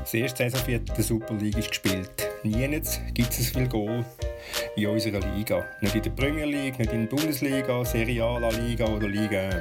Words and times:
Das 0.00 0.14
erste 0.14 0.50
Saisonviertel 0.50 0.94
der 0.96 1.04
Super 1.04 1.34
League 1.34 1.58
ist 1.58 1.68
gespielt. 1.68 2.10
Niemals 2.42 3.00
gibt 3.12 3.30
es 3.30 3.48
so 3.48 3.58
viel 3.58 3.68
Goal 3.68 4.04
in 4.74 4.86
unserer 4.86 5.20
Liga. 5.36 5.64
Nicht 5.82 5.94
in 5.94 6.02
der 6.02 6.10
Premier 6.10 6.46
League, 6.46 6.78
nicht 6.78 6.92
in 6.92 7.02
der 7.02 7.16
Bundesliga, 7.16 7.84
Serie 7.84 8.24
Liga 8.66 8.86
oder 8.86 9.08
Liga 9.08 9.50
1. 9.50 9.54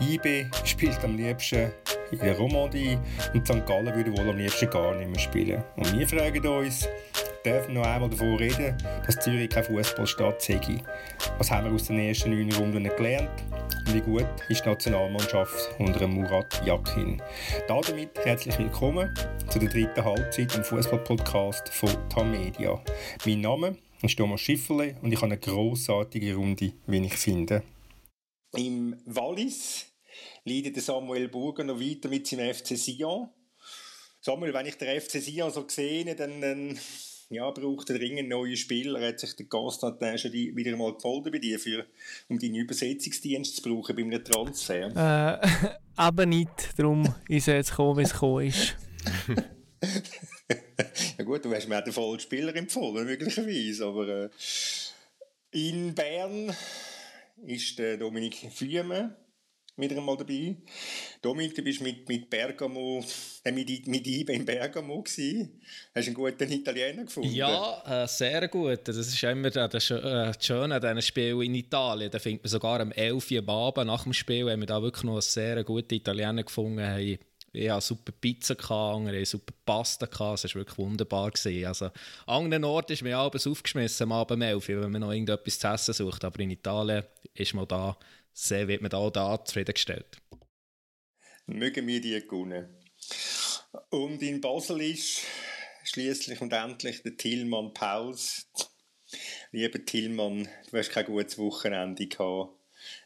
IB 0.00 0.46
spielt 0.64 1.02
am 1.02 1.16
liebsten 1.16 1.70
in 2.10 2.18
der 2.18 2.36
Romandie 2.36 2.98
und 3.32 3.46
St. 3.46 3.66
Gallen 3.66 3.94
würde 3.94 4.12
wohl 4.12 4.28
am 4.28 4.36
liebsten 4.36 4.68
gar 4.68 4.94
nicht 4.94 5.10
mehr 5.10 5.18
spielen. 5.18 5.64
Und 5.76 5.98
wir 5.98 6.06
fragen 6.06 6.46
uns, 6.46 6.86
dürfen 7.44 7.74
noch 7.74 7.86
einmal 7.86 8.10
davon 8.10 8.36
reden, 8.36 8.76
dass 9.06 9.18
Zürich 9.18 9.48
keine 9.48 9.64
Fußballstadt 9.64 10.42
sei. 10.42 10.60
Was 11.38 11.50
haben 11.50 11.66
wir 11.66 11.72
aus 11.72 11.86
den 11.86 11.98
ersten 11.98 12.30
neun 12.30 12.52
Runden 12.52 12.84
gelernt? 12.84 13.30
Wie 13.86 14.00
gut 14.00 14.26
ist 14.48 14.64
die 14.64 14.68
Nationalmannschaft 14.68 15.70
unter 15.78 16.06
Murat 16.06 16.64
Yakin? 16.64 17.20
Damit 17.68 18.18
herzlich 18.18 18.58
willkommen 18.58 19.14
zu 19.50 19.58
der 19.58 19.68
dritten 19.68 20.04
Halbzeit 20.04 20.54
im 20.54 20.64
Fußball-Podcast 20.64 21.68
von 21.68 21.90
Tamedia. 22.08 22.82
Mein 23.26 23.40
Name 23.40 23.76
ist 24.02 24.16
Thomas 24.16 24.40
Schifferle 24.40 24.96
und 25.02 25.12
ich 25.12 25.16
habe 25.16 25.32
eine 25.32 25.38
grossartige 25.38 26.34
Runde, 26.34 26.72
wie 26.86 27.06
ich 27.06 27.14
finde. 27.14 27.62
Im 28.56 28.96
Wallis 29.06 29.86
leidet 30.44 30.80
Samuel 30.80 31.28
Burger 31.28 31.64
noch 31.64 31.80
weiter 31.80 32.08
mit 32.08 32.26
seinem 32.26 32.54
FC 32.54 32.76
Sion. 32.76 33.28
Samuel, 34.20 34.54
wenn 34.54 34.66
ich 34.66 34.76
den 34.76 35.00
FC 35.00 35.20
Sion 35.20 35.50
so 35.50 35.68
sehe, 35.68 36.14
dann, 36.14 36.40
dann 36.40 36.78
ja, 37.32 37.50
braucht 37.50 37.90
er 37.90 37.98
dringend 37.98 38.28
neue 38.28 38.56
Spieler. 38.56 39.00
Er 39.00 39.08
hat 39.08 39.20
sich 39.20 39.34
der 39.34 39.46
Constantin 39.46 40.18
schon 40.18 40.32
wieder 40.32 40.76
mal 40.76 40.94
gefolgt 40.94 41.32
bei 41.32 41.38
dir, 41.38 41.58
für, 41.58 41.86
um 42.28 42.38
deinen 42.38 42.56
Übersetzungsdienst 42.56 43.56
zu 43.56 43.62
brauchen 43.62 43.96
bei 43.96 44.02
einem 44.02 44.24
Transfer. 44.24 45.40
Äh, 45.42 45.48
aber 45.96 46.26
nicht. 46.26 46.50
Darum 46.76 47.14
ist 47.28 47.48
er 47.48 47.56
jetzt 47.56 47.70
gekommen, 47.70 47.98
wie 47.98 48.02
es 48.02 48.12
gekommen 48.12 48.46
ist. 48.46 48.76
ja 51.18 51.24
gut, 51.24 51.44
du 51.44 51.54
hast 51.54 51.68
mir 51.68 51.78
auch 51.78 51.84
den 51.84 51.92
vollen 51.92 52.20
Spieler 52.20 52.54
empfohlen, 52.54 53.06
möglicherweise. 53.06 53.86
Aber 53.86 54.08
äh, 54.08 54.30
in 55.50 55.94
Bern 55.94 56.54
ist 57.46 57.78
der 57.78 57.96
Dominik 57.96 58.36
Fühme 58.52 59.16
wieder 59.82 59.98
einmal 59.98 60.16
dabei. 60.16 60.56
Dominik, 61.20 61.54
du 61.54 61.62
bist 61.62 61.82
mit, 61.82 62.08
mit 62.08 62.30
Bergamo, 62.30 63.04
äh, 63.44 63.52
mit, 63.52 63.86
mit 63.86 64.06
IBE 64.06 64.32
in 64.32 64.44
Bergamo 64.44 65.02
gewesen. 65.02 65.60
Hast 65.94 66.06
du 66.06 66.10
einen 66.10 66.14
guten 66.14 66.50
Italiener 66.50 67.04
gefunden? 67.04 67.34
Ja, 67.34 68.04
äh, 68.04 68.08
sehr 68.08 68.48
gut. 68.48 68.80
Das 68.84 68.96
ist 68.96 69.22
immer 69.22 69.50
das, 69.50 69.90
äh, 69.90 70.32
Schöne 70.40 70.76
an 70.76 70.80
diesen 70.80 71.02
Spielen 71.02 71.42
in 71.42 71.54
Italien. 71.54 72.10
Da 72.10 72.18
findet 72.18 72.44
man 72.44 72.50
sogar 72.50 72.80
am 72.80 72.92
11 72.92 73.30
Uhr 73.30 73.48
Abend 73.48 73.86
nach 73.86 74.04
dem 74.04 74.12
Spiel, 74.12 74.50
haben 74.50 74.60
wir 74.60 74.66
da 74.66 74.80
wirklich 74.80 75.04
noch 75.04 75.12
einen 75.12 75.22
sehr 75.22 75.62
guten 75.64 75.94
Italiener 75.94 76.42
gefunden 76.42 76.80
haben. 76.80 77.18
Ich 77.54 77.68
hatte 77.68 77.84
super 77.84 78.12
Pizza, 78.18 78.56
andere 78.70 79.26
super 79.26 79.52
Pasta. 79.66 80.06
Es 80.06 80.18
war 80.18 80.54
wirklich 80.54 80.78
wunderbar. 80.78 81.30
Also, 81.66 81.84
an 81.84 81.92
anderen 82.26 82.64
Orten 82.64 82.92
ist 82.92 83.02
mir 83.02 83.18
abends 83.18 83.46
aufgeschmissen, 83.46 84.04
am 84.04 84.12
Abend 84.12 84.36
um 84.36 84.42
11 84.42 84.68
Uhr, 84.70 84.82
wenn 84.82 84.90
man 84.90 85.02
noch 85.02 85.12
irgendetwas 85.12 85.58
zu 85.58 85.68
essen 85.68 85.92
sucht. 85.92 86.24
Aber 86.24 86.40
in 86.40 86.50
Italien 86.50 87.04
ist 87.34 87.52
man 87.52 87.68
da 87.68 87.96
sehr 88.32 88.68
wird 88.68 88.82
man 88.82 88.92
auch 88.92 89.10
da 89.10 89.44
zufriedengestellt. 89.44 90.18
Mögen 91.46 91.86
wir 91.86 92.00
die 92.00 92.20
gewinnen. 92.26 92.68
Und 93.90 94.22
in 94.22 94.40
Basel 94.40 94.80
ist 94.80 95.22
schließlich 95.84 96.40
und 96.40 96.52
endlich 96.52 97.02
der 97.02 97.16
Tillmann 97.16 97.74
Pauls. 97.74 98.48
Lieber 99.50 99.84
Tillmann, 99.84 100.48
du 100.70 100.78
hast 100.78 100.90
kein 100.90 101.06
gutes 101.06 101.38
Wochenende 101.38 102.06
gehabt. 102.06 102.58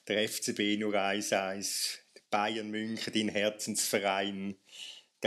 Der 0.09 0.29
FCB 0.29 0.79
nur 0.79 0.95
1-1. 0.95 1.99
Bayern 2.31 2.71
München, 2.71 3.13
dein 3.13 3.29
Herzensverein 3.29 4.57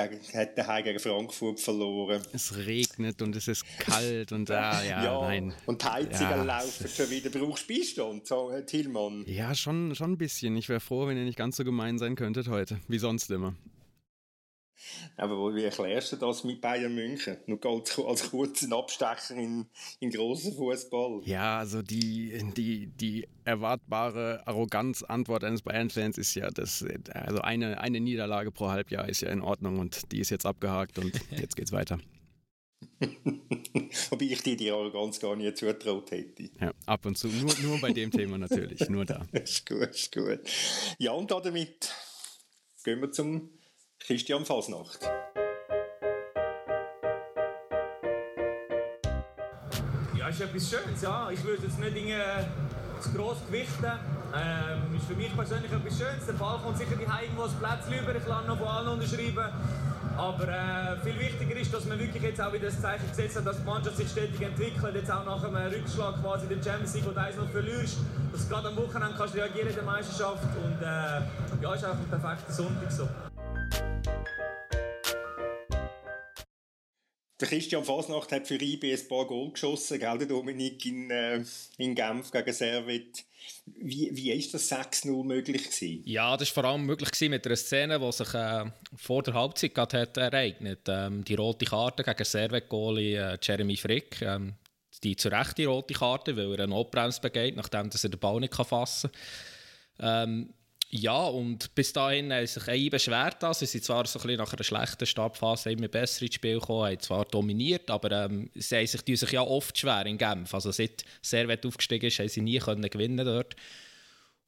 gegen, 0.08 0.22
hat 0.34 0.58
daheim 0.58 0.84
gegen 0.84 1.00
Frankfurt 1.00 1.60
verloren. 1.60 2.22
Es 2.34 2.56
regnet 2.56 3.22
und 3.22 3.36
es 3.36 3.48
ist 3.48 3.66
kalt 3.80 4.32
und 4.32 4.50
ah, 4.52 4.84
ja, 4.84 5.04
ja, 5.04 5.22
nein. 5.22 5.54
Und 5.66 5.82
die 5.82 5.86
Heizungen 5.86 6.32
ja, 6.32 6.44
laufen 6.44 6.88
schon 6.88 7.10
wieder. 7.10 7.30
Brauchst 7.30 7.70
du 7.70 7.76
Beistand, 7.76 8.28
so, 8.28 8.52
Tillmann? 8.66 9.24
Ja, 9.28 9.54
schon, 9.56 9.96
schon 9.96 10.14
ein 10.14 10.18
bisschen. 10.18 10.56
Ich 10.58 10.70
wäre 10.70 10.80
froh, 10.80 11.08
wenn 11.08 11.18
ihr 11.18 11.26
nicht 11.26 11.38
ganz 11.38 11.58
so 11.58 11.64
gemein 11.64 11.98
sein 11.98 12.16
könntet 12.16 12.48
heute, 12.48 12.80
wie 12.88 13.00
sonst 13.00 13.30
immer. 13.32 13.56
Aber 15.18 15.54
wie 15.56 15.64
erklärst 15.64 16.12
du 16.12 16.16
das 16.16 16.44
mit 16.44 16.62
Bayern 16.62 16.94
München? 16.94 17.38
Nur 17.46 17.60
als, 17.66 18.00
als 18.00 18.30
kurzen 18.30 18.74
Abstecher 18.74 19.36
in, 19.36 19.68
in 20.00 20.10
grossen 20.10 20.54
Fußball. 20.54 21.22
Ja, 21.26 21.60
also 21.60 21.82
die, 21.82 22.52
die, 22.56 22.88
die 22.88 23.28
erwartbare 23.44 24.46
Arroganz-Antwort 24.46 25.44
eines 25.44 25.62
Bayern-Fans 25.62 26.18
ist 26.18 26.36
ja, 26.36 26.50
dass 26.50 26.86
also 27.14 27.42
eine, 27.42 27.80
eine 27.80 28.00
Niederlage 28.00 28.52
pro 28.52 28.70
Halbjahr 28.70 29.08
ist 29.10 29.22
ja 29.22 29.30
in 29.30 29.42
Ordnung 29.42 29.80
und 29.80 30.12
die 30.12 30.20
ist 30.20 30.30
jetzt 30.30 30.46
abgehakt 30.46 31.00
und 31.00 31.20
jetzt 31.32 31.56
geht's 31.56 31.72
weiter. 31.72 32.00
Wobei 34.10 34.26
ich 34.26 34.42
dir 34.44 34.56
die 34.56 34.72
Arroganz 34.72 35.20
gar 35.20 35.36
nicht 35.36 35.58
zutraut 35.58 36.12
hätte. 36.12 36.50
Ja, 36.60 36.74
ab 36.86 37.06
und 37.06 37.18
zu. 37.18 37.28
Nur, 37.28 37.54
nur 37.62 37.80
bei 37.80 37.92
dem 37.92 38.12
Thema 38.12 38.38
natürlich. 38.38 38.90
Nur 38.90 39.06
da. 39.06 39.26
ist 39.32 39.68
gut, 39.68 39.90
ist 39.90 40.14
gut. 40.14 40.40
Ja, 40.98 41.12
und 41.12 41.32
damit 41.32 41.94
gehen 42.84 43.02
wir 43.02 43.12
zum 43.12 43.50
Christian 44.10 44.44
Fasnacht. 44.44 45.08
Ja, 50.18 50.30
ist 50.30 50.42
etwas 50.42 50.68
Schönes, 50.68 51.00
ja. 51.04 51.30
Ich 51.30 51.44
würde 51.44 51.62
jetzt 51.62 51.80
nicht 51.80 51.96
in, 51.96 52.08
zu 53.02 53.14
gross 53.14 53.38
gewichten. 53.46 53.86
Ähm, 54.36 54.98
ist 54.98 55.06
für 55.06 55.14
mich 55.14 55.32
persönlich 55.36 55.72
etwas 55.72 55.96
Schönes. 55.96 56.26
Der 56.26 56.34
Ball 56.34 56.58
kommt 56.58 56.80
sicher 56.80 56.96
die 56.96 57.04
irgendwo 57.04 57.44
das 57.44 57.54
Plätzchen 57.54 58.04
über. 58.04 58.16
Ich 58.16 58.26
kann 58.26 58.48
noch 58.48 58.58
von 58.58 58.68
allen 58.68 58.88
unterschreiben. 58.88 59.46
Aber 60.18 60.48
äh, 60.48 60.98
viel 61.04 61.20
wichtiger 61.20 61.56
ist, 61.56 61.72
dass 61.72 61.86
man 61.86 62.00
wirklich 62.00 62.24
jetzt 62.24 62.42
auch 62.42 62.52
wieder 62.52 62.66
das 62.66 62.82
Zeichen 62.82 63.08
gesetzt 63.08 63.38
hat, 63.38 63.46
dass 63.46 63.58
die 63.58 63.64
Mannschaft 63.64 63.96
sich 63.96 64.10
stetig 64.10 64.42
entwickelt. 64.42 64.96
Jetzt 64.96 65.12
auch 65.12 65.24
nach 65.24 65.44
einem 65.44 65.72
Rückschlag 65.72 66.20
quasi 66.24 66.48
in 66.52 66.60
der 66.60 66.64
Champions 66.64 66.96
League, 66.96 67.06
wo 67.06 67.12
du 67.12 67.22
eins 67.22 67.36
noch 67.36 67.50
verlierst, 67.50 67.98
dass 68.32 68.42
du 68.42 68.56
gerade 68.56 68.70
am 68.70 68.76
Wochenende 68.76 69.14
kannst 69.16 69.36
reagieren 69.36 69.68
in 69.68 69.76
der 69.76 69.84
Meisterschaft. 69.84 70.50
Und 70.66 70.82
äh, 70.82 71.62
ja, 71.62 71.76
ist 71.76 71.86
einfach 71.86 72.00
ein 72.00 72.10
perfekter 72.10 72.52
Sonntag 72.52 72.92
so. 72.92 73.08
Der 77.40 77.48
Christian 77.48 77.86
Fasnacht 77.86 78.32
hat 78.32 78.48
für 78.48 78.62
IB 78.62 78.92
ein 78.92 79.08
paar 79.08 79.26
Goal 79.26 79.52
geschossen, 79.52 80.00
gell, 80.00 80.18
der 80.18 80.28
Dominik 80.28 80.86
in, 80.86 81.10
äh, 81.10 81.44
in 81.78 81.96
Genf 81.96 82.32
gegen 82.32 82.54
Servet. 82.54 83.24
Wie, 83.66 84.10
wie 84.14 84.32
ist 84.32 84.54
das 84.54 84.70
6-0 84.70 85.24
möglich 85.24 85.64
gewesen? 85.70 86.02
Ja, 86.06 86.36
das 86.36 86.54
war 86.56 86.64
vor 86.64 86.72
allem 86.72 86.86
möglich 86.86 87.30
mit 87.30 87.46
einer 87.46 87.56
Szene, 87.56 88.00
die 88.00 88.12
sich 88.12 88.34
äh, 88.34 88.66
vor 88.96 89.24
der 89.24 89.34
Halbzeit 89.36 89.74
gerade 89.74 90.02
hat 90.02 90.18
ereignet. 90.18 90.82
Ähm, 90.88 91.24
die 91.24 91.36
rote 91.36 91.66
Karte 91.66 92.04
gegen 92.04 92.26
Servet-Goalie 92.26 93.16
äh, 93.16 93.38
Jeremy 93.42 93.78
Frick. 93.78 94.22
Ähm, 94.22 94.56
die 95.04 95.16
zu 95.16 95.30
Recht 95.30 95.58
die 95.58 95.66
rote 95.66 95.94
Karte, 95.94 96.36
weil 96.36 96.54
er 96.54 96.64
einen 96.64 96.72
Notbremse 96.72 97.22
begeht, 97.22 97.56
nachdem 97.56 97.90
er 97.90 98.10
den 98.10 98.20
Ball 98.20 98.40
nicht 98.42 98.56
fassen 98.56 99.10
kann. 99.98 100.30
Ähm, 100.30 100.54
ja, 100.92 101.24
und 101.24 101.76
bis 101.76 101.94
dahin 101.94 102.34
haben 102.34 102.48
sich 102.48 102.68
ein 102.68 102.90
beschwert. 102.90 103.46
Sie 103.56 103.66
sind 103.68 103.84
zwar 103.84 104.08
so 104.08 104.18
ein 104.18 104.24
bisschen 104.24 104.40
nach 104.40 104.54
einer 104.54 104.64
schlechten 104.64 105.06
Startphase 105.06 105.72
immer 105.72 105.88
besser 105.88 106.24
ins 106.24 106.34
Spiel 106.34 106.60
gekommen, 106.60 106.88
haben 106.88 107.00
zwar 107.00 107.26
dominiert, 107.26 107.92
aber 107.92 108.26
ähm, 108.26 108.50
sie 108.56 108.76
haben 108.76 108.88
sich, 108.88 109.20
sich 109.20 109.32
ja 109.32 109.42
oft 109.42 109.78
schwer 109.78 110.04
in 110.08 110.18
Genf. 110.18 110.52
Also, 110.52 110.72
seit 110.72 111.06
Servet 111.22 111.64
aufgestiegen 111.66 112.08
ist, 112.08 112.18
haben 112.18 112.30
sie 112.30 112.42
nie 112.42 112.58
können 112.58 112.90
gewinnen 112.90 113.24
dort. 113.24 113.56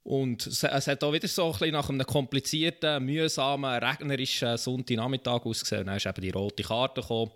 Und 0.03 0.47
es, 0.47 0.63
hat 0.63 1.03
auch 1.03 1.13
wieder 1.13 1.27
so 1.27 1.45
ein 1.45 1.51
bisschen 1.51 1.71
nach 1.73 1.89
einem 1.89 2.07
komplizierten, 2.07 3.05
mühsamen, 3.05 3.83
regnerischen 3.83 4.57
Sonntagnachmittag 4.57 5.45
ausgesehen. 5.45 5.85
Dann 5.85 5.97
ist 5.97 6.07
eben 6.07 6.21
die 6.21 6.31
rote 6.31 6.63
Karte 6.63 7.01
gekommen. 7.01 7.31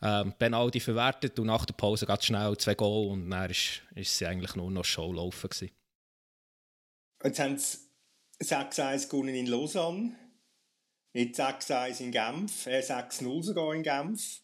Ähm, 0.00 0.32
Penalty 0.38 0.80
verwertet 0.80 1.38
und 1.38 1.48
nach 1.48 1.66
der 1.66 1.74
Pause 1.74 2.06
ganz 2.06 2.24
schnell 2.24 2.56
zwei 2.56 2.74
Goal 2.74 3.10
und 3.10 3.28
dann 3.28 3.50
ist, 3.50 3.82
sie 3.96 4.24
eigentlich 4.24 4.54
nur 4.54 4.70
noch 4.70 4.86
Show 4.86 5.12
laufen 5.12 5.50
gewesen. 5.50 5.70
Jetzt 7.22 7.89
6-1 8.42 9.08
gewonnen 9.08 9.34
in 9.34 9.46
Lausanne. 9.46 10.16
Jetzt 11.12 11.40
6-1 11.40 12.00
in 12.00 12.12
Genf, 12.12 12.66
äh 12.66 12.80
6-0 12.80 13.42
sogar 13.42 13.74
in 13.74 13.82
Genf. 13.82 14.40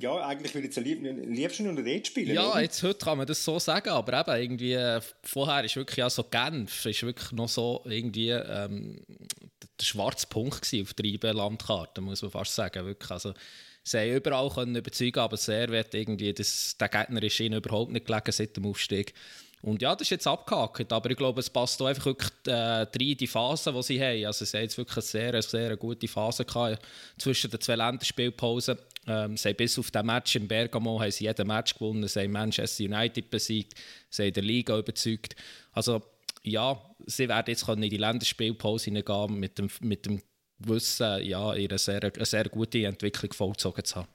Ja, 0.00 0.26
eigentlich 0.26 0.54
würde 0.54 0.68
ich 0.68 0.76
am 0.76 1.32
liebsten 1.32 1.68
unter 1.68 1.82
dort 1.82 2.06
spielen. 2.06 2.34
Ja, 2.34 2.50
oder? 2.50 2.62
jetzt 2.62 2.82
heute 2.82 2.98
kann 2.98 3.18
man 3.18 3.26
das 3.26 3.44
so 3.44 3.58
sagen, 3.58 3.90
aber 3.90 4.20
eben 4.20 4.42
irgendwie 4.42 4.72
äh, 4.72 5.00
vorher 5.22 5.64
ist 5.64 5.76
wirklich 5.76 5.98
ja 5.98 6.10
so 6.10 6.24
Genf, 6.24 6.84
ist 6.86 7.02
wirklich 7.02 7.30
noch 7.32 7.48
so 7.48 7.82
irgendwie 7.84 8.30
ähm, 8.30 9.00
der 9.80 9.84
schwarze 9.84 10.26
Punkt 10.26 10.74
auf 10.82 10.94
der 10.94 11.04
IB-Landkarte, 11.04 12.00
muss 12.00 12.22
man 12.22 12.30
fast 12.30 12.54
sagen. 12.54 12.84
Wirklich. 12.86 13.10
Also, 13.10 13.34
sie 13.84 13.98
haben 13.98 14.16
überall 14.16 14.50
können 14.50 14.76
überzeugen, 14.76 15.20
aber 15.20 15.36
sehr 15.36 15.68
wird 15.68 15.94
irgendwie, 15.94 16.32
das, 16.32 16.76
der 16.78 16.88
Gegner 16.88 17.22
ist 17.22 17.40
ihnen 17.40 17.58
überhaupt 17.58 17.92
nicht 17.92 18.06
gelegen 18.06 18.32
seit 18.32 18.56
dem 18.56 18.66
Aufstieg. 18.66 19.14
Und 19.64 19.80
ja, 19.80 19.94
das 19.94 20.02
ist 20.02 20.10
jetzt 20.10 20.26
abgehakt, 20.26 20.92
aber 20.92 21.10
ich 21.10 21.16
glaube, 21.16 21.40
es 21.40 21.48
passt 21.48 21.80
auch 21.80 21.86
einfach 21.86 22.04
wirklich 22.04 22.30
äh, 22.46 22.52
rein, 22.52 23.16
die 23.16 23.26
Phase, 23.26 23.72
die 23.72 23.82
sie 23.82 23.98
haben. 23.98 24.26
Also 24.26 24.44
sie 24.44 24.58
haben 24.58 24.64
jetzt 24.64 24.76
wirklich 24.76 24.96
eine 24.96 25.02
sehr, 25.02 25.42
sehr 25.42 25.76
gute 25.78 26.06
Phase 26.06 26.44
gehabt 26.44 26.84
zwischen 27.16 27.50
den 27.50 27.60
zwei 27.62 27.76
Länderspielpausen. 27.76 28.76
Ähm, 29.06 29.38
sie 29.38 29.54
bis 29.54 29.78
auf 29.78 29.90
das 29.90 30.04
Match 30.04 30.36
in 30.36 30.46
Bergamo 30.46 31.00
haben 31.00 31.10
sie 31.10 31.24
jeden 31.24 31.46
Match 31.46 31.72
gewonnen, 31.72 32.06
sie 32.06 32.20
haben 32.20 32.32
Manchester 32.32 32.84
United 32.84 33.30
besiegt, 33.30 33.72
sie 34.10 34.24
haben 34.24 34.32
der 34.34 34.42
Liga 34.42 34.78
überzeugt. 34.78 35.34
Also 35.72 36.02
ja, 36.42 36.78
sie 37.06 37.26
werden 37.26 37.46
jetzt 37.48 37.66
in 37.66 37.80
die 37.80 37.96
Länderspielpause 37.96 38.84
hineingehen 38.84 39.40
mit 39.40 39.58
dem, 39.58 39.70
mit 39.80 40.04
dem 40.04 40.20
wissen, 40.58 41.24
ja, 41.24 41.54
ihre 41.54 41.78
sehr, 41.78 42.02
eine 42.02 42.26
sehr 42.26 42.50
gute 42.50 42.84
Entwicklung 42.84 43.32
vollzogen 43.32 43.84
zu 43.84 43.96
haben. 43.96 44.08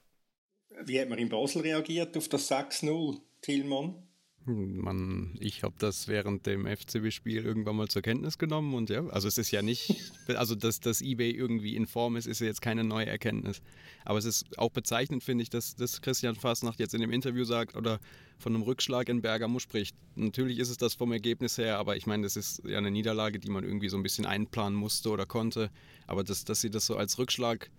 Wie 0.85 1.01
hat 1.01 1.09
man 1.09 1.17
in 1.17 1.27
Basel 1.29 1.63
reagiert 1.63 2.15
auf 2.15 2.27
das 2.27 2.51
6-0, 2.51 3.17
Tillmann? 3.41 4.08
Man, 4.49 5.37
ich 5.39 5.63
habe 5.63 5.75
das 5.77 6.07
während 6.07 6.45
dem 6.45 6.65
FCB-Spiel 6.65 7.45
irgendwann 7.45 7.75
mal 7.75 7.87
zur 7.87 8.01
Kenntnis 8.01 8.37
genommen 8.37 8.73
und 8.73 8.89
ja, 8.89 9.05
also 9.07 9.27
es 9.27 9.37
ist 9.37 9.51
ja 9.51 9.61
nicht, 9.61 9.95
also 10.35 10.55
dass 10.55 10.79
das 10.79 11.01
eBay 11.01 11.31
irgendwie 11.31 11.75
in 11.75 11.85
Form 11.85 12.15
ist, 12.15 12.25
ist 12.25 12.41
ja 12.41 12.47
jetzt 12.47 12.61
keine 12.61 12.83
neue 12.83 13.05
Erkenntnis. 13.05 13.61
Aber 14.05 14.17
es 14.17 14.25
ist 14.25 14.57
auch 14.57 14.71
bezeichnend, 14.71 15.23
finde 15.23 15.43
ich, 15.43 15.49
dass, 15.49 15.75
dass 15.75 16.01
Christian 16.01 16.35
Fasnacht 16.35 16.79
jetzt 16.79 16.93
in 16.93 17.01
dem 17.01 17.11
Interview 17.11 17.43
sagt 17.43 17.75
oder 17.75 17.99
von 18.39 18.55
einem 18.55 18.63
Rückschlag 18.63 19.09
in 19.09 19.21
Bergamo 19.21 19.59
spricht. 19.59 19.95
Natürlich 20.15 20.59
ist 20.59 20.69
es 20.69 20.77
das 20.77 20.95
vom 20.95 21.11
Ergebnis 21.11 21.57
her, 21.57 21.77
aber 21.77 21.95
ich 21.95 22.07
meine, 22.07 22.23
das 22.23 22.35
ist 22.35 22.63
ja 22.65 22.77
eine 22.77 22.91
Niederlage, 22.91 23.39
die 23.39 23.49
man 23.49 23.63
irgendwie 23.63 23.89
so 23.89 23.97
ein 23.97 24.03
bisschen 24.03 24.25
einplanen 24.25 24.77
musste 24.77 25.09
oder 25.09 25.25
konnte. 25.25 25.69
Aber 26.07 26.23
das, 26.23 26.45
dass 26.45 26.61
sie 26.61 26.69
das 26.69 26.85
so 26.85 26.95
als 26.95 27.19
Rückschlag 27.19 27.69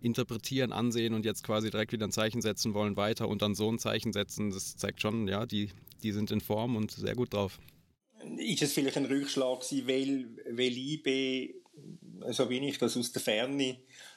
interpretieren, 0.00 0.72
ansehen 0.72 1.14
und 1.14 1.24
jetzt 1.24 1.44
quasi 1.44 1.70
direkt 1.70 1.92
wieder 1.92 2.06
ein 2.06 2.12
Zeichen 2.12 2.40
setzen 2.40 2.74
wollen, 2.74 2.96
weiter 2.96 3.28
und 3.28 3.42
dann 3.42 3.54
so 3.54 3.70
ein 3.70 3.78
Zeichen 3.78 4.12
setzen, 4.12 4.50
das 4.50 4.76
zeigt 4.76 5.00
schon, 5.00 5.28
ja, 5.28 5.46
die, 5.46 5.70
die 6.02 6.12
sind 6.12 6.30
in 6.30 6.40
Form 6.40 6.76
und 6.76 6.90
sehr 6.90 7.14
gut 7.14 7.34
drauf. 7.34 7.58
Ist 8.38 8.62
es 8.62 8.72
vielleicht 8.72 8.96
ein 8.96 9.06
Rückschlag 9.06 9.60
gewesen, 9.60 9.88
weil, 9.88 10.56
weil 10.56 10.76
IB, 10.76 11.54
so 12.30 12.48
wie 12.50 12.68
ich 12.68 12.78
das 12.78 12.96
aus 12.96 13.12
der 13.12 13.22
Ferne 13.22 13.76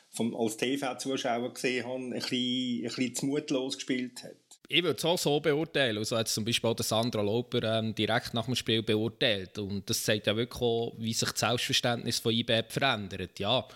vom, 0.10 0.36
als 0.36 0.58
TV-Zuschauer 0.58 1.54
gesehen 1.54 1.86
habe, 1.86 2.04
ein 2.04 2.10
bisschen, 2.12 2.80
ein 2.80 2.84
bisschen 2.84 3.16
zu 3.16 3.26
mutlos 3.28 3.76
gespielt 3.76 4.24
hat? 4.24 4.36
Ich 4.68 4.84
würde 4.84 4.98
es 4.98 5.06
auch 5.06 5.18
so 5.18 5.40
beurteilen. 5.40 5.98
Also 5.98 6.18
hat 6.18 6.30
zum 6.30 6.46
Beispiel 6.46 6.70
auch 6.70 6.76
der 6.76 6.86
Sandra 6.86 7.22
Lauper 7.22 7.80
ähm, 7.80 7.94
direkt 7.94 8.34
nach 8.34 8.46
dem 8.46 8.56
Spiel 8.56 8.82
beurteilt. 8.82 9.58
Und 9.58 9.90
das 9.90 10.04
zeigt 10.04 10.28
ja 10.28 10.36
wirklich 10.36 10.62
auch, 10.62 10.94
wie 10.98 11.14
sich 11.14 11.30
das 11.30 11.42
Selbstverständnis 11.42 12.20
von 12.20 12.34
IB 12.34 12.64
verändert. 12.70 13.38
Ja, 13.40 13.68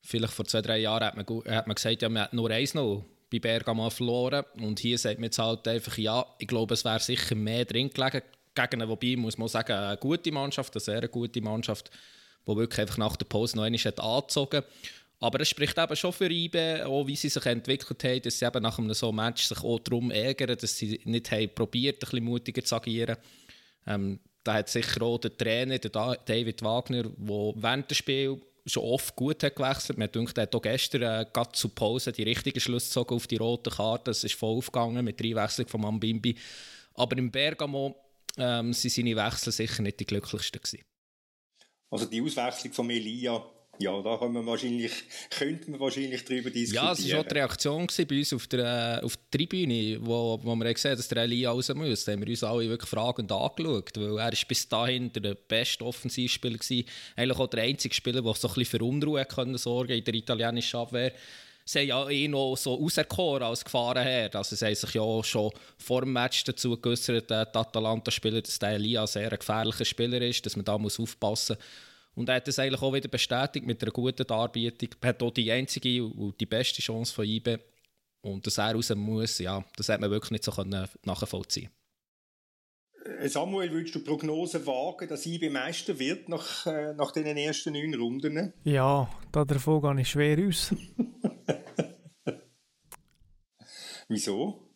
vielleicht 0.00 0.32
vor 0.32 0.46
zwei, 0.46 0.62
drei 0.62 0.78
Jahren 0.78 1.04
hat 1.04 1.16
man, 1.16 1.54
hat 1.54 1.66
man 1.66 1.74
gesagt, 1.74 2.02
ja, 2.02 2.08
man 2.08 2.22
hat 2.22 2.32
nur 2.32 2.50
1-0 2.50 3.04
bei 3.30 3.38
Bergamo 3.38 3.90
verloren. 3.90 4.44
Und 4.60 4.78
hier 4.80 4.98
sagt 4.98 5.18
man 5.18 5.24
jetzt 5.24 5.38
halt 5.38 5.66
einfach, 5.68 5.96
ja, 5.98 6.24
ich 6.38 6.48
glaube, 6.48 6.74
es 6.74 6.84
wäre 6.84 7.00
sicher 7.00 7.34
mehr 7.34 7.64
drin 7.64 7.90
gelegen. 7.90 8.22
Gegen 8.54 8.82
eine, 8.82 8.88
wobei, 8.88 9.16
muss 9.16 9.38
man 9.38 9.48
sagen, 9.48 9.72
eine 9.72 9.96
gute 9.96 10.32
Mannschaft, 10.32 10.74
eine 10.74 10.80
sehr 10.80 11.06
gute 11.08 11.40
Mannschaft, 11.40 11.90
die 12.46 12.56
wirklich 12.56 12.80
einfach 12.80 12.96
nach 12.98 13.16
der 13.16 13.26
Pause 13.26 13.56
noch 13.56 13.64
einmal 13.64 13.80
hat 13.80 14.00
angezogen 14.00 14.62
aber 15.20 15.40
es 15.40 15.48
spricht 15.48 15.76
eben 15.76 15.96
schon 15.96 16.12
für 16.12 16.30
IBE, 16.30 16.86
auch 16.86 17.06
wie 17.06 17.16
sie 17.16 17.28
sich 17.28 17.44
entwickelt 17.44 18.02
haben, 18.04 18.22
dass 18.22 18.38
sie 18.38 18.46
eben 18.46 18.62
nach 18.62 18.78
einem 18.78 18.94
so 18.94 19.10
Match 19.10 19.44
sich 19.44 19.58
auch 19.58 19.80
darum 19.80 20.10
ärgern, 20.10 20.56
dass 20.56 20.76
sie 20.76 21.00
nicht 21.04 21.30
haben 21.32 21.52
probiert, 21.54 21.96
ein 21.96 22.00
bisschen 22.00 22.24
mutiger 22.24 22.64
zu 22.64 22.76
agieren. 22.76 23.16
Ähm, 23.86 24.20
da 24.44 24.54
hat 24.54 24.68
sicher 24.68 25.02
auch 25.02 25.18
der 25.18 25.36
Trainer, 25.36 25.78
der 25.78 25.90
David 26.24 26.62
Wagner, 26.62 27.02
der 27.02 27.12
während 27.16 27.90
dem 27.90 27.94
Spiel 27.94 28.40
schon 28.66 28.84
oft 28.84 29.16
gut 29.16 29.42
hat 29.42 29.56
gewechselt. 29.56 29.98
Man 29.98 30.10
denkt, 30.10 30.36
er 30.38 30.42
hat 30.42 30.54
auch 30.54 30.62
gestern 30.62 31.02
äh, 31.02 31.26
gerade 31.32 31.52
zur 31.52 31.74
Pause 31.74 32.12
die 32.12 32.22
richtigen 32.22 32.60
Schluss 32.60 32.86
gezogen 32.86 33.14
auf 33.14 33.26
die 33.26 33.36
rote 33.36 33.70
Karte. 33.70 34.10
Es 34.10 34.24
ist 34.24 34.34
voll 34.34 34.56
aufgegangen 34.56 35.04
mit 35.04 35.18
der 35.20 35.26
Einwechslung 35.26 35.68
von 35.68 35.80
Mambimbi. 35.80 36.36
Aber 36.94 37.16
im 37.16 37.30
Bergamo 37.30 37.96
ähm, 38.36 38.72
sind 38.72 38.92
seine 38.92 39.16
Wechsel 39.16 39.52
sicher 39.52 39.82
nicht 39.82 40.00
die 40.00 40.06
glücklichsten 40.06 40.60
gewesen. 40.60 40.84
Also 41.90 42.06
die 42.06 42.20
Auswechslung 42.20 42.72
von 42.72 42.90
Elia 42.90 43.42
ja, 43.78 44.02
da 44.02 44.16
können 44.16 44.34
wir 44.34 44.46
wahrscheinlich, 44.46 44.92
könnte 45.30 45.70
man 45.70 45.80
wahrscheinlich 45.80 46.24
darüber 46.24 46.50
diskutieren. 46.50 46.86
Ja, 46.86 46.92
es 46.92 47.12
war 47.12 47.20
auch 47.20 47.24
die 47.24 47.34
Reaktion 47.34 47.86
bei 47.86 48.18
uns 48.18 48.32
auf 48.32 48.46
der, 48.46 49.00
auf 49.04 49.16
der 49.16 49.38
Tribüne, 49.38 49.98
wo, 50.00 50.38
wo 50.42 50.56
wir 50.56 50.74
gesehen 50.74 50.92
haben, 50.92 50.98
dass 50.98 51.08
der 51.08 51.22
Elia 51.22 51.50
raus 51.50 51.72
muss. 51.74 52.04
Da 52.04 52.12
haben 52.12 52.20
wir 52.20 52.28
uns 52.28 52.42
alle 52.42 52.68
wirklich 52.68 52.90
fragend 52.90 53.30
angeschaut, 53.30 53.96
weil 53.96 54.18
er 54.18 54.32
ist 54.32 54.48
bis 54.48 54.68
dahin 54.68 55.12
der 55.12 55.34
beste 55.34 55.84
Offensivspieler 55.84 56.58
war. 56.58 56.84
Eigentlich 57.16 57.38
auch 57.38 57.46
der 57.46 57.62
einzige 57.62 57.94
Spieler, 57.94 58.22
der 58.22 58.34
so 58.34 58.48
ein 58.48 58.54
bisschen 58.54 58.78
für 58.78 58.84
Unruhe 58.84 59.24
können 59.24 59.58
sorgen 59.58 59.92
in 59.92 60.04
der 60.04 60.14
italienischen 60.14 60.80
Abwehr. 60.80 61.12
Sie 61.64 61.80
haben 61.80 61.88
ja 61.88 62.08
eh 62.08 62.28
noch 62.28 62.56
so 62.56 62.82
auserkoren 62.82 63.42
als 63.42 63.62
Gefahrenherd. 63.62 64.34
Also 64.34 64.56
sie 64.56 64.64
haben 64.64 64.74
sich 64.74 64.94
ja 64.94 65.22
schon 65.22 65.52
vor 65.76 66.00
dem 66.00 66.14
Match 66.14 66.42
dazu 66.44 66.78
geäußert, 66.78 67.28
der 67.28 67.54
Atalanta-Spieler, 67.54 68.40
dass 68.40 68.58
der 68.58 68.70
Elia 68.70 69.06
sehr 69.06 69.30
ein 69.30 69.38
gefährlicher 69.38 69.84
Spieler 69.84 70.22
ist, 70.22 70.46
dass 70.46 70.56
man 70.56 70.64
da 70.64 70.78
muss 70.78 70.98
aufpassen 70.98 71.56
muss. 71.58 71.87
Und 72.18 72.28
er 72.28 72.34
hat 72.34 72.48
das 72.48 72.58
eigentlich 72.58 72.82
auch 72.82 72.92
wieder 72.92 73.06
bestätigt 73.08 73.64
mit 73.64 73.80
einer 73.80 73.92
guten 73.92 74.26
Darbietung. 74.26 74.88
Er 75.00 75.10
hat 75.10 75.22
auch 75.22 75.30
die 75.30 75.52
einzige 75.52 76.04
und 76.04 76.40
die 76.40 76.46
beste 76.46 76.82
Chance 76.82 77.14
von 77.14 77.24
IBE. 77.24 77.60
Und 78.22 78.44
dass 78.44 78.58
er 78.58 78.74
raus 78.74 78.92
muss, 78.96 79.38
ja, 79.38 79.64
das 79.76 79.88
hat 79.88 80.00
man 80.00 80.10
wirklich 80.10 80.32
nicht 80.32 80.42
so 80.44 80.52
nachvollziehen 81.04 81.70
äh, 83.04 83.28
Samuel, 83.28 83.70
würdest 83.70 83.94
du 83.94 84.02
Prognosen 84.02 84.66
wagen, 84.66 85.08
dass 85.08 85.26
IBE 85.26 85.48
Meister 85.48 85.96
wird 86.00 86.28
nach, 86.28 86.66
äh, 86.66 86.92
nach 86.94 87.12
den 87.12 87.24
ersten 87.36 87.72
neun 87.72 87.94
Runden? 87.94 88.52
Ja, 88.64 89.08
da 89.30 89.44
davon 89.44 89.80
gehe 89.80 90.00
ich 90.02 90.10
schwer 90.10 90.44
aus. 90.44 90.74
Wieso? 94.08 94.68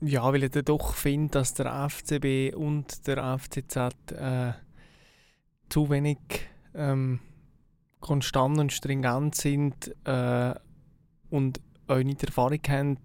Ja, 0.00 0.32
weil 0.32 0.44
ich 0.44 0.50
dann 0.50 0.64
doch 0.64 0.94
finde, 0.94 1.32
dass 1.32 1.52
der 1.52 1.90
FCB 1.90 2.56
und 2.56 3.06
der 3.06 3.38
FCZ 3.38 3.76
äh, 4.12 4.52
zu 5.68 5.90
wenig 5.90 6.18
ähm, 6.74 7.20
konstant 8.00 8.58
und 8.58 8.72
stringent 8.72 9.34
sind 9.34 9.94
äh, 10.04 10.54
und 11.30 11.60
auch 11.86 11.98
nicht 11.98 12.22
Erfahrung 12.22 12.60
haben, 12.68 12.98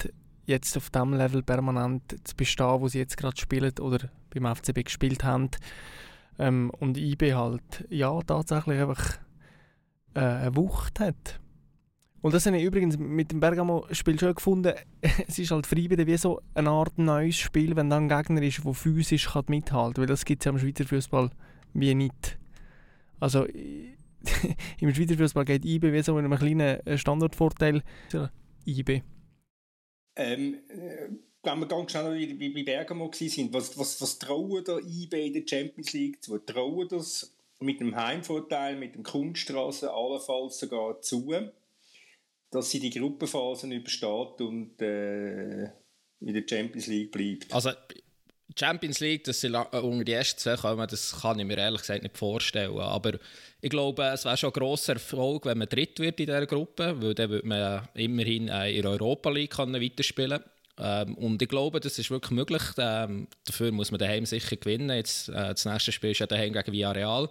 jetzt 0.46 0.78
auf 0.78 0.90
dem 0.90 1.14
Level 1.14 1.44
permanent 1.44 2.16
zu 2.24 2.36
bestehen, 2.36 2.82
wo 2.82 2.88
sie 2.88 3.00
jetzt 3.00 3.18
gerade 3.18 3.40
spielen 3.40 3.74
oder 3.80 4.10
beim 4.34 4.56
FCB 4.56 4.86
gespielt 4.86 5.24
haben. 5.24 5.50
Ähm, 6.38 6.70
und 6.80 6.98
IB 6.98 7.34
halt, 7.34 7.86
ja, 7.90 8.20
tatsächlich 8.22 8.80
einfach 8.80 9.18
äh, 10.14 10.20
eine 10.20 10.56
Wucht 10.56 11.00
hat. 11.00 11.40
Und 12.22 12.34
das 12.34 12.46
habe 12.46 12.58
ich 12.58 12.64
übrigens 12.64 12.98
mit 12.98 13.32
dem 13.32 13.40
Bergamo-Spiel 13.40 14.20
schon 14.20 14.34
gefunden. 14.34 14.74
es 15.28 15.40
ist 15.40 15.52
halt 15.52 15.72
IB 15.72 16.06
wie 16.06 16.18
so 16.18 16.42
eine 16.54 16.72
Art 16.72 16.98
neues 16.98 17.38
Spiel, 17.38 17.76
wenn 17.76 17.90
dann 17.90 18.04
ein 18.04 18.10
Gegner 18.10 18.42
ist, 18.42 18.64
der 18.66 18.74
physisch 18.74 19.30
kann 19.30 19.46
mithalten 19.48 19.94
kann. 19.94 20.02
Weil 20.02 20.08
das 20.08 20.26
gibt 20.26 20.42
es 20.42 20.46
ja 20.46 20.52
im 20.52 20.60
Schweizer 20.60 20.86
Fußball 20.86 21.30
wie 21.74 21.96
nicht. 21.96 22.38
Also 23.20 23.46
im 24.80 24.94
Schweizer 24.94 25.18
Fußball 25.18 25.46
geht 25.46 25.66
IB 25.66 25.92
wie 25.92 26.02
so 26.02 26.16
mit 26.16 26.26
einem 26.26 26.38
kleinen 26.38 26.86
äh, 26.86 26.98
Standardvorteil. 26.98 27.84
IB. 28.66 29.02
Ähm, 30.16 30.56
äh, 30.70 31.10
wenn 31.44 31.60
wir 31.60 31.68
ganz 31.68 31.92
schnell 31.92 32.40
wie 32.40 32.50
bei 32.50 32.64
Bergamo 32.64 33.12
waren, 33.12 33.54
was, 33.54 33.78
was, 33.78 34.02
was 34.02 34.18
trauen 34.18 34.64
da 34.64 34.80
IB 34.80 35.28
in 35.28 35.34
der 35.34 35.44
Champions 35.46 35.94
League 35.94 36.24
zu? 36.24 36.40
Trauen 36.40 36.88
das 36.88 37.36
mit 37.60 37.80
dem 37.80 37.96
Heimvorteil, 37.96 38.76
mit 38.76 38.96
dem 38.96 39.04
Kunststraße 39.04 39.94
allenfalls 39.94 40.60
sogar 40.60 41.02
zu, 41.02 41.32
dass 42.52 42.72
sie 42.72 42.80
die 42.80 42.90
Gruppenphasen 42.90 43.72
übersteht 43.72 44.42
und 44.42 44.82
äh, 44.82 45.66
in 46.22 46.34
der 46.34 46.44
Champions 46.48 46.88
League 46.88 47.12
bleibt? 47.12 47.54
Also 47.54 47.72
Champions 48.58 49.00
League, 49.00 49.24
dass 49.26 49.42
sie 49.42 49.48
äh, 49.48 49.78
unter 49.80 50.04
die 50.04 50.14
ersten 50.14 50.40
zwei 50.40 50.56
kommen, 50.56 50.88
das 50.88 51.22
kann 51.22 51.40
ich 51.40 51.46
mir 51.46 51.58
ehrlich 51.58 51.82
gesagt 51.82 52.04
nicht 52.04 52.18
vorstellen. 52.18 52.78
Aber 52.80 53.14
ich 53.62 53.70
glaube, 53.70 54.04
es 54.06 54.26
wäre 54.26 54.38
schon 54.38 54.52
ein 54.52 54.54
grosser 54.54 54.94
Erfolg, 54.94 55.46
wenn 55.46 55.58
man 55.58 55.68
dritt 55.68 56.00
wird 56.00 56.20
in 56.20 56.28
dieser 56.28 56.46
Gruppe, 56.46 56.96
weil 57.02 57.14
dann 57.14 57.30
würde 57.30 57.48
man 57.48 57.88
immerhin 57.96 58.48
äh, 58.48 58.72
in 58.72 58.84
der 58.84 58.92
Europa 58.92 59.30
League 59.30 59.58
weiterspielen 59.58 60.40
ähm, 60.78 61.16
Und 61.16 61.42
ich 61.42 61.50
glaube, 61.50 61.80
das 61.80 61.98
ist 62.00 62.12
wirklich 62.12 62.32
möglich. 62.32 62.64
Ähm, 62.78 63.28
dafür 63.46 63.72
muss 63.72 63.92
man 63.92 64.00
daheim 64.00 64.26
sicher 64.26 64.56
gewinnen. 64.56 64.90
Jetzt, 64.90 65.30
äh, 65.30 65.34
das 65.34 65.66
nächste 65.66 65.92
Spiel 65.92 66.12
ist 66.12 66.20
ja 66.20 66.28
daheim 66.28 66.54
gegen 66.54 66.72
Villarreal. 66.72 67.30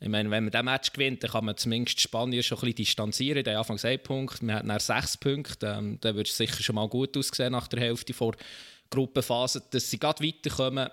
Ich 0.00 0.08
meine, 0.08 0.30
wenn 0.30 0.44
man 0.44 0.50
diesen 0.50 0.64
Match 0.64 0.92
gewinnt, 0.92 1.22
dann 1.22 1.30
kann 1.30 1.44
man 1.44 1.56
zumindest 1.56 2.00
Spanier 2.00 2.42
schon 2.42 2.58
ein 2.58 2.60
bisschen 2.60 2.76
distanzieren. 2.76 3.44
Der 3.44 3.58
Anfang 3.58 3.78
ein 3.82 4.02
Punkt, 4.02 4.42
man 4.42 4.56
hat 4.56 4.64
nach 4.64 4.80
sechs 4.80 5.16
Punkte. 5.16 5.76
Ähm, 5.78 5.98
dann 6.00 6.14
würde 6.14 6.28
es 6.28 6.36
sicher 6.36 6.62
schon 6.62 6.74
mal 6.74 6.88
gut 6.88 7.16
aussehen 7.16 7.52
nach 7.52 7.68
der 7.68 7.80
Hälfte 7.80 8.12
vor 8.12 8.34
Gruppenphase, 8.94 9.62
dass 9.70 9.90
sie 9.90 9.98
gerade 9.98 10.24
weiterkommen. 10.24 10.88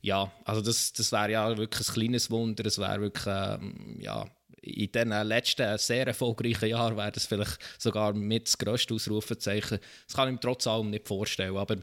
Ja, 0.00 0.30
also 0.44 0.60
das, 0.60 0.92
das 0.92 1.12
wäre 1.12 1.32
ja 1.32 1.56
wirklich 1.56 1.88
ein 1.88 1.94
kleines 1.94 2.30
Wunder. 2.30 2.66
Es 2.66 2.78
wäre 2.78 3.00
wirklich, 3.00 3.26
ähm, 3.26 3.98
ja, 4.00 4.26
in 4.60 4.92
den 4.92 5.08
letzten 5.08 5.78
sehr 5.78 6.06
erfolgreichen 6.06 6.68
Jahren 6.68 6.96
wäre 6.96 7.12
das 7.12 7.26
vielleicht 7.26 7.58
sogar 7.78 8.12
mit 8.12 8.46
das 8.46 8.58
grösste 8.58 8.94
Ausrufezeichen. 8.94 9.78
Das 10.06 10.16
kann 10.16 10.28
ich 10.28 10.34
mir 10.34 10.40
trotz 10.40 10.66
allem 10.66 10.90
nicht 10.90 11.06
vorstellen. 11.06 11.56
Aber 11.56 11.76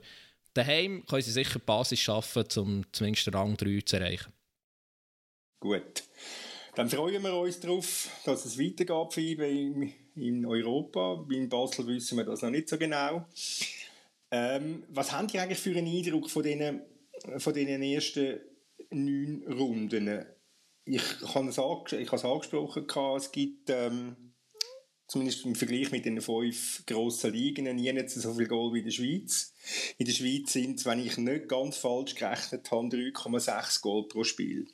daheim 0.53 1.05
können 1.05 1.21
sie 1.21 1.31
sicher 1.31 1.59
die 1.59 1.65
Basis 1.65 1.99
schaffen, 1.99 2.45
um 2.57 2.83
zumindest 2.91 3.33
Rang 3.33 3.55
3 3.57 3.81
zu 3.81 3.97
erreichen. 3.97 4.33
Gut. 5.59 6.03
Dann 6.75 6.89
freuen 6.89 7.21
wir 7.21 7.33
uns 7.35 7.59
darauf, 7.59 8.09
dass 8.25 8.45
es 8.45 8.57
weitergeht 8.57 9.13
für 9.13 9.21
ihn 9.47 9.93
in 10.15 10.45
Europa. 10.45 11.25
In 11.29 11.49
Basel 11.49 11.85
wissen 11.87 12.17
wir 12.17 12.25
das 12.25 12.41
noch 12.41 12.49
nicht 12.49 12.69
so 12.69 12.77
genau. 12.77 13.25
Ähm, 14.31 14.85
was 14.89 15.11
habt 15.11 15.33
ihr 15.33 15.41
eigentlich 15.41 15.59
für 15.59 15.75
einen 15.75 15.87
Eindruck 15.87 16.29
von 16.29 16.43
diesen, 16.43 16.81
von 17.37 17.53
diesen 17.53 17.83
ersten 17.83 18.39
neun 18.89 19.43
Runden? 19.47 20.25
Ich 20.85 21.03
habe 21.35 21.49
es, 21.49 21.59
angesprochen, 21.59 22.87
es 23.17 23.31
gibt 23.31 23.69
ähm, 23.69 24.33
zumindest 25.07 25.45
im 25.45 25.55
Vergleich 25.55 25.91
mit 25.91 26.05
den 26.05 26.21
fünf 26.21 26.85
grossen 26.85 27.33
Ligen 27.33 27.75
nie 27.75 27.91
nicht 27.91 28.09
so 28.09 28.33
viel 28.33 28.47
Goal 28.47 28.73
wie 28.73 28.79
in 28.79 28.85
der 28.85 28.91
Schweiz. 28.91 29.53
In 29.97 30.05
der 30.05 30.13
Schweiz 30.13 30.53
sind 30.53 30.79
es, 30.79 30.85
wenn 30.85 31.05
ich 31.05 31.17
nicht 31.17 31.49
ganz 31.49 31.77
falsch 31.77 32.15
gerechnet 32.15 32.71
habe, 32.71 32.87
3,6 32.87 33.81
Goal 33.81 34.07
pro 34.07 34.23
Spiel. 34.23 34.67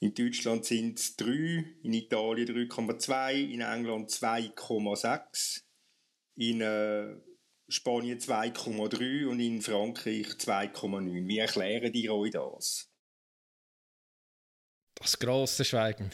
In 0.00 0.14
Deutschland 0.14 0.64
sind 0.64 0.98
es 0.98 1.16
3, 1.16 1.64
in 1.82 1.92
Italien 1.92 2.48
3,2, 2.48 3.34
in 3.52 3.60
England 3.60 4.10
2,6, 4.10 5.62
in 6.36 6.60
äh, 6.62 7.14
Spanien 7.72 8.18
2,3 8.18 9.26
und 9.26 9.40
in 9.40 9.62
Frankreich 9.62 10.26
2,9. 10.26 11.26
Wie 11.26 11.38
erklären 11.38 11.90
die 11.90 12.10
euch 12.10 12.32
das? 12.32 12.90
Das 14.94 15.18
große 15.18 15.64
Schweigen. 15.64 16.10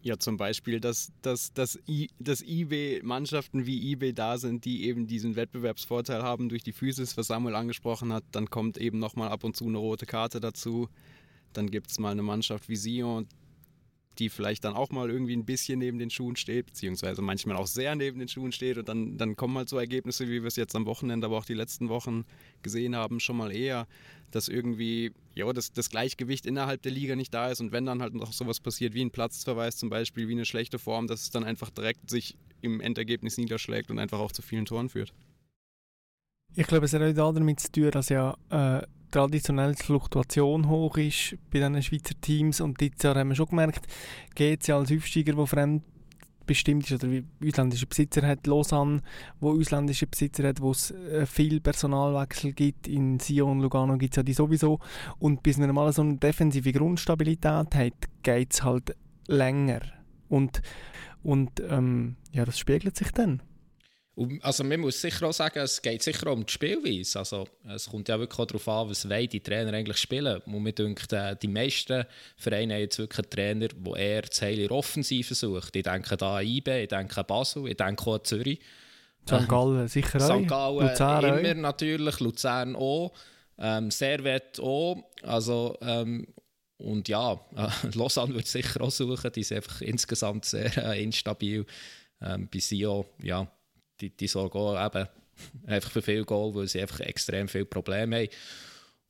Ja, 0.00 0.16
zum 0.16 0.36
Beispiel, 0.36 0.78
dass, 0.78 1.12
dass, 1.22 1.52
dass, 1.52 1.76
I, 1.88 2.08
dass 2.20 2.40
eBay 2.40 3.02
Mannschaften 3.02 3.66
wie 3.66 3.90
eBay 3.90 4.12
da 4.12 4.38
sind, 4.38 4.64
die 4.64 4.84
eben 4.84 5.08
diesen 5.08 5.34
Wettbewerbsvorteil 5.34 6.22
haben 6.22 6.48
durch 6.48 6.62
die 6.62 6.72
Physis, 6.72 7.16
was 7.16 7.26
Samuel 7.26 7.56
angesprochen 7.56 8.12
hat. 8.12 8.22
Dann 8.30 8.48
kommt 8.48 8.78
eben 8.78 9.00
nochmal 9.00 9.30
ab 9.30 9.42
und 9.42 9.56
zu 9.56 9.66
eine 9.66 9.78
rote 9.78 10.06
Karte 10.06 10.38
dazu. 10.38 10.88
Dann 11.52 11.68
gibt 11.68 11.90
es 11.90 11.98
mal 11.98 12.12
eine 12.12 12.22
Mannschaft 12.22 12.68
wie 12.68 12.76
Sion, 12.76 13.26
die 14.18 14.28
vielleicht 14.28 14.64
dann 14.64 14.74
auch 14.74 14.90
mal 14.90 15.10
irgendwie 15.10 15.36
ein 15.36 15.44
bisschen 15.44 15.78
neben 15.78 15.98
den 15.98 16.10
Schuhen 16.10 16.36
steht, 16.36 16.66
beziehungsweise 16.66 17.22
manchmal 17.22 17.56
auch 17.56 17.66
sehr 17.66 17.94
neben 17.94 18.18
den 18.18 18.28
Schuhen 18.28 18.52
steht. 18.52 18.78
Und 18.78 18.88
dann, 18.88 19.16
dann 19.16 19.36
kommen 19.36 19.56
halt 19.56 19.68
so 19.68 19.78
Ergebnisse, 19.78 20.28
wie 20.28 20.42
wir 20.42 20.46
es 20.48 20.56
jetzt 20.56 20.74
am 20.74 20.86
Wochenende, 20.86 21.26
aber 21.26 21.38
auch 21.38 21.44
die 21.44 21.54
letzten 21.54 21.88
Wochen 21.88 22.24
gesehen 22.62 22.96
haben, 22.96 23.20
schon 23.20 23.36
mal 23.36 23.54
eher, 23.54 23.86
dass 24.30 24.48
irgendwie 24.48 25.12
ja, 25.34 25.52
das, 25.52 25.72
das 25.72 25.90
Gleichgewicht 25.90 26.46
innerhalb 26.46 26.82
der 26.82 26.92
Liga 26.92 27.16
nicht 27.16 27.32
da 27.32 27.50
ist. 27.50 27.60
Und 27.60 27.72
wenn 27.72 27.86
dann 27.86 28.02
halt 28.02 28.14
noch 28.14 28.32
sowas 28.32 28.60
passiert, 28.60 28.94
wie 28.94 29.04
ein 29.04 29.10
Platzverweis 29.10 29.76
zum 29.76 29.88
Beispiel, 29.88 30.28
wie 30.28 30.32
eine 30.32 30.44
schlechte 30.44 30.78
Form, 30.78 31.06
dass 31.06 31.22
es 31.22 31.30
dann 31.30 31.44
einfach 31.44 31.70
direkt 31.70 32.10
sich 32.10 32.36
im 32.60 32.80
Endergebnis 32.80 33.38
niederschlägt 33.38 33.90
und 33.90 33.98
einfach 33.98 34.18
auch 34.18 34.32
zu 34.32 34.42
vielen 34.42 34.66
Toren 34.66 34.88
führt. 34.88 35.12
Ich 36.54 36.66
glaube, 36.66 36.86
es 36.86 36.92
hat 36.92 37.18
auch 37.18 37.32
damit 37.32 37.60
zu 37.60 37.70
tun, 37.70 37.90
dass 37.90 38.08
ja 38.08 38.36
äh, 38.50 38.82
traditionell 39.10 39.74
die 39.74 39.82
Fluktuation 39.82 40.68
hoch 40.68 40.96
ist 40.96 41.36
bei 41.50 41.58
diesen 41.58 41.82
Schweizer 41.82 42.14
Teams. 42.20 42.60
Und 42.60 42.80
dieses 42.80 43.02
Jahr 43.02 43.14
haben 43.16 43.28
wir 43.28 43.36
schon 43.36 43.46
gemerkt, 43.46 43.86
GC 44.34 44.70
als 44.70 44.92
Aufsteiger, 44.92 45.34
der 45.34 45.46
fremdbestimmt 45.46 46.90
ist, 46.90 47.02
oder 47.02 47.12
wie 47.12 47.24
ausländische 47.48 47.86
Besitzer 47.86 48.26
hat, 48.26 48.46
Lausanne, 48.46 49.02
wo 49.40 49.52
ausländische 49.52 50.06
Besitzer 50.06 50.48
hat, 50.48 50.60
wo 50.60 50.72
es 50.72 50.90
äh, 50.90 51.26
viel 51.26 51.60
Personalwechsel 51.60 52.52
gibt. 52.52 52.88
In 52.88 53.18
Sion 53.20 53.52
und 53.52 53.60
Lugano 53.60 53.96
gibt 53.96 54.14
es 54.14 54.16
ja 54.16 54.22
die 54.22 54.34
sowieso. 54.34 54.80
Und 55.18 55.42
bis 55.42 55.58
man 55.58 55.74
mal 55.74 55.92
so 55.92 56.02
eine 56.02 56.16
defensive 56.16 56.72
Grundstabilität 56.72 57.74
hat, 57.74 57.94
geht 58.22 58.52
es 58.52 58.62
halt 58.62 58.96
länger. 59.26 59.80
Und, 60.28 60.60
und 61.22 61.62
ähm, 61.68 62.16
ja, 62.32 62.44
das 62.44 62.58
spiegelt 62.58 62.96
sich 62.96 63.12
dann. 63.12 63.42
Also 64.42 64.64
man 64.64 64.80
muss 64.80 65.00
sicher 65.00 65.28
auch 65.28 65.32
sagen, 65.32 65.60
es 65.60 65.80
geht 65.80 66.02
sicher 66.02 66.32
um 66.32 66.44
die 66.44 66.52
Spielweise. 66.52 67.20
Also 67.20 67.46
es 67.68 67.88
kommt 67.88 68.08
ja 68.08 68.18
wirklich 68.18 68.38
auch 68.38 68.46
darauf 68.46 68.68
an, 68.68 68.90
was 68.90 69.06
die 69.08 69.40
Trainer 69.40 69.72
eigentlich 69.72 69.98
spielen. 69.98 70.40
Und 70.46 70.62
mir 70.62 70.72
denkt, 70.72 71.12
äh, 71.12 71.36
die 71.36 71.46
meisten 71.46 72.04
Vereine 72.36 72.74
haben 72.74 72.80
jetzt 72.80 72.98
wirklich 72.98 73.24
einen 73.24 73.30
Trainer, 73.30 73.68
der 73.68 73.96
eher 73.96 74.22
das 74.22 74.42
Heile 74.42 74.70
Offensive 74.70 75.34
sucht. 75.34 75.76
Ich 75.76 75.84
denke 75.84 76.16
da 76.16 76.38
an 76.38 76.46
IB, 76.46 76.82
ich 76.82 76.88
denke 76.88 77.20
an 77.20 77.26
Basel, 77.26 77.68
ich 77.68 77.76
denke 77.76 78.02
auch 78.06 78.14
an 78.14 78.24
Zürich. 78.24 78.60
St. 79.28 79.48
Gallen 79.48 79.88
sicher 79.88 80.18
auch. 80.18 80.40
St. 80.40 80.48
Gallen 80.48 80.88
Luzern 80.88 81.24
immer 81.24 81.50
auch. 81.50 81.62
natürlich, 81.62 82.20
Luzern 82.20 82.76
auch, 82.76 83.12
ähm, 83.58 83.90
Servet 83.90 84.58
auch. 84.58 85.04
Also, 85.22 85.76
ähm, 85.82 86.26
und 86.78 87.08
ja, 87.08 87.34
äh, 87.56 87.68
Lausanne 87.94 88.34
wird 88.34 88.46
sicher 88.46 88.80
auch 88.80 88.90
suchen, 88.90 89.30
die 89.32 89.42
sind 89.42 89.58
einfach 89.58 89.80
insgesamt 89.80 90.44
sehr 90.44 90.76
äh, 90.76 91.02
instabil. 91.02 91.66
Ähm, 92.20 92.48
bei 92.52 92.58
Sio, 92.58 93.06
ja, 93.22 93.46
die, 94.00 94.10
die 94.10 94.28
soll 94.28 94.50
gehen, 94.50 94.76
eben 94.84 95.08
einfach 95.66 95.90
für 95.90 96.02
viel 96.02 96.24
Goal, 96.24 96.54
weil 96.54 96.68
sie 96.68 96.80
einfach 96.80 97.00
extrem 97.00 97.48
viele 97.48 97.64
Probleme 97.64 98.16
haben. 98.16 98.28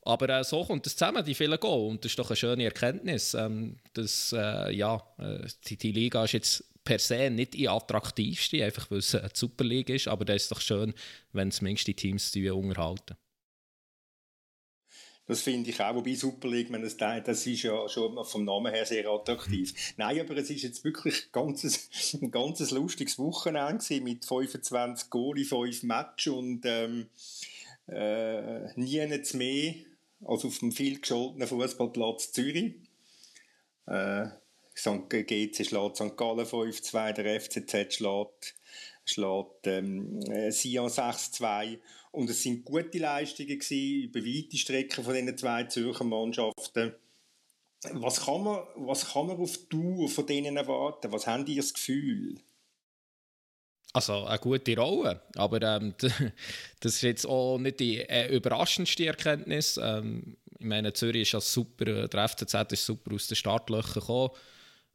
Aber 0.03 0.29
äh, 0.31 0.45
so 0.45 0.65
kommt 0.65 0.87
es 0.87 0.97
zusammen, 0.97 1.25
die 1.25 1.35
vielen 1.35 1.61
Goal. 1.61 1.91
Und 1.91 2.05
das 2.05 2.13
ist 2.13 2.19
doch 2.19 2.31
eine 2.31 2.37
schöne 2.37 2.65
Erkenntnis. 2.65 3.35
Ähm, 3.35 3.77
dass, 3.93 4.33
äh, 4.33 4.73
ja, 4.73 5.03
äh, 5.19 5.47
die, 5.67 5.77
die, 5.77 5.93
Liga 5.93 6.25
ist 6.25 6.33
jetzt 6.33 6.65
per 6.83 6.99
se 6.99 7.29
nicht 7.29 7.55
die 7.55 7.69
attraktivste, 7.69 8.65
einfach 8.65 8.91
weil 8.91 8.99
es 8.99 9.15
eine 9.15 9.29
Super 9.35 9.65
League 9.65 9.91
ist. 9.91 10.09
Aber 10.09 10.25
das 10.25 10.45
ist 10.45 10.53
doch 10.53 10.61
schön, 10.61 10.95
wenn 11.33 11.51
zumindest 11.51 11.89
die 11.89 11.95
Teams 11.95 12.31
die 12.33 12.49
unterhalten. 12.49 13.17
Das 15.29 15.43
finde 15.43 15.69
ich 15.69 15.79
auch, 15.79 15.95
wobei 15.95 16.15
Super 16.15 16.49
League, 16.49 16.71
man 16.71 16.81
das, 16.81 16.97
das 16.97 17.47
ist 17.47 17.63
ja 17.63 17.87
schon 17.91 18.25
vom 18.25 18.45
Namen 18.45 18.73
her 18.73 18.87
sehr 18.87 19.07
attraktiv. 19.09 19.75
Nein, 19.99 20.21
aber 20.21 20.39
es 20.39 20.49
ist 20.49 20.63
jetzt 20.63 20.83
wirklich 20.85 21.31
ganzes, 21.31 21.91
ein 22.15 22.31
ganzes 22.31 22.71
lustiges 22.71 23.19
Wochenende 23.19 24.01
mit 24.01 24.25
25 24.25 25.11
Goal 25.11 25.45
5 25.45 25.83
Matches 25.83 26.33
und 26.33 26.63
ähm, 26.65 27.09
äh, 27.89 28.73
nie 28.81 29.07
mehr 29.35 29.75
als 30.25 30.45
auf 30.45 30.59
dem 30.61 30.73
viel 30.73 30.99
gescholtenen 30.99 31.47
Fußballplatz 31.47 32.33
Zürich. 32.33 32.77
Äh, 33.87 34.29
St. 34.75 35.11
GC 35.11 35.67
schlägt 35.67 35.97
St. 35.97 36.17
Gallen 36.17 36.47
5-2, 36.47 37.13
der 37.13 37.41
FCZ 37.41 37.95
schlägt, 37.95 38.55
schlägt 39.05 39.67
ähm, 39.67 40.21
äh, 40.23 40.51
Sion 40.53 40.89
6-2 40.89 41.79
und 42.13 42.31
es 42.31 42.43
sind 42.43 42.65
gute 42.65 42.99
Leistungen 42.99 43.59
gewesen, 43.59 44.03
über 44.03 44.21
weite 44.21 44.57
Strecken 44.57 45.05
von 45.05 45.15
diesen 45.15 45.37
zwei 45.37 45.65
Zürcher 45.65 46.05
Mannschaften. 46.05 46.95
Was 47.93 48.25
kann 48.25 48.43
man, 48.43 48.61
was 48.77 49.13
kann 49.13 49.29
man 49.29 49.37
auf 49.39 49.57
Tour 49.69 50.09
von 50.09 50.27
denen 50.27 50.57
erwarten? 50.57 51.13
Was 51.13 51.27
haben 51.27 51.45
die 51.45 51.57
das 51.57 51.73
Gefühl? 51.73 52.41
Also 53.93 54.25
eine 54.25 54.39
gute 54.39 54.77
Rolle, 54.77 55.23
aber 55.37 55.63
ähm, 55.63 55.95
das 56.81 56.95
ist 56.95 57.03
jetzt 57.03 57.27
auch 57.27 57.59
nicht 57.59 57.81
die 57.81 58.01
äh, 58.01 58.35
überraschendste 58.35 59.07
Erkenntnis. 59.07 59.79
Ähm, 59.83 60.37
ich 60.59 60.67
meine, 60.67 60.93
Zürich 60.93 61.23
ist 61.23 61.33
ja 61.33 61.41
super, 61.41 62.09
der 62.09 62.29
FCZ 62.29 62.73
ist 62.73 62.85
super 62.85 63.15
aus 63.15 63.29
den 63.29 63.37
Startlöchern 63.37 63.95
gekommen, 63.95 64.31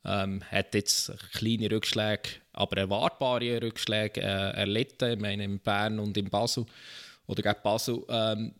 ähm, 0.06 0.44
hat 0.44 0.76
jetzt 0.76 1.12
kleine 1.32 1.72
Rückschläge, 1.72 2.30
aber 2.52 2.78
erwartbare 2.78 3.62
Rückschläge 3.62 4.22
äh, 4.22 4.58
erlitten, 4.58 5.14
ich 5.14 5.20
meine 5.20 5.46
in 5.46 5.60
Bern 5.60 6.00
und 6.00 6.18
in 6.18 6.30
Basel 6.30 6.66
oder 7.28 7.42
gegen 7.42 7.64
Basel. 7.64 8.04
Ähm, 8.10 8.54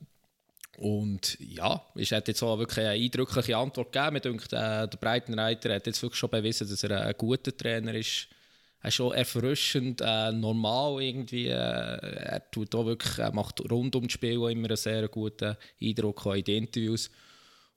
und 0.78 1.38
ja, 1.40 1.86
es 1.96 2.12
hat 2.12 2.28
jetzt 2.28 2.42
auch 2.42 2.58
wirklich 2.58 2.80
eine 2.80 2.96
eindrückliche 2.96 3.58
Antwort 3.58 3.92
gegeben. 3.92 4.14
Mir 4.14 4.22
denkt, 4.22 4.54
äh, 4.54 4.88
der 4.88 4.98
Breitenreiter 5.00 5.76
hat 5.76 5.86
jetzt 5.86 6.02
wirklich 6.02 6.20
schon 6.20 6.32
bewiesen, 6.32 6.68
dass 6.68 6.84
er 6.84 7.06
ein 7.06 7.16
guter 7.18 7.56
Trainer 7.56 7.94
ist. 7.94 8.28
Er 8.82 8.90
ist 8.90 8.96
schon 8.96 9.14
erfrischend, 9.14 10.02
äh, 10.02 10.32
normal 10.32 11.02
irgendwie. 11.02 11.48
Äh, 11.48 11.54
er 11.54 12.52
tut 12.52 12.74
auch 12.76 12.86
wirklich, 12.86 13.20
er 13.20 13.32
macht 13.32 13.62
rund 13.72 13.96
um 13.96 14.04
das 14.04 14.14
Spiel 14.14 14.34
immer 14.34 14.68
einen 14.68 14.76
sehr 14.76 15.08
guten 15.08 15.56
Eindruck 15.82 16.26
auch 16.26 16.34
in 16.34 16.44
den 16.44 16.64
Interviews. 16.64 17.10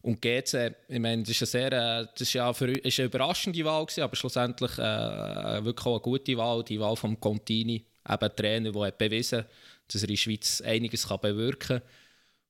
Und 0.00 0.22
GC, 0.22 0.74
ich 0.88 0.98
meine, 1.00 1.22
das 1.22 1.30
ist, 1.30 1.42
eine 1.42 1.46
sehr, 1.46 1.72
äh, 1.72 2.06
das 2.12 2.20
ist 2.22 2.32
ja 2.32 2.52
für, 2.52 2.70
ist 2.70 2.98
eine 2.98 3.06
überraschende 3.06 3.64
Wahl 3.64 3.84
gewesen, 3.84 4.02
aber 4.02 4.16
schlussendlich 4.16 4.78
äh, 4.78 5.64
wirklich 5.64 5.86
auch 5.86 5.94
eine 5.94 6.00
gute 6.00 6.36
Wahl, 6.36 6.64
die 6.64 6.80
Wahl 6.80 6.96
von 6.96 7.18
Contini, 7.20 7.84
eben 8.08 8.36
Trainer, 8.36 8.72
der 8.72 8.82
hat 8.82 8.98
bewiesen 8.98 9.38
hat, 9.40 9.50
dass 9.88 10.02
er 10.02 10.08
in 10.08 10.14
der 10.14 10.20
Schweiz 10.20 10.60
einiges 10.60 11.08
kann 11.08 11.20
bewirken 11.20 11.80
kann. 11.80 11.88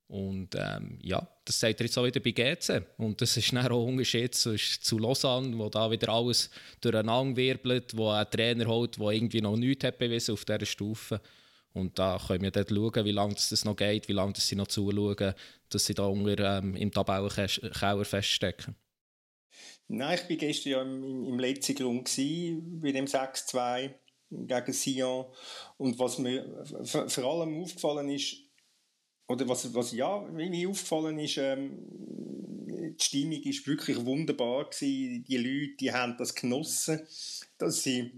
Und 0.08 0.54
ähm, 0.54 0.98
ja, 1.02 1.26
das 1.44 1.58
sagt 1.58 1.80
er 1.80 1.86
jetzt 1.86 1.98
auch 1.98 2.04
wieder 2.04 2.20
bei 2.20 2.30
GC. 2.30 2.82
Und 2.96 3.20
das 3.20 3.36
ist 3.36 3.52
dann 3.52 3.66
auch 3.66 3.86
ein 3.86 3.94
Unterschied 3.94 4.34
zu, 4.34 4.54
zu 4.54 4.98
Lausanne, 4.98 5.58
wo 5.58 5.68
da 5.68 5.90
wieder 5.90 6.10
alles 6.10 6.48
durcheinander 6.80 7.36
wirbelt, 7.36 7.96
wo 7.96 8.10
ein 8.10 8.30
Trainer 8.30 8.66
holt, 8.66 9.00
der 9.00 9.10
irgendwie 9.10 9.40
noch 9.40 9.56
nichts 9.56 9.84
hat 9.84 9.98
bewiesen 9.98 10.34
auf 10.34 10.44
dieser 10.44 10.64
Stufe. 10.64 11.20
Und 11.72 11.98
da 11.98 12.18
können 12.24 12.42
wir 12.42 12.52
dann 12.52 12.66
schauen, 12.68 13.04
wie 13.04 13.12
lange 13.12 13.34
das 13.34 13.64
noch 13.64 13.76
geht, 13.76 14.08
wie 14.08 14.12
lange 14.12 14.34
sie 14.36 14.54
noch 14.54 14.68
zuschauen, 14.68 15.34
dass 15.68 15.84
sie 15.84 15.94
da 15.94 16.06
unter, 16.06 16.58
ähm, 16.58 16.76
im 16.76 16.90
Tabellenkeller 16.92 18.04
feststecken. 18.04 18.76
Nein, 19.88 20.18
ich 20.22 20.30
war 20.30 20.36
gestern 20.36 20.70
ja 20.70 20.82
im, 20.82 21.24
im 21.24 21.38
Grund 21.38 22.04
bei 22.14 22.92
dem 22.92 23.04
6-2 23.04 23.94
gegen 24.30 24.72
Sion. 24.72 25.26
Und 25.76 25.98
was 25.98 26.18
mir 26.18 26.64
vor 26.84 27.24
allem 27.24 27.62
aufgefallen 27.62 28.10
ist, 28.10 28.36
oder 29.28 29.48
was, 29.48 29.74
was 29.74 29.92
ja, 29.92 30.20
mir 30.20 30.68
aufgefallen 30.68 31.18
ist, 31.18 31.36
ähm, 31.38 31.78
die 32.98 33.04
Stimmung 33.04 33.42
ist 33.42 33.66
wirklich 33.66 34.04
wunderbar 34.04 34.70
gewesen. 34.70 35.24
Die 35.24 35.36
Leute, 35.36 35.76
die 35.80 35.92
haben 35.92 36.16
das 36.16 36.34
genossen, 36.34 37.00
dass 37.58 37.82
sie, 37.82 38.12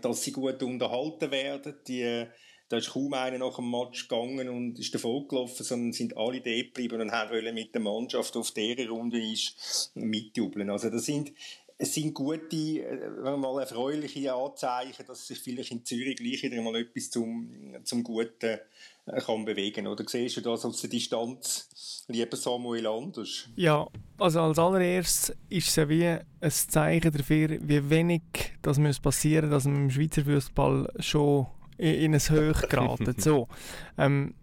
dass 0.00 0.22
sie 0.22 0.32
gut 0.32 0.62
unterhalten 0.62 1.30
werden. 1.30 1.76
Die, 1.88 2.26
da 2.68 2.76
ist 2.76 2.90
kaum 2.90 3.14
einer 3.14 3.38
nach 3.38 3.56
dem 3.56 3.70
Match 3.70 4.08
gegangen 4.08 4.48
und 4.48 4.78
ist 4.78 4.94
davon 4.94 5.28
gelaufen, 5.28 5.64
sondern 5.64 5.92
sind 5.92 6.16
alle 6.16 6.40
da 6.40 6.50
geblieben 6.50 7.00
und 7.00 7.12
haben 7.12 7.54
mit 7.54 7.74
der 7.74 7.82
Mannschaft, 7.82 8.36
auf 8.36 8.50
deren 8.52 8.88
Runde 8.88 9.20
ist, 9.20 9.90
mitjubeln. 9.94 10.70
Also 10.70 10.90
das 10.90 11.04
sind 11.04 11.32
es 11.76 11.94
sind 11.94 12.14
gute, 12.14 12.56
äh, 12.56 13.36
mal 13.36 13.60
erfreuliche 13.60 14.32
Anzeichen, 14.32 15.04
dass 15.06 15.26
sich 15.26 15.38
vielleicht 15.38 15.72
in 15.72 15.84
Zürich 15.84 16.16
gleich 16.16 16.42
wieder 16.42 16.62
mal 16.62 16.76
etwas 16.76 17.10
zum, 17.10 17.74
zum 17.82 18.04
Guten 18.04 18.58
äh, 19.06 19.20
kann 19.20 19.44
bewegen 19.44 19.86
Oder 19.86 20.04
siehst 20.06 20.36
du 20.36 20.40
das 20.40 20.64
aus 20.64 20.80
der 20.80 20.90
Distanz, 20.90 22.04
lieber 22.08 22.36
Samuel, 22.36 22.86
anders? 22.86 23.48
Ja, 23.56 23.88
also 24.18 24.40
als 24.40 24.58
allererstes 24.58 25.36
ist 25.48 25.68
es 25.68 25.76
ja 25.76 25.88
wie 25.88 26.06
ein 26.06 26.50
Zeichen 26.50 27.12
dafür, 27.12 27.58
wie 27.60 27.90
wenig 27.90 28.22
das 28.62 28.78
muss 28.78 29.00
passieren 29.00 29.50
dass 29.50 29.64
man 29.64 29.76
im 29.76 29.90
Schweizer 29.90 30.24
Fußball 30.24 30.92
schon 31.00 31.46
in, 31.76 31.94
in 31.94 32.14
ein 32.14 32.20
Hoch 32.20 32.62
geraten. 32.68 33.14
so, 33.18 33.48
ähm, 33.98 34.34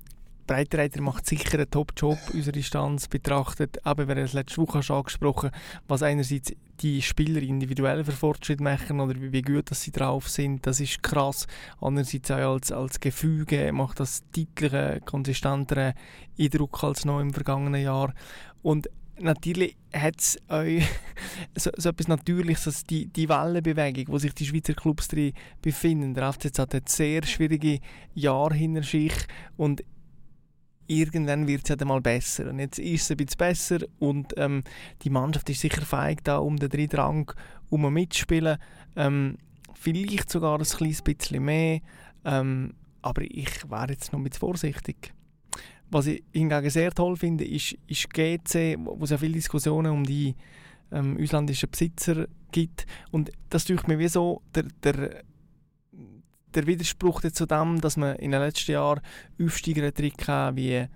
Breitreiter 0.51 1.01
macht 1.01 1.25
sicher 1.25 1.57
einen 1.57 1.69
Top-Job, 1.69 2.17
unsere 2.33 2.51
Distanz 2.51 3.07
betrachtet. 3.07 3.79
Aber 3.85 4.07
wir 4.07 4.15
haben 4.15 4.23
es 4.25 4.33
letzte 4.33 4.57
Woche 4.57 4.83
schon 4.83 4.97
angesprochen, 4.97 5.51
was 5.87 6.03
einerseits 6.03 6.53
die 6.81 7.01
Spieler 7.01 7.41
individuell 7.41 8.03
für 8.03 8.11
Fortschritt 8.11 8.61
machen 8.61 8.99
oder 8.99 9.15
wie 9.17 9.41
gut 9.41 9.69
dass 9.71 9.83
sie 9.83 9.91
drauf 9.91 10.29
sind, 10.29 10.65
das 10.65 10.79
ist 10.79 11.03
krass. 11.03 11.47
Andererseits 11.79 12.31
auch 12.31 12.53
als, 12.53 12.71
als 12.71 12.99
Gefüge 12.99 13.71
macht 13.71 13.99
das 13.99 14.23
deutlich 14.35 15.05
konsistenteren 15.05 15.93
Eindruck 16.39 16.83
als 16.83 17.05
noch 17.05 17.19
im 17.19 17.33
vergangenen 17.33 17.81
Jahr. 17.81 18.13
Und 18.61 18.89
natürlich 19.19 19.75
hat 19.93 20.19
es 20.19 20.37
so, 21.55 21.71
so, 21.77 21.89
etwas 21.89 22.07
Natürliches, 22.07 22.63
dass 22.63 22.83
die, 22.83 23.07
die 23.07 23.29
Wellenbewegung, 23.29 24.05
wo 24.07 24.17
sich 24.17 24.33
die 24.33 24.45
Schweizer 24.45 24.73
Clubs 24.73 25.07
drin 25.07 25.33
befinden. 25.61 26.13
Der 26.13 26.31
FCZ 26.33 26.59
hat 26.59 26.89
sehr 26.89 27.23
schwierige 27.25 27.79
Jahre 28.13 28.55
hinter 28.55 28.83
sich 28.83 29.13
und 29.57 29.83
irgendwann 30.87 31.47
wird 31.47 31.69
es 31.69 31.77
ja 31.77 31.85
mal 31.85 32.01
besser. 32.01 32.49
Und 32.49 32.59
jetzt 32.59 32.79
ist 32.79 33.03
es 33.03 33.11
ein 33.11 33.17
bisschen 33.17 33.37
besser 33.37 33.79
und 33.99 34.33
ähm, 34.37 34.63
die 35.03 35.09
Mannschaft 35.09 35.49
ist 35.49 35.61
sicher 35.61 35.81
feig 35.81 36.23
da, 36.23 36.37
um 36.37 36.57
den 36.57 36.69
dritten 36.69 36.97
Rang 36.97 37.31
um 37.69 37.91
mitzuspielen. 37.93 38.57
Ähm, 38.95 39.37
vielleicht 39.73 40.29
sogar 40.29 40.59
ein 40.59 40.65
kleines 40.65 41.01
bisschen 41.01 41.43
mehr, 41.43 41.79
ähm, 42.25 42.73
aber 43.01 43.21
ich 43.23 43.69
wäre 43.69 43.91
jetzt 43.91 44.11
noch 44.11 44.19
ein 44.19 44.23
bisschen 44.23 44.39
vorsichtig. 44.39 45.13
Was 45.89 46.07
ich 46.07 46.23
hingegen 46.31 46.69
sehr 46.69 46.91
toll 46.91 47.17
finde, 47.17 47.45
ist, 47.45 47.75
ist 47.87 48.09
GC, 48.13 48.77
wo 48.79 49.03
es 49.03 49.09
ja 49.09 49.17
viele 49.17 49.33
Diskussionen 49.33 49.91
um 49.91 50.03
die 50.05 50.35
ähm, 50.91 51.17
ausländischen 51.21 51.69
Besitzer 51.69 52.27
gibt. 52.51 52.85
Und 53.11 53.31
das 53.49 53.65
tut 53.65 53.87
mir 53.87 53.99
wie 53.99 54.07
so 54.07 54.41
der, 54.53 54.63
der, 54.83 55.23
der 56.55 56.67
Widerspruch 56.67 57.21
zu 57.21 57.45
dem, 57.45 57.81
dass 57.81 57.97
man 57.97 58.15
in 58.17 58.31
den 58.31 58.41
letzten 58.41 58.71
Jahren 58.71 59.01
Aufsteiger 59.41 59.91
drin 59.91 60.13
wie 60.55 60.87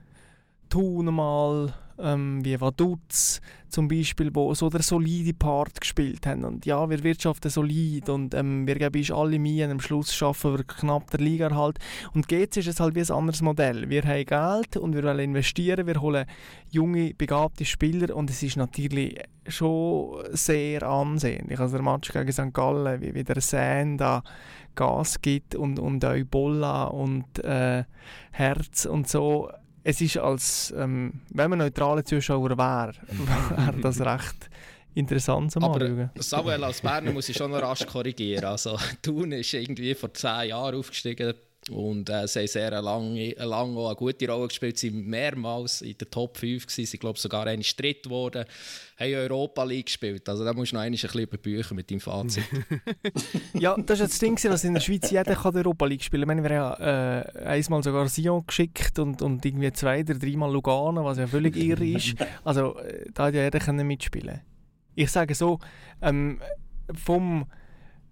Thun 0.70 1.14
mal, 1.14 1.74
ähm, 2.00 2.44
wie 2.44 2.60
Vaduz 2.60 3.40
zum 3.70 3.88
Beispiel, 3.88 4.34
wo 4.34 4.54
so 4.54 4.70
der 4.70 4.82
solide 4.82 5.34
Part 5.34 5.80
gespielt 5.82 6.26
haben. 6.26 6.44
Und 6.46 6.66
ja, 6.66 6.90
wir 6.90 7.04
wirtschaften 7.04 7.52
solid 7.52 8.10
und 8.10 8.34
ähm, 8.34 8.66
wir 8.66 8.76
geben 8.76 9.14
alle 9.14 9.38
Mühe 9.38 9.70
am 9.70 9.80
Schluss 9.80 10.14
schaffen 10.14 10.58
wir 10.58 10.64
knapp 10.64 11.12
der 11.12 11.20
Liga 11.20 11.54
halt. 11.54 11.80
Und 12.14 12.28
GC 12.28 12.58
ist 12.58 12.68
es 12.68 12.80
halt 12.80 12.96
wie 12.96 13.02
ein 13.02 13.12
anderes 13.12 13.42
Modell. 13.42 13.90
Wir 13.90 14.04
haben 14.04 14.26
Geld 14.26 14.78
und 14.78 14.96
wir 14.96 15.04
wollen 15.04 15.20
investieren, 15.20 15.88
wir 15.88 16.02
holen 16.02 16.26
junge, 16.72 17.14
begabte 17.14 17.66
Spieler 17.66 18.16
und 18.16 18.30
es 18.30 18.44
ist 18.44 18.58
natürlich 18.58 19.18
schon 19.48 20.24
sehr 20.32 20.84
ansehnlich. 20.84 21.60
Also 21.60 21.78
der 21.78 21.84
Match 21.84 22.12
gegen 22.12 22.32
St. 22.32 22.54
Gallen, 22.54 23.02
wie, 23.02 23.14
wie 23.14 23.24
der 23.24 23.42
Sen 23.42 23.98
da 23.98 24.24
Gas 24.76 25.22
gibt 25.22 25.56
und, 25.56 25.80
und 25.80 26.04
Eubola 26.04 26.86
und 26.86 27.40
äh, 27.44 27.84
Herz 28.32 28.86
und 28.86 29.08
so 29.10 29.50
es 29.88 30.02
ist 30.02 30.18
als, 30.18 30.74
ähm, 30.76 31.22
wenn 31.30 31.50
man 31.52 31.60
neutraler 31.60 32.04
Zuschauer 32.04 32.50
wäre, 32.58 32.94
wäre 33.56 33.80
das 33.82 34.02
recht 34.06 34.50
interessant 34.96 35.52
zum 35.52 35.64
Aber 35.64 35.76
Anschauen. 35.76 36.10
Samuel 36.18 36.64
als 36.64 36.82
Berner 36.82 37.12
muss 37.12 37.30
ich 37.30 37.38
schon 37.38 37.52
noch 37.52 37.62
rasch 37.62 37.86
korrigieren. 37.86 38.46
Also 38.46 38.80
Thun 39.02 39.32
ist 39.32 39.54
irgendwie 39.54 39.94
vor 39.94 40.12
zehn 40.14 40.50
Jahren 40.50 40.76
aufgestiegen 40.76 41.36
und 41.72 42.10
äh, 42.10 42.28
sie 42.28 42.40
haben 42.40 42.48
sehr 42.48 42.82
lange, 42.82 43.34
lange 43.34 43.78
auch 43.78 43.88
eine 43.88 43.96
gute 43.96 44.30
Rolle 44.30 44.48
gespielt, 44.48 44.78
sie 44.78 44.94
waren 44.94 45.06
mehrmals 45.06 45.82
in 45.82 45.98
der 45.98 46.10
Top 46.10 46.38
5 46.38 46.68
gewesen, 46.68 46.86
sie 46.86 46.98
glaube 46.98 47.18
sogar 47.18 47.48
eine 47.48 47.64
Stritt 47.64 48.04
geworden, 48.04 48.46
haben 49.00 49.14
Europa 49.14 49.64
League 49.64 49.88
gespielt, 49.88 50.30
also 50.30 50.46
da 50.46 50.54
musst 50.54 50.72
du 50.72 50.76
noch 50.76 50.84
ein 50.84 50.92
bisschen 50.92 51.22
überbüchen 51.22 51.76
mit 51.76 51.90
deinem 51.90 52.02
Fazit. 52.02 52.44
ja, 53.54 53.76
das 53.78 54.00
ist 54.00 54.14
das 54.14 54.20
Ding, 54.20 54.36
dass 54.36 54.64
in 54.64 54.76
der 54.76 54.82
Schweiz 54.82 55.10
jeder 55.10 55.36
kann 55.36 55.56
Europa 55.56 55.86
League 55.86 56.04
spielen 56.04 56.28
kann. 56.28 56.44
Wir 56.44 56.50
haben 56.60 56.80
ja 56.80 57.22
äh, 57.22 57.46
einmal 57.46 57.82
sogar 57.82 58.08
Sion 58.10 58.46
geschickt 58.46 59.00
und, 59.00 59.22
und 59.24 59.44
irgendwie 59.44 59.72
zwei 59.74 60.02
oder 60.02 60.14
dreimal 60.16 60.52
Lugano, 60.52 61.04
was 61.04 61.18
ja 61.18 61.28
völlig 61.28 61.56
irre 61.56 61.86
ist. 61.86 62.16
Also 62.44 62.78
äh, 62.80 63.10
da 63.14 63.26
hat 63.26 63.34
ja 63.34 63.44
jeder 63.44 63.84
mitspielen 63.84 64.42
Ich 64.94 65.12
sage 65.12 65.34
so, 65.34 65.60
ähm, 66.02 66.40
vom 66.94 67.46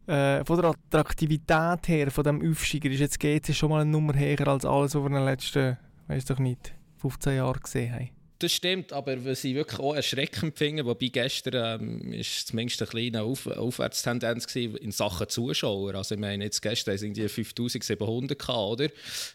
äh, 0.08 0.44
von 0.44 0.62
der 0.62 0.72
Attraktivität 0.72 1.88
her, 1.88 2.12
von 2.12 2.24
dem 2.24 2.52
Aufsteiger, 2.52 2.90
ist 2.90 3.00
jetzt 3.00 3.20
GC 3.20 3.54
schon 3.54 3.70
mal 3.70 3.82
eine 3.82 3.92
Nummer 3.92 4.14
höher 4.18 4.48
als 4.48 4.66
alles, 4.66 4.96
was 4.96 5.02
wir 5.02 5.08
in 5.08 5.14
den 5.14 5.26
letzten, 5.26 5.78
weiß 6.08 6.26
doch 6.26 6.40
nicht, 6.40 6.74
15 6.98 7.36
Jahren 7.36 7.60
gesehen 7.62 7.94
haben. 7.94 8.10
Das 8.44 8.52
stimmt, 8.52 8.92
aber 8.92 9.24
was 9.24 9.46
ich 9.46 9.56
wirklich 9.56 9.80
auch 9.80 9.96
erschreckend 9.96 10.58
finde, 10.58 10.86
wobei 10.86 11.08
gestern 11.08 11.82
ähm, 11.82 12.12
ist 12.12 12.48
zumindest 12.48 12.82
eine 12.82 12.90
kleine 12.90 13.24
Auf 13.24 13.48
Aufwärtstendenz 13.48 14.54
in 14.54 14.92
Sachen 14.92 15.30
Zuschauer. 15.30 15.96
Also 15.96 16.16
ich 16.16 16.22
meine, 16.22 16.44
jetzt 16.44 16.62
gestern 16.62 17.00
waren 17.00 17.12
es 17.18 17.32
5700 17.32 18.38
gehabt, 18.38 18.58
oder? 18.58 18.90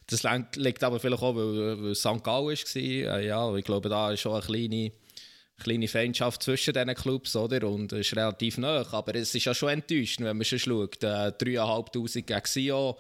Das 0.08 0.26
liegt 0.56 0.84
aber 0.84 1.00
vielleicht 1.00 1.22
auch, 1.22 1.34
weil, 1.34 1.82
weil 1.82 1.94
St. 1.94 2.22
Gallen 2.22 2.48
war. 2.48 2.76
Äh, 2.76 3.26
ja, 3.26 3.54
ich 3.56 3.64
glaube, 3.64 3.88
da 3.88 4.12
ist 4.12 4.20
schon 4.20 4.32
eine 4.32 4.42
kleine 4.42 4.92
kleine 5.58 5.88
Feindschaft 5.88 6.42
zwischen 6.42 6.74
diesen 6.74 6.94
Clubs, 6.94 7.36
oder? 7.36 7.68
Und 7.68 7.92
es 7.92 8.08
ist 8.08 8.16
relativ 8.16 8.58
nah. 8.58 8.86
Aber 8.92 9.14
es 9.14 9.34
ist 9.34 9.44
ja 9.44 9.54
schon 9.54 9.70
enttäuschend, 9.70 10.26
wenn 10.26 10.36
man 10.36 10.44
schon 10.44 10.58
schaut. 10.58 11.02
Äh, 11.02 11.32
3'500 11.32 12.22
gegen 12.22 12.40
Sion, 12.44 12.94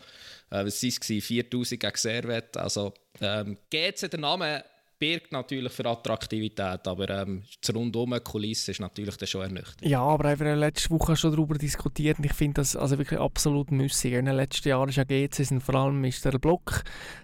äh, 0.50 0.64
was 0.64 0.82
waren 0.82 0.88
es? 0.90 1.24
4'000 1.24 1.76
gegen 1.78 1.96
Servet. 1.96 2.56
Also, 2.56 2.92
ähm, 3.20 3.58
GC, 3.70 4.08
der 4.10 4.20
Name 4.20 4.64
birgt 4.98 5.32
natürlich 5.32 5.72
für 5.72 5.86
Attraktivität, 5.86 6.86
aber 6.86 7.08
ähm, 7.08 7.42
die 7.66 7.72
rundum 7.72 8.18
Kulisse 8.22 8.72
ist 8.72 8.80
natürlich 8.80 9.16
dann 9.16 9.28
schon 9.28 9.42
ernüchternd. 9.42 9.82
Ja, 9.82 10.00
aber 10.00 10.38
wir 10.38 10.50
haben 10.50 10.58
letzte 10.58 10.90
Woche 10.90 11.16
schon 11.16 11.32
darüber 11.32 11.56
diskutiert 11.56 12.18
und 12.18 12.24
ich 12.24 12.32
finde 12.32 12.54
das 12.54 12.74
also 12.74 12.98
wirklich 12.98 13.20
absolut 13.20 13.70
müssig. 13.70 14.14
In 14.14 14.24
den 14.24 14.36
letzten 14.36 14.68
Jahren 14.68 14.88
ist 14.88 14.96
ja 14.96 15.04
GC 15.04 15.34
sind 15.34 15.62
vor 15.62 15.76
allem 15.76 16.04
ist 16.04 16.24
der 16.24 16.38
Block 16.38 16.82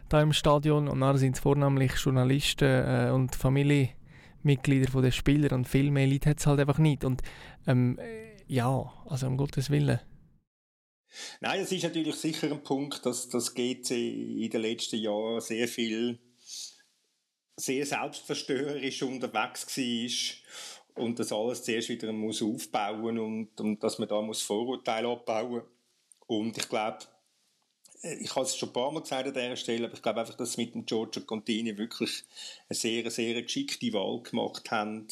da 0.09 0.23
im 0.23 0.33
Stadion 0.33 0.89
und 0.89 1.01
dann 1.01 1.19
sind 1.19 1.35
es 1.35 1.41
vornehmlich 1.41 1.93
Journalisten 1.97 2.65
äh, 2.65 3.11
und 3.11 3.35
Familie 3.35 3.91
Mitglieder 4.45 4.91
von 4.91 5.03
den 5.03 5.13
Spielern 5.13 5.53
und 5.53 5.69
viel 5.69 5.91
mehr 5.91 6.07
Leute 6.07 6.31
hat 6.31 6.41
es 6.41 6.47
halt 6.47 6.61
einfach 6.61 6.79
nicht. 6.79 7.05
Und 7.05 7.23
ähm, 7.67 7.99
ja, 8.47 8.93
also 9.07 9.27
um 9.27 9.37
Gottes 9.37 9.71
Willen. 9.71 10.01
Nein, 11.41 11.61
es 11.61 11.73
ist 11.73 11.85
natürlich 11.85 12.17
sicher 12.17 12.51
ein 12.51 12.63
Punkt, 12.63 13.07
dass 13.07 13.29
das 13.29 13.55
GC 13.55 13.91
in 13.91 14.51
den 14.51 14.61
letzten 14.61 14.97
Jahren 14.97 15.41
sehr 15.41 15.69
viel 15.69 16.19
sehr 17.57 17.87
selbstzerstörerisch 17.87 19.03
unterwegs 19.05 19.77
war 19.77 21.05
und 21.05 21.19
das 21.19 21.33
alles 21.33 21.63
zuerst 21.63 21.89
wieder 21.89 22.13
muss 22.13 22.43
aufbauen 22.43 23.19
und, 23.19 23.61
und 23.61 23.83
dass 23.83 23.99
man 23.99 24.09
da 24.09 24.21
muss 24.23 24.43
Vorurteile 24.43 25.09
abbauen 25.09 25.63
und 26.27 26.57
ich 26.59 26.69
glaube 26.69 26.99
ich 28.05 28.35
habe 28.35 28.45
es 28.45 28.57
schon 28.57 28.69
ein 28.69 28.73
paar 28.73 28.93
Mal 28.93 29.01
gesagt 29.01 29.27
an 29.27 29.35
dieser 29.35 29.57
Stelle, 29.57 29.87
aber 29.87 29.95
ich 29.95 30.03
glaube 30.03 30.21
einfach, 30.21 30.37
dass 30.37 30.53
sie 30.53 30.65
mit 30.65 30.75
dem 30.75 30.85
Giorgio 30.85 31.23
Contini 31.23 31.77
wirklich 31.77 32.25
eine 32.69 32.77
sehr, 32.77 33.11
sehr 33.11 33.43
geschickte 33.43 33.93
Wahl 33.93 34.23
gemacht 34.23 34.71
haben. 34.71 35.09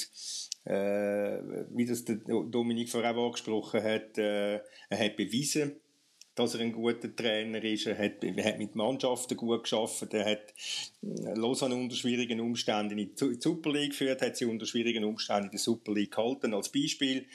Äh, 0.64 1.40
wie 1.70 1.86
das 1.86 2.04
der 2.04 2.16
Dominik 2.16 2.88
vorher 2.90 3.16
angesprochen 3.16 3.82
hat, 3.82 4.16
äh, 4.18 4.56
er 4.88 4.98
hat 4.98 5.16
bewiesen, 5.16 5.76
dass 6.34 6.54
er 6.54 6.60
ein 6.60 6.72
guter 6.72 7.14
Trainer 7.14 7.62
ist. 7.64 7.86
Er 7.86 7.98
hat, 7.98 8.22
er 8.22 8.44
hat 8.44 8.58
mit 8.58 8.74
Mannschaften 8.76 9.36
gut 9.36 9.64
geschafft. 9.64 10.14
Er 10.14 10.24
hat 10.24 10.54
äh, 11.02 11.34
Lausanne 11.34 11.74
unter 11.74 11.96
schwierigen 11.96 12.40
Umständen 12.40 12.98
in 12.98 13.14
die 13.14 13.40
Super 13.40 13.72
League 13.72 13.90
geführt, 13.90 14.22
hat 14.22 14.36
sie 14.36 14.44
unter 14.44 14.66
schwierigen 14.66 15.04
Umständen 15.04 15.46
in 15.46 15.50
der 15.52 15.60
Super 15.60 15.92
League 15.92 16.12
gehalten. 16.12 16.54
Als 16.54 16.70
Beispiel 16.70 17.26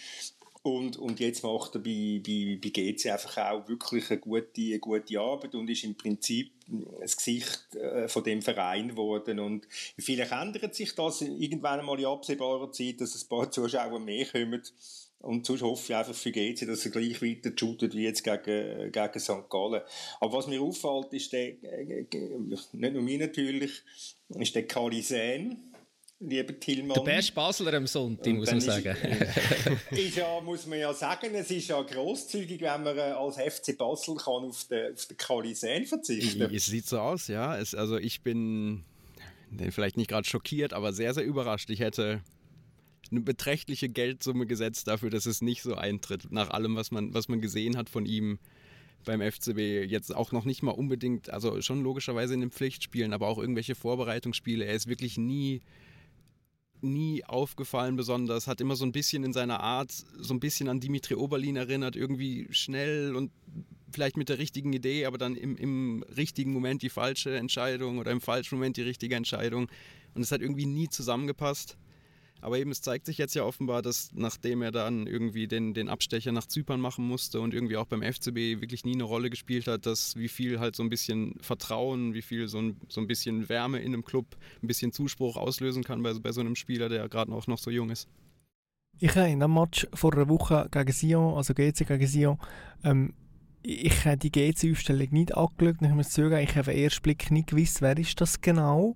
und, 0.67 0.97
und 0.97 1.19
jetzt 1.19 1.43
macht 1.43 1.75
er 1.75 1.81
bei, 1.81 2.21
bei, 2.25 2.59
bei 2.61 2.69
GC 2.69 3.11
einfach 3.11 3.37
auch 3.37 3.67
wirklich 3.69 4.09
eine 4.11 4.19
gute, 4.19 4.61
eine 4.61 4.79
gute 4.79 5.19
Arbeit 5.19 5.55
und 5.55 5.69
ist 5.69 5.83
im 5.85 5.95
Prinzip 5.95 6.51
das 6.99 7.15
Gesicht 7.15 7.75
äh, 7.75 8.07
von 8.09 8.23
dem 8.23 8.41
Verein 8.41 8.89
geworden. 8.89 9.39
Und 9.39 9.67
vielleicht 9.97 10.33
ändert 10.33 10.75
sich 10.75 10.93
das 10.93 11.21
irgendwann 11.21 11.79
einmal 11.79 11.99
in 11.99 12.05
absehbarer 12.05 12.71
Zeit, 12.71 12.99
dass 12.99 13.15
ein 13.15 13.29
paar 13.29 13.49
Zuschauer 13.49 13.99
mehr 13.99 14.25
kommen. 14.25 14.61
Und 15.19 15.45
sonst 15.45 15.61
hoffe 15.61 15.93
ich 15.93 15.95
einfach 15.95 16.13
für 16.13 16.31
GC, 16.31 16.67
dass 16.67 16.85
er 16.85 16.91
gleich 16.91 17.21
weiter 17.21 17.51
shootet 17.55 17.95
wie 17.95 18.03
jetzt 18.03 18.23
gegen, 18.23 18.91
gegen 18.91 19.19
St. 19.19 19.49
Gallen. 19.49 19.81
Aber 20.19 20.33
was 20.37 20.47
mir 20.47 20.61
auffällt, 20.61 21.13
ist 21.13 21.31
der, 21.31 21.63
äh, 21.63 22.05
äh, 22.11 22.37
nicht 22.39 22.73
nur 22.73 23.01
mir 23.01 23.19
natürlich, 23.19 23.71
ist 24.29 24.53
der 24.53 24.67
Kalisan 24.67 25.63
lieber 26.19 26.59
Tillmann. 26.59 26.95
Der 26.95 27.01
beste 27.01 27.33
Basler 27.33 27.73
am 27.73 27.87
Sonntag, 27.87 28.33
muss 28.33 28.51
man 28.51 28.61
sagen. 28.61 28.95
Ist, 28.95 29.91
ist, 29.99 30.17
ja, 30.17 30.41
muss 30.41 30.65
man 30.65 30.79
ja 30.79 30.93
sagen, 30.93 31.33
es 31.35 31.51
ist 31.51 31.67
ja 31.69 31.81
grosszügig, 31.81 32.61
wenn 32.61 32.83
man 32.83 32.97
äh, 32.97 33.01
als 33.01 33.37
FC 33.37 33.77
Basel 33.77 34.15
kann 34.15 34.45
auf 34.45 34.63
den, 34.65 34.93
auf 34.93 35.05
den 35.05 35.17
Kalisän 35.17 35.85
verzichten 35.85 36.41
Es 36.53 36.65
sieht 36.65 36.87
so 36.87 36.99
aus, 36.99 37.27
ja. 37.27 37.57
Es, 37.57 37.75
also 37.75 37.97
ich 37.97 38.21
bin 38.21 38.83
vielleicht 39.71 39.97
nicht 39.97 40.09
gerade 40.09 40.27
schockiert, 40.27 40.73
aber 40.73 40.93
sehr, 40.93 41.13
sehr 41.13 41.23
überrascht. 41.23 41.69
Ich 41.69 41.79
hätte 41.79 42.21
eine 43.11 43.21
beträchtliche 43.21 43.87
Geldsumme 43.87 44.45
gesetzt 44.45 44.87
dafür, 44.87 45.09
dass 45.09 45.25
es 45.25 45.41
nicht 45.41 45.61
so 45.61 45.75
eintritt, 45.75 46.31
nach 46.31 46.49
allem, 46.49 46.75
was 46.75 46.91
man, 46.91 47.13
was 47.13 47.29
man 47.29 47.39
gesehen 47.39 47.77
hat 47.77 47.89
von 47.89 48.05
ihm 48.05 48.39
beim 49.05 49.21
FCB. 49.21 49.89
Jetzt 49.89 50.13
auch 50.13 50.33
noch 50.33 50.43
nicht 50.43 50.63
mal 50.63 50.71
unbedingt, 50.71 51.29
also 51.29 51.61
schon 51.61 51.81
logischerweise 51.81 52.33
in 52.33 52.41
den 52.41 52.51
Pflichtspielen, 52.51 53.13
aber 53.13 53.27
auch 53.27 53.37
irgendwelche 53.37 53.75
Vorbereitungsspiele. 53.75 54.65
Er 54.65 54.73
ist 54.73 54.87
wirklich 54.87 55.17
nie 55.17 55.61
nie 56.81 57.23
aufgefallen 57.25 57.95
besonders, 57.95 58.47
hat 58.47 58.61
immer 58.61 58.75
so 58.75 58.85
ein 58.85 58.91
bisschen 58.91 59.23
in 59.23 59.33
seiner 59.33 59.59
Art 59.61 59.91
so 59.91 60.33
ein 60.33 60.39
bisschen 60.39 60.69
an 60.69 60.79
Dimitri 60.79 61.15
Oberlin 61.15 61.55
erinnert, 61.55 61.95
irgendwie 61.95 62.47
schnell 62.51 63.15
und 63.15 63.31
vielleicht 63.91 64.17
mit 64.17 64.29
der 64.29 64.37
richtigen 64.37 64.73
Idee, 64.73 65.05
aber 65.05 65.17
dann 65.17 65.35
im, 65.35 65.57
im 65.57 66.03
richtigen 66.15 66.51
Moment 66.53 66.81
die 66.81 66.89
falsche 66.89 67.35
Entscheidung 67.35 67.99
oder 67.99 68.11
im 68.11 68.21
falschen 68.21 68.55
Moment 68.55 68.77
die 68.77 68.81
richtige 68.81 69.15
Entscheidung. 69.15 69.69
Und 70.13 70.21
es 70.21 70.31
hat 70.31 70.41
irgendwie 70.41 70.65
nie 70.65 70.89
zusammengepasst. 70.89 71.77
Aber 72.41 72.57
eben, 72.57 72.71
es 72.71 72.81
zeigt 72.81 73.05
sich 73.05 73.17
jetzt 73.17 73.35
ja 73.35 73.43
offenbar, 73.43 73.81
dass 73.81 74.11
nachdem 74.13 74.61
er 74.61 74.71
dann 74.71 75.07
irgendwie 75.07 75.47
den, 75.47 75.73
den 75.73 75.89
Abstecher 75.89 76.31
nach 76.31 76.45
Zypern 76.45 76.79
machen 76.79 77.07
musste 77.07 77.41
und 77.41 77.53
irgendwie 77.53 77.77
auch 77.77 77.87
beim 77.87 78.01
FCB 78.01 78.61
wirklich 78.61 78.85
nie 78.85 78.93
eine 78.93 79.03
Rolle 79.03 79.29
gespielt 79.29 79.67
hat, 79.67 79.85
dass 79.85 80.15
wie 80.15 80.27
viel 80.27 80.59
halt 80.59 80.75
so 80.75 80.83
ein 80.83 80.89
bisschen 80.89 81.35
Vertrauen, 81.41 82.13
wie 82.13 82.21
viel 82.21 82.47
so 82.47 82.59
ein, 82.59 82.77
so 82.87 83.01
ein 83.01 83.07
bisschen 83.07 83.49
Wärme 83.49 83.79
in 83.79 83.93
einem 83.93 84.05
Club, 84.05 84.37
ein 84.61 84.67
bisschen 84.67 84.91
Zuspruch 84.91 85.37
auslösen 85.37 85.83
kann 85.83 86.03
bei, 86.03 86.13
bei 86.13 86.31
so 86.31 86.41
einem 86.41 86.55
Spieler, 86.55 86.89
der 86.89 87.07
gerade 87.09 87.31
auch 87.31 87.47
noch 87.47 87.57
so 87.57 87.71
jung 87.71 87.89
ist. 87.89 88.07
Ich 88.99 89.15
habe 89.15 89.29
in 89.29 89.39
dem 89.39 89.53
Match 89.53 89.87
vor 89.93 90.13
einer 90.13 90.27
Woche 90.27 90.67
gegen 90.71 90.91
Sion, 90.91 91.35
also 91.35 91.53
GC 91.53 91.87
gegen 91.87 92.07
Sion, 92.07 92.39
ähm, 92.83 93.13
ich 93.69 94.05
habe 94.05 94.17
die 94.17 94.31
GC-Aufstellung 94.31 95.09
nicht 95.11 95.35
angeschaut. 95.35 95.81
Ich 95.81 95.89
muss 95.89 96.09
zugeben, 96.11 96.37
ich 96.37 96.51
habe 96.51 96.61
auf 96.61 96.65
den 96.67 96.77
ersten 96.77 97.01
Blick 97.01 97.31
nicht 97.31 97.49
gewusst, 97.49 97.81
wer 97.81 97.97
ist 97.97 98.19
das 98.21 98.39
genau. 98.39 98.95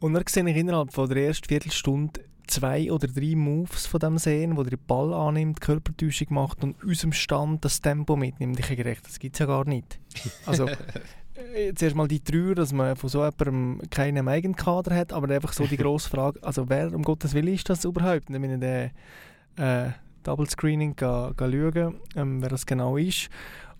Und 0.00 0.14
dann 0.14 0.24
sehe 0.28 0.48
ich 0.48 0.56
innerhalb 0.56 0.92
von 0.92 1.08
der 1.08 1.24
ersten 1.24 1.46
Viertelstunde 1.46 2.20
zwei 2.46 2.90
oder 2.90 3.08
drei 3.08 3.34
Moves 3.34 3.86
von 3.86 4.00
dem 4.00 4.18
sehen, 4.18 4.56
wo 4.56 4.62
der 4.62 4.76
den 4.76 4.86
Ball 4.86 5.12
annimmt, 5.12 5.60
Körpertäuschung 5.60 6.28
macht 6.30 6.62
und 6.62 6.76
aus 6.84 7.00
dem 7.00 7.12
Stand 7.12 7.64
das 7.64 7.80
Tempo 7.80 8.16
mitnimmt. 8.16 8.58
Ich 8.58 8.66
habe 8.66 8.76
gedacht, 8.76 9.04
das 9.04 9.18
gibt 9.18 9.34
es 9.34 9.40
ja 9.40 9.46
gar 9.46 9.66
nicht. 9.66 9.98
Also 10.44 10.68
äh, 11.54 11.74
zuerst 11.74 11.96
mal 11.96 12.08
die 12.08 12.20
Trauer, 12.20 12.54
dass 12.54 12.72
man 12.72 12.96
von 12.96 13.08
so 13.08 13.24
jemandem 13.24 13.80
keinen 13.90 14.28
Eigenkader 14.28 14.94
hat, 14.94 15.12
aber 15.12 15.32
einfach 15.34 15.52
so 15.52 15.66
die 15.66 15.76
grosse 15.76 16.08
Frage, 16.08 16.42
also 16.42 16.68
wer 16.68 16.92
um 16.94 17.02
Gottes 17.02 17.34
Willen 17.34 17.54
ist 17.54 17.68
das 17.68 17.84
überhaupt? 17.84 18.30
Dann 18.30 18.40
bin 18.40 18.54
ich 18.54 18.60
den 18.60 18.90
äh, 19.56 19.90
Double 20.22 20.48
Screening 20.48 20.94
schauen, 20.98 22.00
ähm, 22.16 22.42
wer 22.42 22.48
das 22.48 22.66
genau 22.66 22.96
ist. 22.96 23.28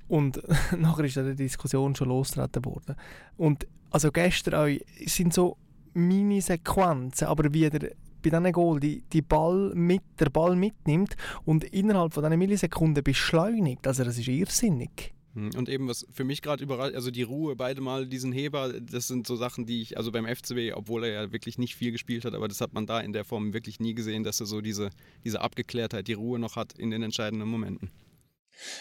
Und 0.09 0.41
nachher 0.79 1.05
ist 1.05 1.17
dann 1.17 1.29
die 1.31 1.45
Diskussion 1.45 1.95
schon 1.95 2.09
losgetreten 2.09 2.65
worden. 2.65 2.97
Und 3.37 3.67
also 3.91 4.11
gestern 4.13 4.55
auch, 4.55 4.69
sind 5.07 5.33
so 5.33 5.57
Mini-Sequenzen, 5.95 7.27
aber 7.27 7.53
wie 7.53 7.71
der 7.71 7.93
bei 8.31 8.39
diesem 8.39 8.53
Goal 8.53 8.81
die, 8.81 9.03
die 9.13 9.23
Ball 9.23 9.73
mit, 9.75 10.03
der 10.19 10.31
Ball 10.31 10.57
mitnimmt 10.57 11.17
und 11.45 11.65
innerhalb 11.65 12.15
von 12.15 12.25
einer 12.25 12.37
Millisekunden 12.37 13.03
beschleunigt. 13.03 13.87
Also 13.87 14.05
das 14.05 14.19
ist 14.19 14.29
irrsinnig. 14.29 15.13
Hm, 15.35 15.51
und 15.57 15.69
eben, 15.69 15.87
was 15.87 16.07
für 16.11 16.25
mich 16.25 16.41
gerade 16.41 16.65
überrascht, 16.65 16.95
also 16.95 17.11
die 17.11 17.23
Ruhe, 17.23 17.57
beide 17.57 17.81
Mal 17.81 18.07
diesen 18.07 18.33
Heber, 18.33 18.73
das 18.81 19.07
sind 19.07 19.27
so 19.27 19.37
Sachen, 19.37 19.67
die 19.67 19.83
ich, 19.83 19.97
also 19.97 20.11
beim 20.11 20.27
FCB, 20.27 20.75
obwohl 20.75 21.05
er 21.05 21.13
ja 21.13 21.33
wirklich 21.33 21.59
nicht 21.59 21.77
viel 21.77 21.93
gespielt 21.93 22.25
hat, 22.25 22.35
aber 22.35 22.49
das 22.49 22.61
hat 22.61 22.73
man 22.73 22.87
da 22.87 23.01
in 23.01 23.13
der 23.13 23.25
Form 23.25 23.53
wirklich 23.53 23.79
nie 23.79 23.95
gesehen, 23.95 24.25
dass 24.25 24.41
er 24.41 24.47
so 24.47 24.63
diese, 24.63 24.91
diese 25.25 25.43
Abgeklärtheit, 25.43 26.09
die 26.09 26.15
Ruhe 26.15 26.39
noch 26.39 26.57
hat 26.57 26.73
in 26.79 26.91
den 26.91 27.03
entscheidenden 27.03 27.49
Momenten. 27.49 27.91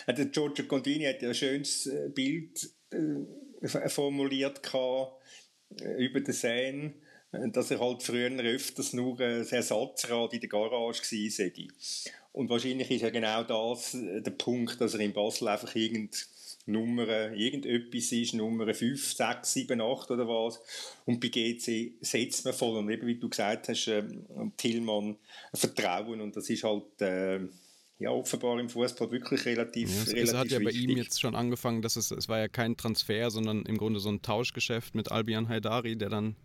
Also 0.06 0.26
Giorgio 0.26 0.66
Condini 0.66 1.04
hat 1.04 1.22
ja 1.22 1.30
ein 1.30 1.36
schönes 1.36 1.88
äh, 1.88 2.10
Bild 2.10 2.70
äh, 2.92 3.90
formuliert 3.90 4.62
äh, 4.74 6.06
über 6.06 6.22
den 6.22 6.34
Seine 6.34 6.94
dass 7.52 7.72
er 7.72 7.80
halt 7.80 8.04
früher 8.04 8.30
öfters 8.30 8.94
nur 8.94 9.20
ein 9.20 9.48
Ersatzrad 9.48 10.34
in 10.34 10.40
der 10.40 10.50
Garage 10.50 10.72
war. 10.72 11.72
Und 12.34 12.50
wahrscheinlich 12.50 12.92
ist 12.92 13.02
ja 13.02 13.10
genau 13.10 13.44
das 13.44 13.94
äh, 13.94 14.22
der 14.22 14.32
Punkt, 14.32 14.82
dass 14.82 14.94
er 14.94 15.00
in 15.00 15.14
Basel 15.14 15.48
einfach 15.48 15.74
irgend 15.76 16.28
Nummer, 16.68 17.32
irgendetwas 17.32 18.12
ist, 18.12 18.34
Nummer 18.34 18.74
5, 18.74 19.14
6, 19.14 19.54
7, 19.54 19.80
8 19.80 20.12
oder 20.12 20.28
was. 20.28 20.60
Und 21.06 21.20
bei 21.20 21.28
GC 21.28 21.94
setzt 22.02 22.44
man 22.44 22.54
voll. 22.54 22.78
Und 22.78 22.90
eben 22.90 23.08
wie 23.08 23.20
du 23.20 23.30
gesagt 23.30 23.70
hast, 23.70 23.88
äh, 23.88 24.04
Tillmann 24.58 25.16
Vertrauen. 25.54 26.22
Und 26.22 26.36
das 26.36 26.50
ist 26.50 26.64
halt, 26.64 27.02
äh, 27.02 27.40
ja, 28.00 28.10
offenbar 28.10 28.60
im 28.60 28.70
Fußball 28.70 29.12
wirklich 29.12 29.46
relativ, 29.46 29.90
ja, 29.90 30.02
es, 30.02 30.08
relativ 30.08 30.24
Es 30.24 30.34
hat 30.34 30.48
ja 30.50 30.60
wichtig. 30.60 30.88
bei 30.88 30.92
ihm 30.92 30.98
jetzt 30.98 31.22
schon 31.22 31.36
angefangen, 31.36 31.82
dass 31.82 31.96
es, 31.96 32.12
es 32.12 32.28
war 32.28 32.40
ja 32.40 32.48
kein 32.48 32.76
Transfer, 32.76 33.32
sondern 33.32 33.64
im 33.64 33.78
Grunde 33.78 34.00
so 34.00 34.10
ein 34.10 34.22
Tauschgeschäft 34.22 34.96
mit 34.96 35.12
Albion 35.12 35.48
Haidari, 35.48 35.96
der 35.96 36.10
dann 36.10 36.36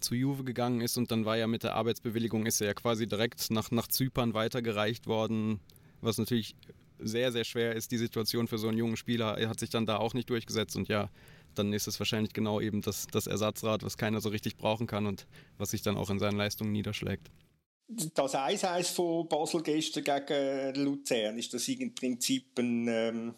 zu 0.00 0.14
Juve 0.14 0.44
gegangen 0.44 0.80
ist 0.80 0.96
und 0.96 1.10
dann 1.10 1.24
war 1.24 1.36
ja 1.36 1.46
mit 1.46 1.62
der 1.62 1.74
Arbeitsbewilligung 1.74 2.46
ist 2.46 2.60
er 2.60 2.68
ja 2.68 2.74
quasi 2.74 3.06
direkt 3.06 3.50
nach, 3.50 3.70
nach 3.70 3.88
Zypern 3.88 4.34
weitergereicht 4.34 5.06
worden, 5.06 5.60
was 6.00 6.18
natürlich 6.18 6.54
sehr, 6.98 7.32
sehr 7.32 7.44
schwer 7.44 7.74
ist, 7.74 7.90
die 7.92 7.98
Situation 7.98 8.46
für 8.46 8.58
so 8.58 8.68
einen 8.68 8.78
jungen 8.78 8.96
Spieler. 8.96 9.38
Er 9.38 9.48
hat 9.48 9.60
sich 9.60 9.70
dann 9.70 9.86
da 9.86 9.96
auch 9.96 10.14
nicht 10.14 10.28
durchgesetzt 10.30 10.76
und 10.76 10.88
ja, 10.88 11.10
dann 11.54 11.72
ist 11.72 11.86
es 11.86 11.98
wahrscheinlich 11.98 12.32
genau 12.32 12.60
eben 12.60 12.82
das, 12.82 13.06
das 13.06 13.26
Ersatzrad, 13.26 13.82
was 13.82 13.96
keiner 13.96 14.20
so 14.20 14.28
richtig 14.28 14.56
brauchen 14.56 14.86
kann 14.86 15.06
und 15.06 15.26
was 15.58 15.70
sich 15.70 15.82
dann 15.82 15.96
auch 15.96 16.10
in 16.10 16.18
seinen 16.18 16.36
Leistungen 16.36 16.72
niederschlägt. 16.72 17.30
Das 17.88 18.34
1-1 18.34 18.92
von 18.92 19.28
Basel 19.28 19.62
gestern 19.62 20.04
gegen 20.04 20.84
Luzern, 20.84 21.38
ist 21.38 21.52
das 21.52 21.66
im 21.66 21.92
Prinzip 21.94 22.56
ein, 22.58 22.86
ähm, 22.86 23.34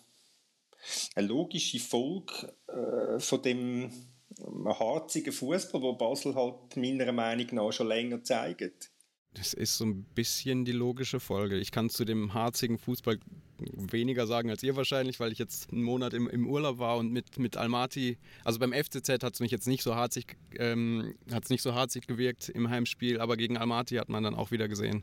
eine 1.14 1.27
logische 1.27 1.79
Folge 1.79 2.55
äh, 2.68 3.18
von 3.18 3.40
dem 3.40 3.90
ein 4.38 4.68
harziger 4.68 5.33
Fußball, 5.33 5.83
wo 5.83 5.95
Basel 5.95 6.35
halt 6.35 6.77
meiner 6.77 7.12
Meinung 7.12 7.47
nach 7.53 7.73
schon 7.73 7.88
länger 7.88 8.23
zeigt. 8.23 8.90
Das 9.35 9.55
ist 9.55 9.79
so 9.79 9.87
ein 9.87 10.05
bisschen 10.14 10.66
die 10.66 10.73
logische 10.73 11.18
Folge. 11.18 11.57
Ich 11.57 11.71
kann 11.71 11.88
zu 11.88 12.05
dem 12.05 12.35
harzigen 12.35 12.77
Fußball 12.77 13.18
weniger 13.59 14.27
sagen 14.27 14.51
als 14.51 14.62
ihr 14.62 14.77
wahrscheinlich, 14.77 15.21
weil 15.21 15.33
ich 15.33 15.38
jetzt 15.38 15.73
einen 15.73 15.83
Monat 15.83 16.12
im, 16.12 16.29
im 16.29 16.47
Urlaub 16.47 16.79
war 16.79 16.99
und 16.99 17.12
mit, 17.12 17.38
mit 17.38 17.57
Almaty, 17.57 18.18
also 18.45 18.59
beim 18.59 18.73
FCZ 18.73 19.23
hat 19.23 19.35
es 19.35 19.40
mich 19.40 19.51
jetzt 19.51 19.66
nicht 19.66 19.83
so 19.83 19.95
harzig, 19.95 20.37
ähm, 20.59 21.14
hat's 21.31 21.49
nicht 21.49 21.62
so 21.62 21.75
harzig 21.75 22.07
gewirkt 22.07 22.51
im 22.51 22.68
Heimspiel, 22.68 23.21
aber 23.21 23.37
gegen 23.37 23.57
Almaty 23.57 23.97
hat 23.97 24.09
man 24.09 24.23
dann 24.23 24.35
auch 24.35 24.51
wieder 24.51 24.68
gesehen. 24.68 25.03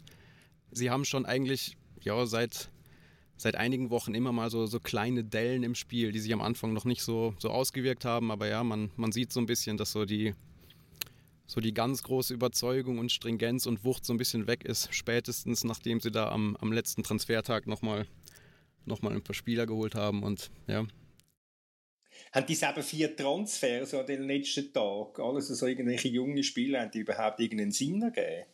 Sie 0.71 0.91
haben 0.91 1.05
schon 1.05 1.25
eigentlich, 1.25 1.77
ja, 2.01 2.25
seit 2.27 2.69
seit 3.39 3.55
einigen 3.55 3.89
Wochen 3.89 4.13
immer 4.13 4.33
mal 4.33 4.49
so, 4.49 4.65
so 4.65 4.81
kleine 4.81 5.23
Dellen 5.23 5.63
im 5.63 5.73
Spiel, 5.73 6.11
die 6.11 6.19
sich 6.19 6.33
am 6.33 6.41
Anfang 6.41 6.73
noch 6.73 6.83
nicht 6.83 7.01
so, 7.01 7.33
so 7.39 7.49
ausgewirkt 7.49 8.03
haben. 8.03 8.31
Aber 8.31 8.47
ja, 8.47 8.63
man, 8.65 8.91
man 8.97 9.13
sieht 9.13 9.31
so 9.31 9.39
ein 9.39 9.45
bisschen, 9.45 9.77
dass 9.77 9.93
so 9.93 10.03
die, 10.03 10.35
so 11.47 11.61
die 11.61 11.73
ganz 11.73 12.03
große 12.03 12.33
Überzeugung 12.33 12.99
und 12.99 13.13
Stringenz 13.13 13.65
und 13.65 13.85
Wucht 13.85 14.05
so 14.05 14.13
ein 14.13 14.17
bisschen 14.17 14.45
weg 14.45 14.65
ist. 14.65 14.93
Spätestens 14.93 15.63
nachdem 15.63 16.01
sie 16.01 16.11
da 16.11 16.29
am, 16.29 16.57
am 16.57 16.73
letzten 16.73 17.01
Transfertag 17.01 17.65
nochmal 17.65 18.05
noch 18.85 19.01
mal 19.01 19.13
ein 19.13 19.21
paar 19.21 19.35
Spieler 19.35 19.65
geholt 19.65 19.95
haben. 19.95 20.23
Und 20.23 20.51
ja, 20.67 20.85
haben 22.33 22.45
die 22.45 22.53
eben 22.53 22.83
vier 22.83 23.15
Transfers 23.15 23.93
an 23.93 24.05
den 24.05 24.23
letzten 24.23 24.73
Tag, 24.73 25.17
alles 25.19 25.47
so 25.47 25.65
irgendwelche 25.65 26.09
junge 26.09 26.43
Spieler, 26.43 26.81
haben 26.81 26.91
die 26.91 26.99
überhaupt 26.99 27.39
irgendeinen 27.39 27.71
Sinn 27.71 28.01
ergeben? 28.01 28.45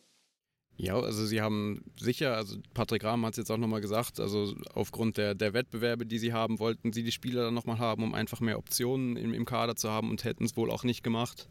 Ja, 0.78 1.00
also 1.00 1.24
sie 1.24 1.40
haben 1.40 1.82
sicher, 1.98 2.36
also 2.36 2.58
Patrick 2.74 3.02
Rahm 3.02 3.24
hat 3.24 3.32
es 3.32 3.38
jetzt 3.38 3.50
auch 3.50 3.56
nochmal 3.56 3.80
gesagt, 3.80 4.20
also 4.20 4.54
aufgrund 4.74 5.16
der, 5.16 5.34
der 5.34 5.54
Wettbewerbe, 5.54 6.04
die 6.04 6.18
sie 6.18 6.34
haben, 6.34 6.58
wollten 6.58 6.92
sie 6.92 7.02
die 7.02 7.12
Spieler 7.12 7.44
dann 7.44 7.54
nochmal 7.54 7.78
haben, 7.78 8.02
um 8.02 8.14
einfach 8.14 8.40
mehr 8.40 8.58
Optionen 8.58 9.16
im, 9.16 9.32
im 9.32 9.46
Kader 9.46 9.76
zu 9.76 9.90
haben 9.90 10.10
und 10.10 10.24
hätten 10.24 10.44
es 10.44 10.56
wohl 10.56 10.70
auch 10.70 10.84
nicht 10.84 11.02
gemacht, 11.02 11.48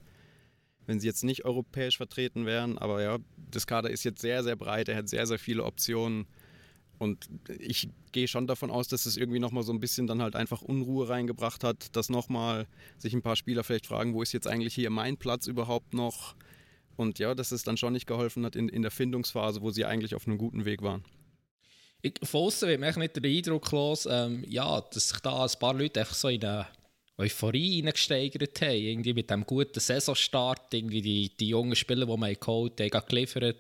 wenn 0.85 0.99
sie 0.99 1.07
jetzt 1.07 1.23
nicht 1.23 1.43
europäisch 1.43 1.97
vertreten 1.97 2.45
wären. 2.45 2.77
Aber 2.77 3.01
ja, 3.01 3.17
das 3.49 3.65
Kader 3.65 3.89
ist 3.89 4.03
jetzt 4.03 4.21
sehr, 4.21 4.43
sehr 4.43 4.55
breit, 4.55 4.89
er 4.89 4.97
hat 4.97 5.09
sehr, 5.09 5.25
sehr 5.25 5.39
viele 5.39 5.63
Optionen. 5.63 6.27
Und 6.99 7.27
ich 7.59 7.89
gehe 8.11 8.27
schon 8.27 8.45
davon 8.45 8.69
aus, 8.69 8.88
dass 8.88 9.07
es 9.07 9.17
irgendwie 9.17 9.39
nochmal 9.39 9.63
so 9.63 9.73
ein 9.73 9.79
bisschen 9.79 10.05
dann 10.05 10.21
halt 10.21 10.35
einfach 10.35 10.61
Unruhe 10.61 11.09
reingebracht 11.09 11.63
hat, 11.63 11.95
dass 11.95 12.09
nochmal 12.09 12.67
sich 12.97 13.13
ein 13.13 13.23
paar 13.23 13.35
Spieler 13.35 13.63
vielleicht 13.63 13.88
fragen, 13.88 14.13
wo 14.13 14.21
ist 14.21 14.31
jetzt 14.33 14.47
eigentlich 14.47 14.75
hier 14.75 14.91
mein 14.91 15.17
Platz 15.17 15.47
überhaupt 15.47 15.93
noch? 15.95 16.35
Und 16.95 17.19
ja, 17.19 17.36
dass 17.36 17.51
es 17.51 17.63
dann 17.63 17.77
schon 17.77 17.93
nicht 17.93 18.08
geholfen 18.08 18.45
hat 18.45 18.55
in, 18.55 18.69
in 18.69 18.81
der 18.81 18.91
Findungsphase, 18.91 19.62
wo 19.62 19.71
sie 19.71 19.86
eigentlich 19.86 20.15
auf 20.15 20.27
einem 20.27 20.38
guten 20.38 20.65
Weg 20.65 20.81
waren. 20.81 21.03
Ich, 22.01 22.13
von 22.23 22.41
außen 22.41 22.69
wird 22.69 22.79
mir 22.79 22.97
nicht 22.97 23.15
der 23.15 23.29
Eindruck 23.29 23.71
los, 23.71 24.08
ähm, 24.10 24.43
ja, 24.47 24.81
dass 24.81 25.10
sich 25.10 25.19
da 25.19 25.43
ein 25.43 25.60
paar 25.60 25.73
Leute 25.73 25.99
einfach 25.99 26.13
so 26.13 26.27
in 26.27 26.43
eine 26.43 26.67
Euphorie 27.17 27.77
hineingesteigert 27.77 28.62
haben. 28.62 28.75
Irgendwie 28.75 29.13
mit 29.13 29.29
dem 29.29 29.45
guten 29.45 29.79
Saisonstart, 29.79 30.73
irgendwie 30.73 31.01
die, 31.01 31.36
die 31.36 31.49
jungen 31.49 31.75
Spieler, 31.75 32.05
die 32.05 32.17
man 32.17 32.34
geholt 32.34 32.79
haben, 32.79 33.05
geliefert 33.08 33.58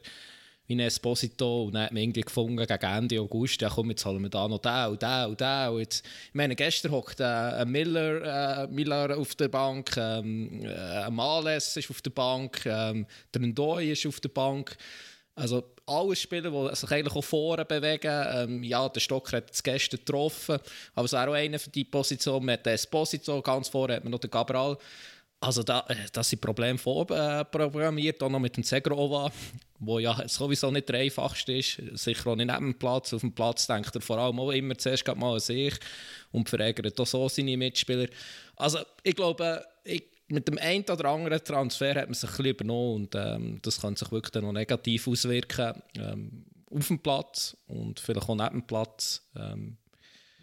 wie 0.67 0.75
ein 0.75 0.79
Esposito 0.79 1.65
und 1.65 1.73
dann 1.73 1.83
hat 1.83 1.91
man 1.91 2.01
irgendwie 2.03 2.21
gefunden, 2.21 2.57
gegen 2.57 2.83
Ende 2.83 3.19
August, 3.19 3.61
ja 3.61 3.69
komm, 3.69 3.91
jetzt 3.91 4.05
holen 4.05 4.21
wir 4.21 4.29
da 4.29 4.47
noch 4.47 4.59
den 4.59 4.87
und 4.87 5.01
den 5.01 5.25
und 5.27 5.39
den. 5.39 5.69
Und 5.69 5.79
jetzt, 5.79 6.05
ich 6.05 6.33
meine, 6.33 6.55
gestern 6.55 6.91
hockt 6.91 7.19
äh, 7.19 7.23
ein 7.23 7.69
Miller, 7.69 8.63
äh, 8.63 8.67
Miller 8.67 9.17
auf 9.17 9.35
der 9.35 9.47
Bank, 9.49 9.95
ähm, 9.97 10.65
äh, 10.65 11.03
ein 11.03 11.13
Males 11.13 11.77
ist 11.77 11.89
auf 11.89 12.01
der 12.01 12.11
Bank, 12.11 12.65
ähm, 12.65 13.05
der 13.33 13.41
Ndoi 13.41 13.91
ist 13.91 14.05
auf 14.05 14.19
der 14.19 14.29
Bank. 14.29 14.75
Also 15.35 15.63
alle 15.85 16.15
Spieler, 16.15 16.49
die 16.49 16.75
sich 16.75 16.91
eigentlich 16.91 17.15
auch 17.15 17.23
vorne 17.23 17.65
bewegen. 17.65 18.25
Ähm, 18.33 18.63
ja, 18.63 18.87
der 18.87 19.01
Stock 19.01 19.31
hat 19.33 19.51
es 19.51 19.61
gestern 19.61 19.99
getroffen, 19.99 20.57
aber 20.95 21.05
es 21.05 21.11
wäre 21.11 21.29
auch 21.29 21.33
einer 21.33 21.59
für 21.59 21.69
die 21.69 21.83
Position. 21.83 22.45
Man 22.45 22.53
hat 22.53 22.65
den 22.65 22.73
Esposito, 22.73 23.41
ganz 23.41 23.69
vorne 23.69 23.95
hat 23.95 24.03
man 24.03 24.11
noch 24.11 24.19
den 24.19 24.31
Cabral. 24.31 24.77
Also 25.45 25.61
da, 25.61 25.85
äh, 25.87 25.95
das 26.11 26.29
sind 26.29 26.41
Probleme 26.41 26.77
vorprogrammiert, 26.77 28.21
auch 28.23 28.29
noch 28.29 28.39
mit 28.39 28.57
dem 28.57 28.63
Segrova, 28.63 29.31
wo 29.79 29.99
ja 29.99 30.27
sowieso 30.27 30.71
nicht 30.71 30.89
der 30.89 30.99
einfachste 30.99 31.53
ist. 31.53 31.81
Sicher 31.93 32.31
auch 32.31 32.35
nicht 32.35 32.47
neben 32.47 32.71
dem 32.71 32.79
Platz. 32.79 33.13
Auf 33.13 33.21
dem 33.21 33.33
Platz 33.33 33.67
denkt 33.67 33.93
er 33.93 34.01
vor 34.01 34.17
allem 34.17 34.39
auch 34.39 34.51
immer 34.51 34.77
zuerst 34.77 35.07
mal 35.15 35.33
an 35.33 35.39
sich 35.39 35.75
und 36.31 36.49
verärgert 36.49 36.99
auch 36.99 37.05
so 37.05 37.29
seine 37.29 37.57
Mitspieler. 37.57 38.07
Also 38.55 38.79
ich 39.03 39.15
glaube, 39.15 39.63
ich, 39.83 40.03
mit 40.27 40.47
dem 40.47 40.57
einen 40.57 40.83
oder 40.89 41.09
anderen 41.09 41.43
Transfer 41.43 41.93
hat 41.93 42.07
man 42.07 42.15
sich 42.15 42.29
ein 42.29 42.37
bisschen 42.37 42.45
übernommen 42.45 42.95
und 42.95 43.15
ähm, 43.15 43.59
das 43.61 43.79
kann 43.79 43.95
sich 43.95 44.11
wirklich 44.11 44.41
noch 44.41 44.51
negativ 44.51 45.07
auswirken 45.07 45.83
ähm, 45.99 46.45
auf 46.71 46.87
dem 46.87 46.99
Platz 46.99 47.55
und 47.67 47.99
vielleicht 47.99 48.27
auch 48.27 48.35
neben 48.35 48.61
dem 48.61 48.67
Platz. 48.67 49.21
Ähm, 49.35 49.77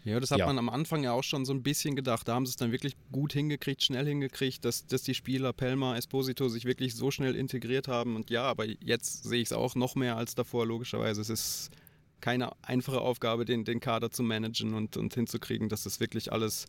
Ja, 0.05 0.19
das 0.19 0.31
hat 0.31 0.39
ja. 0.39 0.45
man 0.45 0.57
am 0.57 0.69
Anfang 0.69 1.03
ja 1.03 1.13
auch 1.13 1.23
schon 1.23 1.45
so 1.45 1.53
ein 1.53 1.63
bisschen 1.63 1.95
gedacht. 1.95 2.27
Da 2.27 2.35
haben 2.35 2.45
sie 2.45 2.51
es 2.51 2.55
dann 2.57 2.71
wirklich 2.73 2.95
gut 3.11 3.31
hingekriegt, 3.31 3.83
schnell 3.83 4.05
hingekriegt, 4.05 4.65
dass, 4.65 4.85
dass 4.85 5.03
die 5.03 5.13
Spieler 5.13 5.53
Pelma, 5.53 5.95
Esposito 5.95 6.49
sich 6.49 6.65
wirklich 6.65 6.95
so 6.95 7.09
schnell 7.09 7.35
integriert 7.35 7.87
haben. 7.87 8.17
Und 8.17 8.29
ja, 8.29 8.43
aber 8.43 8.65
jetzt 8.65 9.23
sehe 9.23 9.41
ich 9.41 9.47
es 9.47 9.53
auch 9.53 9.75
noch 9.75 9.95
mehr 9.95 10.17
als 10.17 10.35
davor, 10.35 10.65
logischerweise. 10.65 11.21
Es 11.21 11.29
ist 11.29 11.71
keine 12.19 12.51
einfache 12.63 12.99
Aufgabe, 12.99 13.45
den, 13.45 13.63
den 13.63 13.79
Kader 13.79 14.11
zu 14.11 14.23
managen 14.23 14.73
und, 14.73 14.97
und 14.97 15.13
hinzukriegen, 15.13 15.69
dass 15.69 15.83
das 15.83 16.01
wirklich 16.01 16.33
alles, 16.33 16.67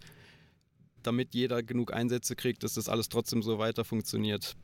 damit 1.02 1.34
jeder 1.34 1.62
genug 1.62 1.92
Einsätze 1.92 2.36
kriegt, 2.36 2.62
dass 2.62 2.74
das 2.74 2.88
alles 2.88 3.08
trotzdem 3.08 3.42
so 3.42 3.58
weiter 3.58 3.84
funktioniert, 3.84 4.56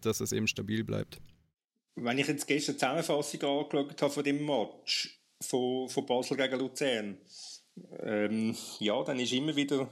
dass 0.00 0.20
es 0.20 0.32
eben 0.32 0.46
stabil 0.46 0.84
bleibt. 0.84 1.18
Wenn 1.96 2.18
ich 2.18 2.26
jetzt 2.26 2.46
gestern 2.46 2.74
die 2.74 2.80
Zusammenfassung 2.80 3.42
angeschaut 3.42 4.02
habe 4.02 4.12
von 4.12 4.24
dem 4.24 4.44
Match 4.44 5.18
von, 5.40 5.88
von 5.88 6.06
Basel 6.06 6.36
gegen 6.36 6.58
Luzern, 6.58 7.18
ähm, 8.00 8.56
ja, 8.78 9.02
dann 9.02 9.18
ist 9.18 9.32
immer 9.32 9.54
wieder 9.56 9.88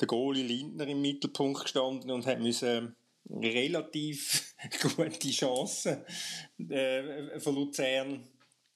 der 0.00 0.06
Goalie 0.06 0.42
Lindner 0.42 0.86
im 0.86 1.00
Mittelpunkt 1.00 1.62
gestanden 1.62 2.10
und 2.10 2.26
hat 2.26 2.40
müssen 2.40 2.94
relativ 3.28 4.54
gute 4.96 5.30
Chancen 5.30 6.04
äh, 6.68 7.40
von 7.40 7.54
Luzern 7.54 8.28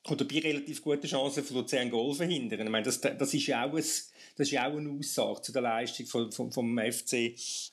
oder 0.08 0.24
bei 0.24 0.38
relativ 0.38 0.82
guten 0.82 1.06
Chancen 1.06 1.44
von 1.44 1.58
Luzern 1.58 1.90
Goal 1.90 2.14
verhindern. 2.14 2.60
Ich 2.60 2.70
meine, 2.70 2.84
das, 2.84 3.00
das, 3.00 3.34
ist 3.34 3.46
ja 3.46 3.64
auch 3.64 3.74
ein, 3.74 3.76
das 3.76 4.08
ist 4.38 4.50
ja 4.50 4.68
auch 4.68 4.76
eine 4.76 4.90
Aussage 4.90 5.42
zu 5.42 5.52
der 5.52 5.62
Leistung 5.62 6.06
vom, 6.06 6.32
vom, 6.32 6.52
vom, 6.52 6.78
FC, 6.78 7.12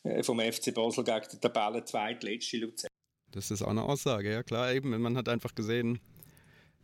äh, 0.04 0.24
vom 0.24 0.40
FC 0.40 0.74
Basel 0.74 1.04
gegen 1.04 1.26
den 1.32 1.42
Tabellen 1.42 1.86
zweitletzte 1.86 2.58
Luzern. 2.58 2.90
Das 3.32 3.52
ist 3.52 3.62
auch 3.62 3.70
eine 3.70 3.84
Aussage, 3.84 4.32
ja 4.32 4.44
klar, 4.44 4.74
eben. 4.74 4.90
Man 5.02 5.18
hat 5.18 5.30
einfach 5.30 5.56
gesehen, 5.56 6.00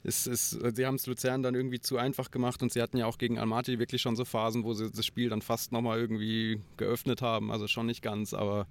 es 0.03 0.27
ist, 0.27 0.59
sie 0.75 0.85
haben 0.85 0.95
es 0.95 1.07
Luzern 1.07 1.43
dann 1.43 1.55
irgendwie 1.55 1.79
zu 1.79 1.97
einfach 1.97 2.29
gemacht 2.29 2.61
und 2.61 2.73
sie 2.73 2.81
hatten 2.81 2.97
ja 2.97 3.05
auch 3.05 3.17
gegen 3.17 3.39
Almaty 3.39 3.79
wirklich 3.79 4.01
schon 4.01 4.17
so 4.17 4.25
Phasen, 4.25 4.63
wo 4.65 4.73
sie 4.73 4.91
das 4.91 5.05
Spiel 5.05 5.29
dann 5.29 5.41
fast 5.41 5.71
nochmal 5.71 5.99
irgendwie 5.99 6.59
geöffnet 6.75 7.21
haben. 7.21 7.51
Also 7.51 7.67
schon 7.67 7.85
nicht 7.85 8.01
ganz, 8.01 8.33
aber 8.33 8.67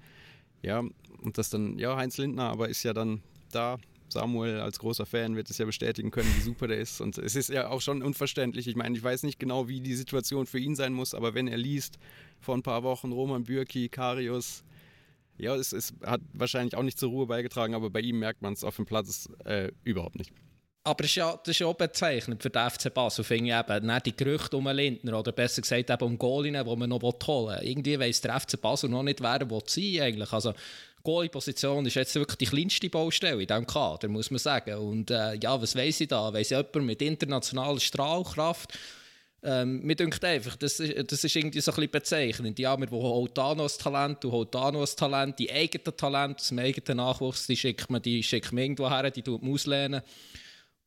ja, 0.62 0.80
und 1.22 1.38
das 1.38 1.48
dann, 1.48 1.78
ja, 1.78 1.96
Heinz 1.96 2.18
Lindner, 2.18 2.50
aber 2.50 2.68
ist 2.68 2.82
ja 2.82 2.92
dann 2.92 3.22
da. 3.50 3.78
Samuel 4.08 4.60
als 4.60 4.78
großer 4.78 5.06
Fan 5.06 5.36
wird 5.36 5.48
es 5.48 5.56
ja 5.56 5.64
bestätigen 5.64 6.10
können, 6.10 6.28
wie 6.36 6.42
super 6.42 6.68
der 6.68 6.78
ist. 6.78 7.00
Und 7.00 7.16
es 7.16 7.34
ist 7.34 7.48
ja 7.48 7.68
auch 7.68 7.80
schon 7.80 8.02
unverständlich. 8.02 8.68
Ich 8.68 8.76
meine, 8.76 8.94
ich 8.94 9.02
weiß 9.02 9.22
nicht 9.22 9.38
genau, 9.38 9.68
wie 9.68 9.80
die 9.80 9.94
Situation 9.94 10.44
für 10.44 10.58
ihn 10.58 10.76
sein 10.76 10.92
muss, 10.92 11.14
aber 11.14 11.32
wenn 11.32 11.48
er 11.48 11.56
liest, 11.56 11.98
vor 12.38 12.54
ein 12.54 12.62
paar 12.62 12.82
Wochen 12.82 13.10
Roman 13.10 13.44
Bürki, 13.44 13.88
Karius, 13.88 14.64
ja, 15.38 15.56
es, 15.56 15.72
es 15.72 15.94
hat 16.04 16.20
wahrscheinlich 16.34 16.76
auch 16.76 16.82
nicht 16.82 16.98
zur 16.98 17.08
Ruhe 17.08 17.26
beigetragen, 17.26 17.74
aber 17.74 17.88
bei 17.88 18.00
ihm 18.00 18.18
merkt 18.18 18.42
man 18.42 18.52
es 18.52 18.64
auf 18.64 18.76
dem 18.76 18.84
Platz 18.84 19.30
äh, 19.46 19.72
überhaupt 19.82 20.16
nicht. 20.16 20.30
Aber 20.84 21.02
das 21.02 21.10
ist 21.12 21.14
ja, 21.14 21.38
das 21.44 21.54
ist 21.54 21.62
auch 21.62 21.74
bezeichnend 21.74 22.42
für 22.42 22.50
den 22.50 22.68
FC 22.68 22.92
Basel, 22.92 23.22
finde 23.24 23.50
ich 23.50 23.56
eben. 23.56 23.86
Nicht 23.86 24.06
die 24.06 24.16
Gerüchte 24.16 24.56
um 24.56 24.66
Lindner 24.66 25.20
oder 25.20 25.30
besser 25.30 25.62
gesagt 25.62 25.90
eben 25.90 26.04
um 26.04 26.18
Golinen, 26.18 26.66
die 26.66 26.76
man 26.76 26.90
noch 26.90 27.00
holen 27.00 27.60
will. 27.60 27.68
Irgendwie 27.68 28.00
weiss 28.00 28.20
der 28.20 28.40
FC 28.40 28.60
Basel 28.60 28.90
noch 28.90 29.04
nicht, 29.04 29.20
wer 29.20 29.40
er 29.40 29.62
sein 29.66 30.00
eigentlich. 30.00 30.32
Also, 30.32 30.54
Goalie-Position 31.04 31.86
ist 31.86 31.94
jetzt 31.94 32.14
wirklich 32.14 32.38
die 32.38 32.46
kleinste 32.46 32.88
Baustelle 32.88 33.40
in 33.40 33.46
diesem 33.46 33.66
Kader, 33.66 34.08
muss 34.08 34.30
man 34.30 34.38
sagen. 34.38 34.74
Und 34.76 35.10
äh, 35.10 35.34
ja, 35.34 35.60
was 35.60 35.76
weiss 35.76 36.00
ich 36.00 36.08
da? 36.08 36.32
Weiss 36.32 36.50
jemand 36.50 36.74
mit 36.76 37.02
internationaler 37.02 37.80
Strahlkraft? 37.80 38.76
Ähm, 39.44 39.82
mir 39.82 39.96
denkt 39.96 40.24
einfach, 40.24 40.54
das 40.54 40.78
ist, 40.78 41.10
das 41.10 41.24
ist 41.24 41.34
irgendwie 41.34 41.60
so 41.60 41.72
ein 41.72 41.76
bisschen 41.76 41.90
bezeichnend. 41.90 42.58
Ja, 42.60 42.76
wir 42.78 42.88
wollen 42.92 43.02
Holtanos 43.02 43.76
Talent, 43.76 44.22
du 44.22 44.30
Holtanos 44.30 44.94
Talent, 44.94 45.38
die 45.40 45.50
eigenen 45.50 45.96
Talente 45.96 46.40
aus 46.40 46.52
eigenen 46.56 46.96
Nachwuchs, 46.98 47.48
die 47.48 47.56
schickt 47.56 47.90
man, 47.90 48.00
die 48.00 48.22
schickt 48.22 48.52
man 48.52 48.62
irgendwo 48.62 48.88
her, 48.88 49.10
die 49.10 49.22
tut 49.22 49.42
man 49.42 49.52
auslehnen. 49.52 50.02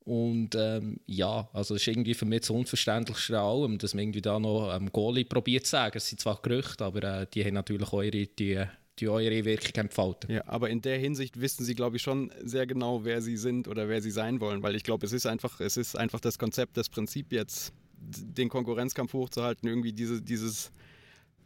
Und 0.06 0.54
ähm, 0.54 1.00
ja, 1.06 1.48
also 1.52 1.74
das 1.74 1.82
ist 1.82 1.88
irgendwie 1.88 2.14
für 2.14 2.26
mich 2.26 2.42
das 2.42 2.50
Unverständlichste 2.50 3.36
an 3.36 3.44
allem, 3.44 3.78
dass 3.78 3.92
man 3.92 4.04
irgendwie 4.04 4.22
da 4.22 4.38
noch 4.38 4.72
ähm, 4.72 4.92
Goalie 4.92 5.24
probiert 5.24 5.66
zu 5.66 5.72
sagen. 5.72 5.96
Es 5.96 6.08
sind 6.08 6.20
zwar 6.20 6.40
Gerüchte, 6.40 6.84
aber 6.84 7.02
äh, 7.02 7.26
die 7.34 7.44
haben 7.44 7.54
natürlich 7.54 7.92
auch 7.92 8.02
ihre, 8.02 8.28
die, 8.28 8.64
die 9.00 9.08
eure 9.08 9.44
Wirkung 9.44 9.74
entfalten. 9.74 10.32
Ja, 10.32 10.46
aber 10.46 10.70
in 10.70 10.80
der 10.80 10.96
Hinsicht 10.98 11.40
wissen 11.40 11.64
sie, 11.64 11.74
glaube 11.74 11.96
ich, 11.96 12.02
schon 12.02 12.30
sehr 12.40 12.68
genau, 12.68 13.04
wer 13.04 13.20
sie 13.20 13.36
sind 13.36 13.66
oder 13.66 13.88
wer 13.88 14.00
sie 14.00 14.12
sein 14.12 14.38
wollen, 14.38 14.62
weil 14.62 14.76
ich 14.76 14.84
glaube, 14.84 15.04
es 15.04 15.12
ist 15.12 15.26
einfach, 15.26 15.58
es 15.58 15.76
ist 15.76 15.98
einfach 15.98 16.20
das 16.20 16.38
Konzept, 16.38 16.76
das 16.76 16.88
Prinzip 16.88 17.32
jetzt, 17.32 17.72
den 17.98 18.48
Konkurrenzkampf 18.48 19.12
hochzuhalten, 19.12 19.68
irgendwie 19.68 19.92
diese, 19.92 20.22
dieses 20.22 20.70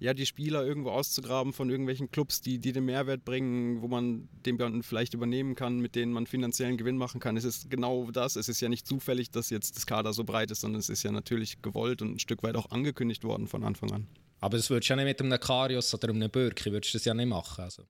ja, 0.00 0.14
die 0.14 0.24
Spieler 0.24 0.64
irgendwo 0.66 0.90
auszugraben 0.90 1.52
von 1.52 1.68
irgendwelchen 1.68 2.10
Clubs, 2.10 2.40
die, 2.40 2.58
die 2.58 2.72
den 2.72 2.86
Mehrwert 2.86 3.22
bringen, 3.24 3.82
wo 3.82 3.88
man 3.88 4.28
den 4.46 4.82
vielleicht 4.82 5.12
übernehmen 5.12 5.54
kann, 5.54 5.78
mit 5.78 5.94
denen 5.94 6.12
man 6.12 6.26
finanziellen 6.26 6.78
Gewinn 6.78 6.96
machen 6.96 7.20
kann. 7.20 7.36
Es 7.36 7.44
ist 7.44 7.70
genau 7.70 8.10
das. 8.10 8.34
Es 8.36 8.48
ist 8.48 8.62
ja 8.62 8.70
nicht 8.70 8.86
zufällig, 8.86 9.30
dass 9.30 9.50
jetzt 9.50 9.76
das 9.76 9.84
Kader 9.84 10.14
so 10.14 10.24
breit 10.24 10.50
ist, 10.50 10.62
sondern 10.62 10.80
es 10.80 10.88
ist 10.88 11.02
ja 11.02 11.12
natürlich 11.12 11.60
gewollt 11.60 12.00
und 12.00 12.14
ein 12.14 12.18
Stück 12.18 12.42
weit 12.42 12.56
auch 12.56 12.70
angekündigt 12.70 13.24
worden 13.24 13.46
von 13.46 13.62
Anfang 13.62 13.92
an. 13.92 14.06
Aber 14.40 14.56
das 14.56 14.70
würdest 14.70 14.88
du 14.88 14.94
ja 14.94 14.96
nicht 14.96 15.20
mit 15.20 15.20
einem 15.20 15.38
Karius 15.38 15.92
oder 15.92 16.08
einem 16.08 16.30
Birki, 16.30 16.72
würdest 16.72 16.94
du 16.94 16.98
das 16.98 17.04
ja 17.04 17.12
nicht 17.12 17.28
machen. 17.28 17.62
Also. 17.62 17.82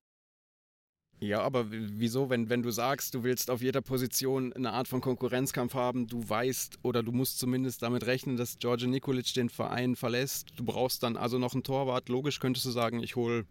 Ja, 1.23 1.43
aber 1.43 1.67
wieso, 1.69 2.31
wenn, 2.31 2.49
wenn 2.49 2.63
du 2.63 2.71
sagst, 2.71 3.15
du 3.15 3.23
willst 3.23 3.51
auf 3.51 3.61
jeder 3.61 3.83
Position 3.83 4.55
eine 4.55 4.73
Art 4.73 4.89
von 4.89 5.03
Konkurrenzkampf 5.03 5.75
haben, 5.75 6.07
du 6.07 6.27
weißt 6.27 6.79
oder 6.83 7.03
du 7.03 7.13
musst 7.13 7.39
zumindest 7.39 7.83
damit 7.83 8.07
rechnen, 8.07 8.39
dass 8.39 8.59
George 8.59 8.87
Nikolic 8.87 9.35
den 9.35 9.51
Verein 9.51 9.97
verlässt. 9.97 10.49
Du 10.57 10.65
brauchst 10.65 11.03
dann 11.03 11.19
also 11.19 11.39
noch 11.39 11.53
einen 11.53 11.63
Torwart. 11.63 12.09
Logisch 12.09 12.41
könntest 12.41 12.65
du 12.65 12.71
sagen, 12.71 13.03
ich 13.03 13.17
hole 13.17 13.45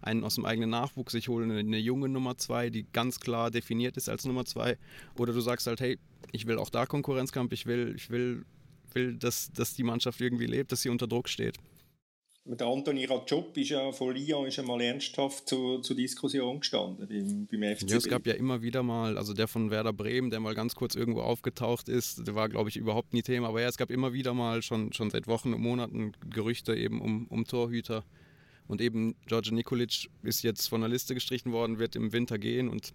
einen 0.00 0.24
aus 0.24 0.34
dem 0.34 0.44
eigenen 0.44 0.70
Nachwuchs, 0.70 1.14
ich 1.14 1.28
hole 1.28 1.44
eine, 1.44 1.60
eine, 1.60 1.78
junge 1.78 2.08
Nummer 2.08 2.36
zwei, 2.38 2.70
die 2.70 2.86
ganz 2.92 3.20
klar 3.20 3.52
definiert 3.52 3.96
ist 3.96 4.08
als 4.08 4.24
Nummer 4.24 4.44
zwei. 4.44 4.76
Oder 5.16 5.32
du 5.32 5.40
sagst 5.40 5.68
halt, 5.68 5.80
hey, 5.80 6.00
ich 6.32 6.48
will 6.48 6.58
auch 6.58 6.70
da 6.70 6.86
Konkurrenzkampf, 6.86 7.52
ich 7.52 7.66
will, 7.66 7.94
ich 7.94 8.10
will, 8.10 8.44
will 8.94 9.14
dass, 9.14 9.52
dass 9.52 9.74
die 9.74 9.84
Mannschaft 9.84 10.20
irgendwie 10.20 10.46
lebt, 10.46 10.72
dass 10.72 10.82
sie 10.82 10.88
unter 10.88 11.06
Druck 11.06 11.28
steht. 11.28 11.58
Der 12.44 12.66
Antoni 12.66 13.04
Ratschop 13.04 13.56
ist 13.56 13.68
ja 13.68 13.92
von 13.92 14.16
Lyon 14.16 14.46
ist 14.46 14.58
einmal 14.58 14.80
ernsthaft 14.80 15.48
zur, 15.48 15.80
zur 15.80 15.94
Diskussion 15.94 16.58
gestanden 16.58 17.06
beim, 17.06 17.46
beim 17.46 17.76
FCB. 17.76 17.90
Ja, 17.90 17.96
es 17.96 18.08
gab 18.08 18.26
ja 18.26 18.34
immer 18.34 18.62
wieder 18.62 18.82
mal, 18.82 19.16
also 19.16 19.32
der 19.32 19.46
von 19.46 19.70
Werder 19.70 19.92
Bremen, 19.92 20.28
der 20.28 20.40
mal 20.40 20.56
ganz 20.56 20.74
kurz 20.74 20.96
irgendwo 20.96 21.20
aufgetaucht 21.20 21.88
ist, 21.88 22.26
der 22.26 22.34
war, 22.34 22.48
glaube 22.48 22.68
ich, 22.68 22.76
überhaupt 22.76 23.12
nie 23.12 23.22
Thema. 23.22 23.48
Aber 23.48 23.60
ja, 23.60 23.68
es 23.68 23.76
gab 23.76 23.92
immer 23.92 24.12
wieder 24.12 24.34
mal, 24.34 24.60
schon, 24.60 24.92
schon 24.92 25.08
seit 25.10 25.28
Wochen 25.28 25.54
und 25.54 25.60
Monaten, 25.60 26.12
Gerüchte 26.30 26.74
eben 26.74 27.00
um, 27.00 27.28
um 27.28 27.44
Torhüter. 27.44 28.04
Und 28.66 28.80
eben 28.80 29.14
George 29.26 29.50
Nikolic 29.54 30.10
ist 30.24 30.42
jetzt 30.42 30.66
von 30.66 30.80
der 30.80 30.90
Liste 30.90 31.14
gestrichen 31.14 31.52
worden, 31.52 31.78
wird 31.78 31.94
im 31.94 32.12
Winter 32.12 32.38
gehen 32.38 32.68
und 32.68 32.92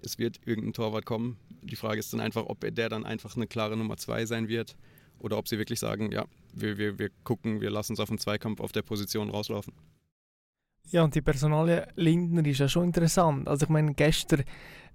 es 0.00 0.18
wird 0.18 0.38
irgendein 0.46 0.74
Torwart 0.74 1.06
kommen. 1.06 1.38
Die 1.62 1.76
Frage 1.76 1.98
ist 1.98 2.12
dann 2.12 2.20
einfach, 2.20 2.46
ob 2.46 2.60
der 2.60 2.88
dann 2.88 3.04
einfach 3.04 3.34
eine 3.34 3.48
klare 3.48 3.76
Nummer 3.76 3.96
zwei 3.96 4.26
sein 4.26 4.46
wird 4.46 4.76
oder 5.18 5.38
ob 5.38 5.48
sie 5.48 5.58
wirklich 5.58 5.80
sagen, 5.80 6.12
ja, 6.12 6.24
wir, 6.54 6.78
wir, 6.78 6.98
wir 6.98 7.10
gucken, 7.24 7.60
wir 7.60 7.70
lassen 7.70 7.92
uns 7.92 8.00
auf 8.00 8.08
den 8.08 8.18
Zweikampf 8.18 8.60
auf 8.60 8.72
der 8.72 8.82
Position 8.82 9.30
rauslaufen. 9.30 9.72
Ja, 10.90 11.02
und 11.02 11.14
die 11.14 11.22
Personalie 11.22 11.88
Lindner 11.96 12.46
ist 12.46 12.58
ja 12.58 12.68
schon 12.68 12.84
interessant. 12.84 13.48
Also 13.48 13.64
ich 13.64 13.70
meine, 13.70 13.92
gestern 13.94 14.44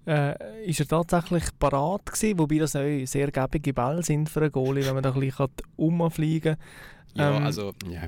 äh, 0.07 0.65
ist 0.65 0.79
er 0.79 0.87
tatsächlich 0.87 1.43
parat 1.59 2.05
gewesen, 2.05 2.39
wobei 2.39 2.59
das 2.59 2.75
auch 2.75 3.05
sehr 3.05 3.29
gebige 3.29 3.73
Bälle 3.73 4.01
sind 4.01 4.29
für 4.29 4.41
einen 4.41 4.51
Goalie, 4.51 4.85
wenn 4.85 4.93
man 4.93 5.03
da 5.03 5.13
ein 5.13 5.19
bisschen 5.19 5.49
umfliegen 5.75 6.55
kann. 6.55 6.63
Ja, 7.15 7.37
ähm, 7.37 7.43
also, 7.43 7.73
ja. 7.89 8.03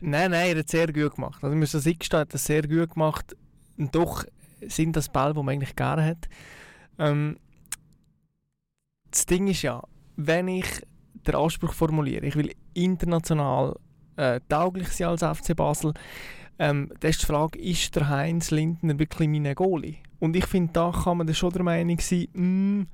Nein, 0.00 0.32
nein, 0.32 0.48
er 0.48 0.58
hat 0.58 0.64
es 0.66 0.70
sehr 0.70 0.92
gut 0.92 1.14
gemacht. 1.14 1.42
Also 1.42 1.54
ich 1.54 1.60
muss 1.60 1.72
das 1.72 1.86
eingestehen, 1.86 2.18
er 2.18 2.20
hat 2.22 2.34
es 2.34 2.44
sehr 2.44 2.62
gut 2.66 2.90
gemacht. 2.90 3.36
Und 3.78 3.94
doch 3.94 4.24
sind 4.66 4.96
das 4.96 5.08
Bälle, 5.08 5.32
die 5.32 5.42
man 5.42 5.54
eigentlich 5.54 5.76
gerne 5.76 6.04
hat. 6.04 6.28
Ähm, 6.98 7.38
das 9.10 9.26
Ding 9.26 9.46
ist 9.46 9.62
ja, 9.62 9.82
wenn 10.16 10.48
ich 10.48 10.66
den 11.26 11.34
Anspruch 11.34 11.72
formuliere, 11.72 12.26
ich 12.26 12.36
will 12.36 12.52
international 12.74 13.76
äh, 14.16 14.40
tauglich 14.48 14.88
sein 14.88 15.08
als 15.08 15.22
FC 15.22 15.56
Basel, 15.56 15.94
ähm, 16.58 16.92
dann 17.00 17.10
ist 17.10 17.22
die 17.22 17.26
Frage, 17.26 17.58
ist 17.58 17.96
der 17.96 18.08
Heinz 18.08 18.50
Lindner 18.50 18.98
wirklich 18.98 19.28
mein 19.28 19.54
Goalie? 19.54 19.96
Und 20.20 20.36
ich 20.36 20.46
finde, 20.46 20.72
da 20.72 20.92
kann 20.92 21.18
man 21.18 21.26
dann 21.26 21.34
schon 21.34 21.52
der 21.52 21.62
Meinung 21.62 21.98
sein, 22.00 22.28
mh, 22.32 22.38
hm, 22.38 22.86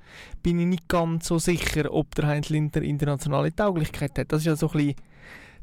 bin 0.43 0.59
ich 0.59 0.67
nicht 0.67 0.89
ganz 0.89 1.29
so 1.29 1.39
sicher, 1.39 1.93
ob 1.93 2.15
der 2.15 2.27
Heinz 2.27 2.49
Lindner 2.49 2.83
internationale 2.83 3.55
Tauglichkeit 3.55 4.19
hat. 4.19 4.33
Das 4.33 4.41
ist 4.41 4.47
ja 4.47 4.57
so 4.57 4.69
ein 4.71 4.73
bisschen 4.73 4.95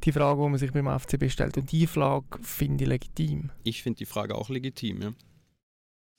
die 0.04 0.12
Frage, 0.12 0.42
die 0.42 0.50
man 0.50 0.58
sich 0.58 0.72
beim 0.72 1.00
FCB 1.00 1.30
stellt. 1.30 1.58
Und 1.58 1.72
die 1.72 1.88
Frage 1.88 2.26
finde 2.42 2.84
ich 2.84 2.90
legitim. 2.90 3.50
Ich 3.64 3.84
finde 3.84 3.98
die 3.98 4.06
Frage 4.06 4.36
auch 4.36 4.50
legitim, 4.50 5.02
ja. 5.02 5.14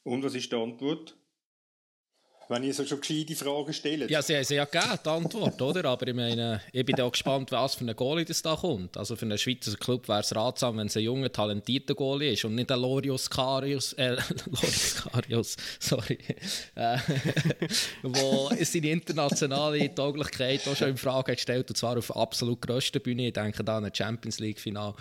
Und 0.04 0.24
was 0.24 0.34
ist 0.34 0.50
die 0.50 0.56
Antwort? 0.56 1.17
Wenn 2.48 2.62
ihr 2.62 2.72
so 2.72 2.84
schon 2.84 3.00
gescheite 3.00 3.34
Fragen 3.34 3.72
stellt. 3.72 4.10
Ja, 4.10 4.22
sie 4.22 4.36
haben 4.36 4.44
sie 4.44 4.54
ja 4.54 4.64
gegeben, 4.64 4.98
die 5.04 5.08
Antwort, 5.08 5.60
oder? 5.60 5.84
Aber 5.84 6.06
ich 6.06 6.14
meine, 6.14 6.60
ich 6.72 6.84
bin 6.84 6.98
auch 7.00 7.12
gespannt, 7.12 7.52
was 7.52 7.74
für 7.74 7.84
ein 7.84 7.94
Goalie 7.94 8.24
das 8.24 8.42
da 8.42 8.56
kommt. 8.56 8.96
Also 8.96 9.16
für 9.16 9.26
einen 9.26 9.38
Schweizer 9.38 9.76
Club 9.76 10.08
wäre 10.08 10.20
es 10.20 10.34
ratsam, 10.34 10.78
wenn 10.78 10.86
es 10.86 10.96
ein 10.96 11.02
junger, 11.02 11.30
talentierter 11.30 11.94
Goalie 11.94 12.32
ist 12.32 12.44
und 12.44 12.54
nicht 12.54 12.72
ein 12.72 12.80
Lorius 12.80 13.28
Karius, 13.28 13.92
äh, 13.94 14.16
Lorius 14.46 14.96
Karius, 14.96 15.56
sorry, 15.78 16.18
äh, 16.74 16.98
wo 18.02 18.50
seine 18.60 18.90
internationale 18.90 19.94
Tauglichkeit 19.94 20.66
auch 20.66 20.76
schon 20.76 20.88
in 20.88 20.96
Frage 20.96 21.34
gestellt 21.34 21.68
und 21.68 21.76
zwar 21.76 21.98
auf 21.98 22.16
absolut 22.16 22.60
grösster 22.62 23.00
Bühne. 23.00 23.28
Ich 23.28 23.32
denke 23.34 23.62
da 23.62 23.76
an 23.76 23.84
ein 23.84 23.94
Champions 23.94 24.38
League-Final. 24.38 24.94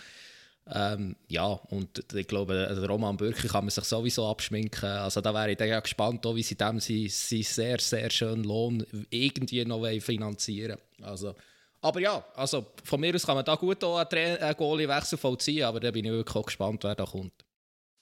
Ähm, 0.73 1.15
ja, 1.29 1.45
und 1.45 2.13
ich 2.13 2.27
glaube, 2.27 2.85
Roman 2.87 3.15
Bürki 3.15 3.47
kann 3.47 3.63
man 3.63 3.69
sich 3.69 3.85
sowieso 3.85 4.27
abschminken. 4.27 4.89
Also 4.89 5.21
da 5.21 5.33
wäre 5.33 5.51
ich 5.51 5.57
dann 5.57 5.81
gespannt, 5.81 6.25
wie 6.25 6.43
sie 6.43 6.55
dem 6.55 6.79
seinen 6.79 7.43
sehr, 7.43 7.79
sehr 7.79 8.09
schönen 8.09 8.43
Lohn 8.43 8.85
irgendwie 9.09 9.63
noch 9.63 9.87
finanzieren 10.01 10.77
Also 11.01 11.35
Aber 11.81 11.99
ja, 12.01 12.23
also 12.35 12.65
von 12.83 12.99
mir 12.99 13.13
aus 13.15 13.25
kann 13.25 13.35
man 13.35 13.45
da 13.45 13.55
gut 13.55 13.83
auch 13.83 13.97
einen 13.97 14.57
Goalie-Wechsel 14.57 15.17
vollziehen, 15.17 15.63
aber 15.63 15.79
da 15.79 15.91
bin 15.91 16.05
ich 16.05 16.11
wirklich 16.11 16.35
auch 16.35 16.45
gespannt, 16.45 16.83
wer 16.83 16.95
da 16.95 17.05
kommt. 17.05 17.33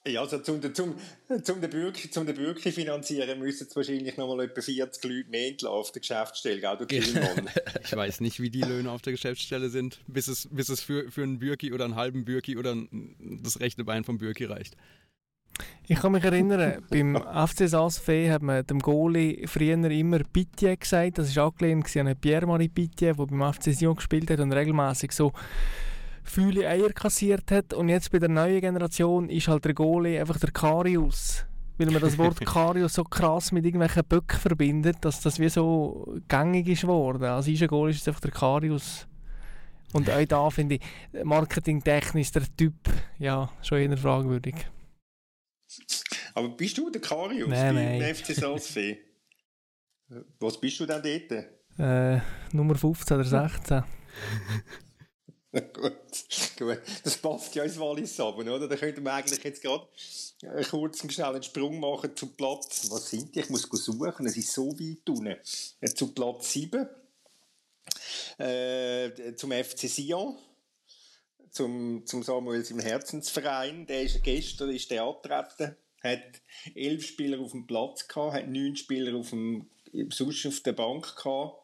Ja, 0.06 0.20
also 0.20 0.38
zum, 0.38 0.62
zum, 0.72 0.94
zum 1.42 1.60
den 1.60 1.70
Bürger, 1.70 1.98
zum 2.10 2.26
den 2.26 2.36
Bürger 2.36 2.70
finanzieren 2.70 3.38
müssen 3.40 3.66
es 3.68 3.74
wahrscheinlich 3.74 4.16
noch 4.16 4.28
mal 4.28 4.44
etwa 4.44 4.60
40 4.60 5.04
Leute 5.04 5.30
mehr 5.30 5.48
entlassen 5.48 5.74
auf 5.74 5.90
der 5.90 6.00
Geschäftsstelle, 6.00 6.60
gell, 6.60 6.76
du 6.76 6.86
Ich 7.84 7.96
weiß 7.96 8.20
nicht, 8.20 8.40
wie 8.40 8.50
die 8.50 8.62
Löhne 8.62 8.90
auf 8.90 9.02
der 9.02 9.12
Geschäftsstelle 9.12 9.68
sind, 9.68 10.00
bis 10.06 10.28
es, 10.28 10.48
bis 10.50 10.68
es 10.68 10.80
für, 10.80 11.10
für 11.10 11.22
einen 11.22 11.38
Bürki 11.38 11.72
oder 11.72 11.84
einen 11.84 11.96
halben 11.96 12.24
Bürki 12.24 12.56
oder 12.56 12.76
das 13.20 13.58
rechte 13.58 13.84
Bein 13.84 14.04
vom 14.04 14.18
Bürki 14.18 14.44
reicht. 14.44 14.76
Ich 15.88 15.98
kann 15.98 16.12
mich 16.12 16.24
erinnern, 16.24 16.84
beim 16.90 17.16
FC 17.16 17.68
Saas-Fee 17.68 18.30
hat 18.30 18.42
man 18.42 18.66
dem 18.66 18.78
Goalie 18.78 19.46
früher 19.46 19.90
immer 19.90 20.18
Pitié 20.18 20.76
gesagt. 20.76 21.18
Das 21.18 21.34
war 21.34 21.46
angelehnt 21.46 21.96
an 21.96 22.14
Pierre-Marie 22.20 22.68
Pitié, 22.68 23.14
der 23.14 23.26
beim 23.26 23.52
FC 23.52 23.72
Sion 23.74 23.96
gespielt 23.96 24.30
hat 24.30 24.40
und 24.40 24.52
regelmäßig 24.52 25.12
so 25.12 25.32
viele 26.26 26.68
Eier 26.68 26.92
kassiert 26.92 27.50
hat. 27.50 27.72
Und 27.72 27.88
jetzt 27.88 28.10
bei 28.10 28.18
der 28.18 28.28
neuen 28.28 28.60
Generation 28.60 29.28
ist 29.28 29.48
halt 29.48 29.64
der 29.64 29.74
Goalie 29.74 30.20
einfach 30.20 30.38
der 30.38 30.50
Karius. 30.50 31.46
Weil 31.78 31.90
man 31.90 32.00
das 32.00 32.16
Wort 32.18 32.40
Karius 32.46 32.94
so 32.94 33.04
krass 33.04 33.52
mit 33.52 33.64
irgendwelchen 33.64 34.04
Böcken 34.04 34.38
verbindet, 34.38 34.96
dass 35.02 35.20
das 35.20 35.38
wie 35.38 35.48
so 35.48 36.16
gängig 36.28 36.68
ist 36.68 36.82
geworden. 36.82 37.24
Also 37.24 37.50
ist 37.50 37.62
ein 37.62 37.68
Goalie 37.68 37.94
ist 37.94 38.06
einfach 38.08 38.20
der 38.20 38.30
Karius. 38.30 39.06
Und 39.92 40.10
auch 40.10 40.24
da 40.24 40.50
finde 40.50 40.76
ich, 40.76 40.80
marketingtechnisch 41.24 42.32
der 42.32 42.42
Typ 42.56 42.74
ja 43.18 43.50
schon 43.62 43.78
eher 43.78 43.96
fragwürdig. 43.96 44.54
Aber 46.34 46.48
bist 46.50 46.76
du 46.76 46.90
der 46.90 47.00
Karius 47.00 47.48
nein, 47.48 47.74
beim 47.74 47.98
nein. 47.98 48.14
FC 48.14 48.34
Salzfee? 48.34 48.98
Was 50.40 50.60
bist 50.60 50.80
du 50.80 50.86
denn 50.86 51.02
dort? 51.02 51.46
Äh, 51.78 52.20
Nummer 52.52 52.74
15 52.74 53.16
oder 53.16 53.24
16. 53.24 53.84
gut, 55.72 55.92
gut. 56.58 56.80
Das 57.04 57.16
passt 57.18 57.54
ja 57.54 57.64
ins 57.64 57.78
Wallis 57.78 58.18
aber, 58.20 58.40
oder? 58.40 58.68
Da 58.68 58.76
könnten 58.76 59.02
wir 59.02 59.12
eigentlich 59.12 59.42
jetzt 59.42 59.62
gerade 59.62 59.86
einen 60.42 60.64
kurzen, 60.64 61.10
schnellen 61.10 61.42
Sprung 61.42 61.80
machen 61.80 62.14
zum 62.14 62.34
Platz. 62.36 62.90
Was 62.90 63.10
sind 63.10 63.34
die? 63.34 63.40
Ich 63.40 63.50
muss 63.50 63.62
suchen, 63.62 64.26
es 64.26 64.36
ist 64.36 64.52
so 64.52 64.72
weit 64.78 65.08
unten. 65.08 65.36
Äh, 65.80 65.88
zu 65.88 66.12
Platz 66.12 66.52
7. 66.52 66.88
Äh, 68.38 69.34
zum 69.36 69.52
FC 69.52 69.88
Sion. 69.88 70.36
Zum, 71.50 72.04
zum 72.04 72.22
Samuel 72.22 72.62
im 72.68 72.80
Herzensverein. 72.80 73.86
Der 73.86 74.02
ist 74.02 74.22
gestern 74.22 74.70
ist 74.70 74.90
der 74.90 75.04
angetreten, 75.04 75.76
hat 76.02 76.42
elf 76.74 77.06
Spieler 77.06 77.40
auf 77.40 77.52
dem 77.52 77.66
Platz 77.66 78.06
gehabt, 78.06 78.34
hat 78.34 78.48
neun 78.48 78.76
Spieler 78.76 79.16
auf 79.16 79.30
dem, 79.30 79.70
sonst 80.10 80.44
auf 80.44 80.60
der 80.60 80.72
Bank 80.72 81.16
gehabt 81.16 81.62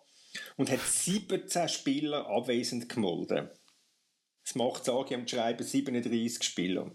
und 0.56 0.70
hat 0.70 0.80
17 0.80 1.68
Spieler 1.68 2.26
abwesend 2.26 2.88
gemolden. 2.88 3.50
Das 4.44 4.54
macht 4.54 4.84
sage 4.84 5.14
ich 5.14 5.30
schreiben 5.30 5.64
37 5.64 6.42
Spieler. 6.42 6.90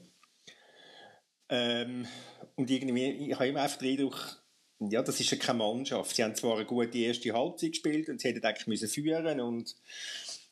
Ähm, 1.50 2.08
und 2.56 2.70
irgendwie, 2.70 3.30
ich 3.30 3.36
habe 3.36 3.48
immer 3.48 3.62
einfach 3.62 3.78
den 3.78 3.92
Eindruck, 3.92 4.44
ja, 4.80 5.02
das 5.02 5.20
ist 5.20 5.32
ja 5.32 5.38
keine 5.38 5.60
Mannschaft. 5.60 6.16
Sie 6.16 6.24
haben 6.24 6.36
zwar 6.36 6.58
eine 6.58 6.66
gute 6.66 6.98
erste 6.98 7.34
Halbzeit 7.34 7.72
gespielt 7.72 8.10
und 8.10 8.20
sie 8.20 8.30
hätten 8.30 8.46
eigentlich 8.46 8.68
müssen 8.68 8.90
führen 8.90 9.40
und 9.40 9.76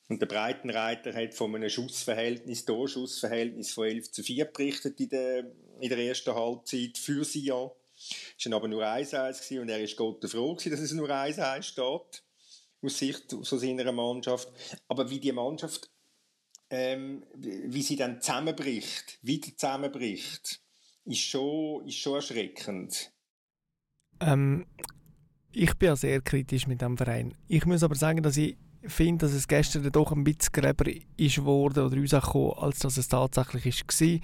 und 0.08 0.21
der 0.21 0.27
Breitenreiter 0.27 1.13
hat 1.13 1.34
von 1.34 1.55
einem 1.55 1.69
Schussverhältnis, 1.69 2.65
Torschussverhältnis 2.65 3.71
von 3.71 3.86
11 3.86 4.12
zu 4.12 4.23
4 4.23 4.45
berichtet 4.45 4.99
in 4.99 5.10
der, 5.10 5.51
in 5.79 5.89
der 5.89 5.97
ersten 5.97 6.36
Halbzeit 6.36 6.97
für 6.97 7.25
Sion. 7.25 7.71
Es 8.38 8.45
war 8.45 8.58
aber 8.58 8.67
nur 8.67 8.84
1-1 8.84 9.60
und 9.60 9.69
er 9.69 9.81
ist 9.81 9.95
Gott 9.95 10.23
froh 10.29 10.53
dass 10.53 10.79
es 10.79 10.91
nur 10.91 11.10
1-1 11.10 11.63
steht. 11.63 12.23
Aus 12.81 12.99
Sicht 12.99 13.31
von 13.31 13.60
seiner 13.60 13.91
Mannschaft. 13.91 14.47
Aber 14.88 15.10
wie 15.10 15.19
die 15.19 15.31
Mannschaft 15.31 15.89
ähm, 16.75 17.23
wie 17.35 17.81
sie 17.81 17.95
dann 17.95 18.21
zusammenbricht, 18.21 19.17
wieder 19.21 19.47
zusammenbricht, 19.55 20.61
ist 21.05 21.21
schon, 21.21 21.88
ist 21.88 21.97
schon 21.97 22.15
erschreckend. 22.15 23.11
Ähm, 24.19 24.65
ich 25.51 25.73
bin 25.75 25.88
ja 25.88 25.95
sehr 25.95 26.21
kritisch 26.21 26.67
mit 26.67 26.81
dem 26.81 26.97
Verein. 26.97 27.33
Ich 27.47 27.65
muss 27.65 27.83
aber 27.83 27.95
sagen, 27.95 28.21
dass 28.23 28.35
ich 28.35 28.57
finde, 28.87 29.25
dass 29.25 29.33
es 29.33 29.47
gestern 29.47 29.89
doch 29.91 30.11
ein 30.11 30.23
bisschen 30.23 30.51
gräber 30.53 30.85
ist 31.17 31.43
worden 31.43 31.85
oder 31.85 31.97
rausgekommen, 31.97 32.53
als 32.57 32.79
dass 32.79 32.97
es 32.97 33.07
tatsächlich 33.07 33.65
war. 33.65 34.19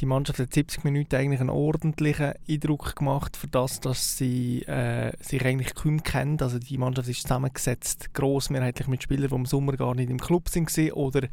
Die 0.00 0.06
Mannschaft 0.06 0.38
hat 0.38 0.54
70 0.54 0.84
Minuten 0.84 1.16
eigentlich 1.16 1.40
einen 1.40 1.50
ordentlichen 1.50 2.34
Eindruck 2.48 2.96
gemacht, 2.96 3.36
für 3.36 3.48
das, 3.48 3.80
dass 3.80 4.16
sie 4.16 4.62
äh, 4.62 5.12
sich 5.20 5.44
eigentlich 5.44 5.74
kaum 5.74 6.02
kennt. 6.02 6.42
Also 6.42 6.58
die 6.58 6.78
Mannschaft 6.78 7.08
ist 7.08 7.22
zusammengesetzt, 7.22 8.12
grossmehrheitlich 8.14 8.88
mit 8.88 9.02
Spielern, 9.02 9.28
die 9.28 9.34
im 9.34 9.46
Sommer 9.46 9.76
gar 9.76 9.94
nicht 9.94 10.10
im 10.10 10.18
Club 10.18 10.46
waren 10.54 10.92
oder 10.92 11.28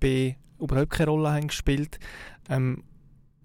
B 0.00 0.34
überhaupt 0.58 0.90
keine 0.90 1.10
Rolle 1.10 1.32
haben 1.32 1.48
gespielt. 1.48 1.98
Ähm, 2.48 2.84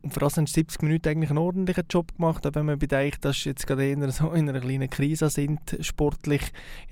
und 0.04 0.14
für 0.14 0.20
das 0.20 0.38
haben 0.38 0.48
70 0.48 0.82
Minuten 0.84 1.10
eigentlich 1.10 1.32
einen 1.32 1.40
ordentlichen 1.40 1.84
Job 1.90 2.16
gemacht, 2.16 2.46
auch 2.46 2.56
wenn 2.56 2.66
man 2.66 2.80
bedenkt, 2.80 3.26
dass 3.26 3.42
sie 3.42 3.50
jetzt 3.50 3.68
gerade 3.68 3.86
eher 3.86 4.12
so 4.12 4.32
in 4.32 4.48
einer 4.48 4.62
kleinen 4.62 4.90
Krise 4.90 5.30
sind, 5.30 5.60
sportlich, 5.82 6.42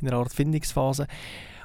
in 0.01 0.07
einer 0.07 0.17
Art 0.17 0.33
Findungsphase. 0.33 1.07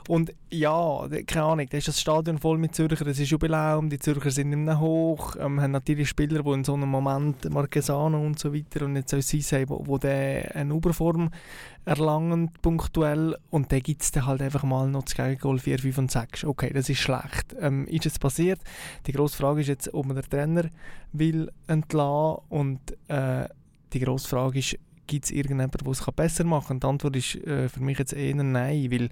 Und 0.08 0.32
ja, 0.50 1.06
keine 1.26 1.44
Ahnung, 1.44 1.66
da 1.70 1.78
ist 1.78 1.88
das 1.88 2.00
Stadion 2.00 2.38
voll 2.38 2.58
mit 2.58 2.74
Zürcher, 2.74 3.06
es 3.06 3.20
ist 3.20 3.30
Jubiläum, 3.30 3.88
die 3.90 3.98
Zürcher 3.98 4.30
sind 4.30 4.50
nicht 4.50 4.58
mehr 4.58 4.80
hoch, 4.80 5.36
ähm, 5.38 5.60
haben 5.60 5.70
natürlich 5.70 6.08
Spieler, 6.08 6.42
die 6.42 6.50
in 6.50 6.64
so 6.64 6.74
einem 6.74 6.88
Moment, 6.88 7.48
Marquesano 7.50 8.20
und 8.20 8.38
so 8.38 8.52
weiter, 8.52 8.84
und 8.84 8.96
jetzt 8.96 9.14
auch 9.14 9.20
Sisse, 9.20 9.68
wo, 9.68 9.82
wo 9.86 9.98
der 9.98 10.54
eine 10.56 10.74
Überform 10.74 11.30
erlangen, 11.84 12.50
punktuell, 12.62 13.36
und 13.50 13.70
dann 13.72 13.80
gibt 13.80 14.02
es 14.02 14.10
dann 14.10 14.26
halt 14.26 14.42
einfach 14.42 14.64
mal 14.64 14.88
noch 14.88 15.04
das 15.04 15.14
Gegengol 15.14 15.58
4, 15.58 15.78
5 15.78 15.98
und 15.98 16.10
6. 16.10 16.44
Okay, 16.44 16.72
das 16.72 16.88
ist 16.88 16.98
schlecht. 16.98 17.54
Ähm, 17.60 17.86
ist 17.86 18.06
es 18.06 18.18
passiert? 18.18 18.60
Die 19.06 19.12
grosse 19.12 19.36
Frage 19.36 19.60
ist 19.60 19.68
jetzt, 19.68 19.92
ob 19.94 20.06
man 20.06 20.16
den 20.16 20.28
Trainer 20.28 20.68
will 21.12 21.50
entlassen 21.66 22.42
und 22.48 22.80
äh, 23.08 23.48
die 23.92 24.00
grosse 24.00 24.28
Frage 24.28 24.58
ist, 24.58 24.76
gibt 25.10 25.24
es 25.24 25.30
irgendjemanden, 25.32 25.84
der 25.84 25.90
es 25.90 26.06
besser 26.12 26.44
machen 26.44 26.78
kann? 26.78 26.80
Die 26.80 26.86
Antwort 26.86 27.16
ist 27.16 27.34
äh, 27.46 27.68
für 27.68 27.80
mich 27.80 27.98
jetzt 27.98 28.12
eher 28.12 28.36
nein, 28.36 28.90
weil, 28.92 29.08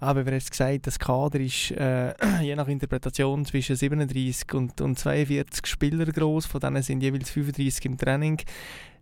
aber 0.00 0.24
wir 0.24 0.32
haben 0.32 0.44
gesagt, 0.48 0.86
das 0.86 0.98
Kader 0.98 1.40
ist 1.40 1.70
äh, 1.72 2.14
je 2.42 2.56
nach 2.56 2.68
Interpretation 2.68 3.44
zwischen 3.44 3.76
37 3.76 4.54
und, 4.54 4.80
und 4.80 4.98
42 4.98 5.66
Spieler 5.66 6.06
groß, 6.06 6.46
von 6.46 6.60
denen 6.60 6.82
sind 6.82 7.02
jeweils 7.02 7.30
35 7.30 7.84
im 7.84 7.98
Training. 7.98 8.38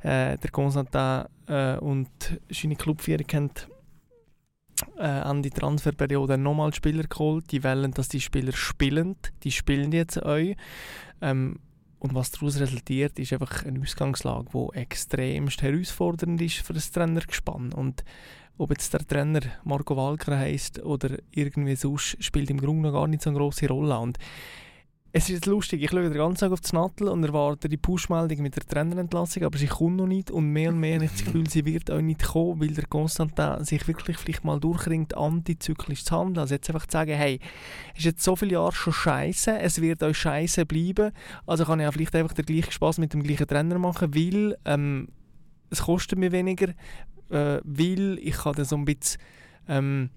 Äh, 0.00 0.38
der 0.38 0.50
Constantin 0.50 1.26
äh, 1.46 1.76
und 1.78 2.10
seine 2.50 2.74
Clubführung 2.74 3.26
haben 3.32 3.50
äh, 4.98 5.02
an 5.04 5.42
die 5.42 5.50
Transferperiode 5.50 6.36
nochmal 6.36 6.74
Spieler 6.74 7.04
geholt. 7.04 7.52
Die 7.52 7.62
wollen, 7.62 7.92
dass 7.92 8.08
die 8.08 8.20
Spieler 8.20 8.52
spielen. 8.52 9.16
Die 9.44 9.52
spielen 9.52 9.92
jetzt 9.92 10.20
auch. 10.20 10.54
Ähm, 11.22 11.60
und 12.00 12.14
was 12.14 12.30
daraus 12.30 12.58
resultiert, 12.58 13.18
ist 13.18 13.32
einfach 13.32 13.64
eine 13.64 13.80
Ausgangslage, 13.80 14.48
die 14.52 14.78
extremst 14.78 15.62
herausfordernd 15.62 16.40
ist 16.40 16.56
für 16.56 16.72
das 16.72 16.90
Trainergespann. 16.90 17.72
Und 17.72 18.04
ob 18.56 18.70
jetzt 18.70 18.92
der 18.92 19.06
Trainer 19.06 19.40
Marco 19.64 19.96
Walker 19.96 20.36
heißt 20.36 20.82
oder 20.82 21.18
irgendwie 21.30 21.76
sonst, 21.76 22.22
spielt 22.22 22.50
im 22.50 22.60
Grunde 22.60 22.88
noch 22.88 22.94
gar 22.94 23.06
nicht 23.06 23.22
so 23.22 23.30
eine 23.30 23.38
große 23.38 23.68
Rolle. 23.68 23.98
Und 23.98 24.18
es 25.12 25.24
ist 25.24 25.30
jetzt 25.30 25.46
lustig, 25.46 25.82
ich 25.82 25.90
schaue 25.90 26.02
den 26.02 26.12
ganzen 26.12 26.40
Tag 26.40 26.52
auf 26.52 26.60
das 26.60 26.72
Nattel 26.72 27.08
und 27.08 27.24
erwarte 27.24 27.68
die 27.68 27.76
Push-Meldung 27.76 28.42
mit 28.42 28.54
der 28.54 28.64
Trainerentlassung, 28.64 29.42
aber 29.42 29.58
sie 29.58 29.66
kommt 29.66 29.96
noch 29.96 30.06
nicht 30.06 30.30
und 30.30 30.50
mehr 30.50 30.70
und 30.70 30.78
mehr 30.78 30.94
habe 30.94 31.06
ich 31.06 31.10
das 31.10 31.24
Gefühl, 31.24 31.50
sie 31.50 31.64
wird 31.64 31.90
auch 31.90 32.00
nicht 32.00 32.22
kommen, 32.22 32.60
weil 32.60 32.68
der 32.68 32.86
Konstantin 32.86 33.64
sich 33.64 33.88
wirklich 33.88 34.18
vielleicht 34.18 34.44
mal 34.44 34.60
durchringt, 34.60 35.16
antizyklisch 35.16 36.04
zu 36.04 36.16
handeln. 36.16 36.38
Also 36.38 36.54
jetzt 36.54 36.70
einfach 36.70 36.86
zu 36.86 36.92
sagen, 36.92 37.14
hey, 37.14 37.40
es 37.92 38.00
ist 38.00 38.04
jetzt 38.04 38.22
so 38.22 38.36
viele 38.36 38.52
Jahre 38.52 38.72
schon 38.72 38.92
scheiße, 38.92 39.58
es 39.58 39.80
wird 39.80 40.02
euch 40.04 40.16
scheiße 40.16 40.64
bleiben, 40.64 41.10
also 41.44 41.64
kann 41.64 41.80
ich 41.80 41.84
ja 41.84 41.92
vielleicht 41.92 42.14
einfach 42.14 42.34
den 42.34 42.46
gleichen 42.46 42.70
Spaß 42.70 42.98
mit 42.98 43.12
dem 43.12 43.24
gleichen 43.24 43.48
Trainer 43.48 43.80
machen, 43.80 44.14
weil 44.14 44.56
ähm, 44.64 45.08
es 45.70 45.82
kostet 45.82 46.20
mir 46.20 46.30
weniger, 46.30 46.68
äh, 47.30 47.60
weil 47.64 48.16
ich 48.22 48.36
kann 48.36 48.54
dann 48.54 48.64
so 48.64 48.76
ein 48.76 48.84
bisschen 48.84 49.20
ähm, 49.66 50.10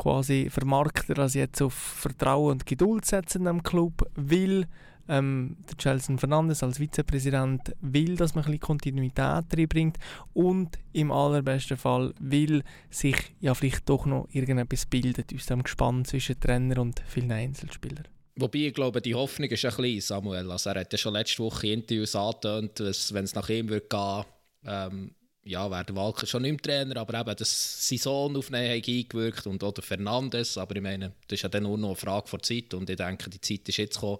quasi 0.00 0.48
vermarkter 0.48 1.18
als 1.18 1.34
jetzt 1.34 1.60
auf 1.60 1.74
Vertrauen 1.74 2.52
und 2.52 2.66
Geduld 2.66 3.04
setzen 3.04 3.46
am 3.46 3.62
Club, 3.62 4.08
weil 4.14 4.66
ähm, 5.08 5.56
der 5.68 5.76
Chelsea 5.76 6.16
Fernandes 6.16 6.62
als 6.62 6.78
Vizepräsident 6.78 7.74
will, 7.80 8.16
dass 8.16 8.34
man 8.34 8.44
ein 8.44 8.52
bisschen 8.52 8.60
Kontinuität 8.60 9.44
reinbringt 9.54 9.98
und 10.32 10.78
im 10.94 11.12
allerbesten 11.12 11.76
Fall 11.76 12.14
will 12.18 12.62
sich 12.88 13.16
ja 13.40 13.54
vielleicht 13.54 13.88
doch 13.88 14.06
noch 14.06 14.26
irgendetwas 14.32 14.86
bildet 14.86 15.34
aus 15.34 15.46
dem 15.46 15.62
Gespann 15.62 16.04
zwischen 16.06 16.40
Trainer 16.40 16.80
und 16.80 17.02
vielen 17.06 17.32
Einzelspielern. 17.32 18.08
Wobei, 18.36 18.60
ich 18.60 18.74
glaube, 18.74 19.02
die 19.02 19.14
Hoffnung 19.14 19.50
ist 19.50 19.66
ein 19.66 19.76
bisschen, 19.76 20.00
Samuel. 20.00 20.50
Also 20.50 20.70
er 20.70 20.80
hat 20.80 20.92
ja 20.92 20.98
schon 20.98 21.12
letzte 21.12 21.42
Woche 21.42 21.66
in 21.66 21.80
Interviews 21.80 22.16
angetönt, 22.16 22.80
wenn 23.12 23.24
es 23.24 23.34
nach 23.34 23.50
ihm 23.50 23.68
würde 23.68 23.86
gehen 23.86 24.24
ähm, 24.64 25.14
ja, 25.44 25.70
wäre 25.70 25.84
der 25.84 25.96
Walker 25.96 26.26
schon 26.26 26.42
nicht 26.42 26.52
mehr 26.52 26.84
Trainer, 26.84 27.00
aber 27.00 27.20
eben, 27.20 27.36
dass 27.36 27.88
sein 27.88 27.98
Sohn 27.98 28.36
auf 28.36 28.52
eingewirkt 28.52 29.46
und 29.46 29.62
auch 29.64 29.72
der 29.72 29.82
Fernandes, 29.82 30.58
aber 30.58 30.76
ich 30.76 30.82
meine, 30.82 31.12
das 31.28 31.38
ist 31.38 31.42
ja 31.42 31.48
dann 31.48 31.62
nur 31.62 31.78
noch 31.78 31.88
eine 31.88 31.96
Frage 31.96 32.28
von 32.28 32.42
Zeit 32.42 32.74
und 32.74 32.90
ich 32.90 32.96
denke, 32.96 33.30
die 33.30 33.40
Zeit 33.40 33.68
ist 33.68 33.78
jetzt 33.78 33.94
gekommen, 33.94 34.18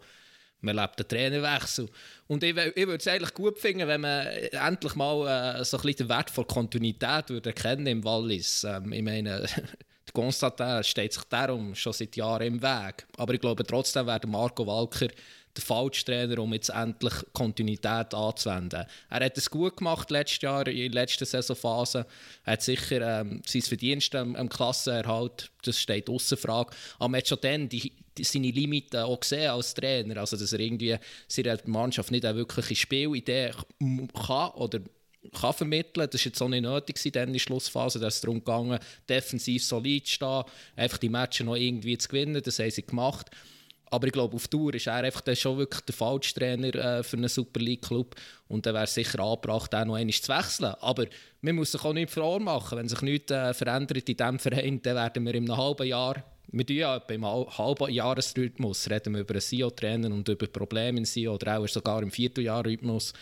man 0.63 0.77
lebt 0.77 0.99
den 0.99 1.09
Trainerwechsel. 1.09 1.89
Und 2.27 2.45
ich, 2.45 2.57
ich 2.57 2.87
würde 2.87 2.97
es 2.97 3.09
eigentlich 3.09 3.35
gut 3.35 3.59
finden, 3.59 3.89
wenn 3.89 4.03
man 4.03 4.27
endlich 4.27 4.95
mal 4.95 5.59
äh, 5.59 5.65
so 5.65 5.79
ein 5.79 5.83
bisschen 5.83 6.07
den 6.07 6.09
Wert 6.11 6.31
von 6.31 6.47
Kontinuität 6.47 7.31
würde 7.31 7.51
erkennen 7.51 7.87
im 7.87 8.05
Wallis. 8.05 8.65
Ähm, 8.65 8.93
ich 8.93 9.03
meine, 9.03 9.47
Constantin 10.13 10.83
steht 10.85 11.13
sich 11.13 11.25
darum 11.25 11.75
schon 11.75 11.93
seit 11.93 12.17
Jahren 12.17 12.47
im 12.47 12.63
Weg. 12.63 13.07
Aber 13.17 13.35
ich 13.35 13.41
glaube 13.41 13.65
trotzdem 13.65 14.07
wäre 14.07 14.27
Marco 14.27 14.67
Walker 14.67 15.09
der 15.57 15.65
falsche 15.65 16.05
Trainer, 16.05 16.39
um 16.39 16.53
jetzt 16.53 16.71
endlich 16.71 17.13
Kontinuität 17.33 18.15
anzuwenden. 18.15 18.87
Er 19.09 19.25
hat 19.25 19.37
es 19.37 19.51
gut 19.51 19.77
gemacht 19.77 20.11
letztes 20.11 20.43
Jahr, 20.43 20.67
in 20.67 20.93
der 20.93 21.03
letzten 21.03 21.25
Saisonphase. 21.25 22.07
Er 22.45 22.53
hat 22.53 22.63
sicher 22.63 23.21
ähm, 23.21 23.43
sein 23.45 23.63
Verdienst 23.63 24.15
am, 24.15 24.37
am 24.37 24.49
Klassenerhalt, 24.49 25.51
das 25.65 25.81
steht 25.81 26.09
außer 26.09 26.37
Frage. 26.37 26.71
Aber 26.99 27.09
man 27.09 27.19
hat 27.19 27.29
schon 27.29 27.39
dann 27.41 27.69
die, 27.69 27.93
die, 28.17 28.25
seine 28.25 28.51
Limiten 28.51 29.01
auch 29.01 29.19
gesehen 29.19 29.51
als 29.51 29.75
Trainer. 29.75 30.19
Also, 30.19 30.37
dass 30.37 30.53
er 30.53 30.61
irgendwie 30.61 30.97
seiner 31.27 31.59
Mannschaft 31.65 32.11
nicht 32.11 32.25
eine 32.25 32.39
wirkliche 32.39 32.77
Spielidee 32.77 33.53
kann 34.15 34.51
oder 34.53 34.81
kann 35.33 35.53
vermitteln. 35.53 36.09
Das 36.11 36.21
war 36.21 36.27
jetzt 36.27 36.43
auch 36.43 36.49
nicht 36.49 36.63
nötig 36.63 37.05
in 37.05 37.33
der 37.33 37.39
Schlussphase. 37.39 37.99
Da 37.99 38.09
ist 38.09 38.17
es 38.17 38.21
darum 38.21 38.39
gegangen, 38.39 38.79
defensiv 39.09 39.65
solid 39.65 40.07
zu 40.07 40.15
stehen, 40.15 40.45
einfach 40.77 40.99
die 40.99 41.09
Matches 41.09 41.47
noch 41.47 41.57
irgendwie 41.57 41.99
zu 41.99 42.09
gewinnen. 42.09 42.43
Das 42.43 42.59
haben 42.59 42.71
sie 42.71 42.83
gemacht. 42.83 43.31
Aber 43.93 44.07
ich 44.07 44.13
glaube, 44.13 44.37
auf 44.37 44.47
Tour 44.47 44.73
ist 44.75 44.87
er 44.87 44.95
einfach 44.95 45.23
schon 45.37 45.59
wirklich 45.59 45.81
der 45.81 45.95
falsche 45.95 46.35
Trainer 46.35 46.75
äh, 46.75 47.03
für 47.03 47.17
einen 47.17 47.29
Super 47.29 47.59
League-Club. 47.59 48.15
Und 48.47 48.65
dann 48.65 48.75
wäre 48.75 48.85
es 48.85 48.95
sicher 48.95 49.19
angebracht, 49.19 49.75
auch 49.75 49.85
noch 49.85 49.97
einmal 49.97 50.15
zu 50.15 50.29
wechseln. 50.29 50.75
Aber 50.81 51.07
man 51.41 51.57
muss 51.57 51.73
sich 51.73 51.85
auch 51.85 51.93
nicht 51.93 52.11
vormachen. 52.11 52.79
Wenn 52.79 52.89
sich 52.89 53.03
nichts 53.03 53.33
äh, 53.33 53.53
verändert 53.53 54.09
in 54.09 54.17
diesem 54.17 54.39
Verein, 54.39 54.81
dann 54.81 54.95
werden 54.95 55.27
wir 55.27 55.35
in 55.35 55.51
einem 55.51 55.57
halben 55.57 55.87
Jahr, 55.89 56.23
wir 56.53 56.67
tun 56.67 56.77
ja 56.77 56.97
im 56.97 57.27
halben 57.27 57.91
Jahresrhythmus, 57.93 58.89
reden 58.91 59.15
wir 59.15 59.21
über 59.21 59.35
einen 59.35 59.41
CEO-Trainer 59.41 60.09
und 60.09 60.29
über 60.29 60.47
Probleme 60.47 60.99
im 60.99 61.05
CEO 61.05 61.35
oder 61.35 61.59
auch 61.59 61.69
sogar 61.69 62.03
im 62.03 62.11
Vierteljahrrhythmus. 62.13 63.13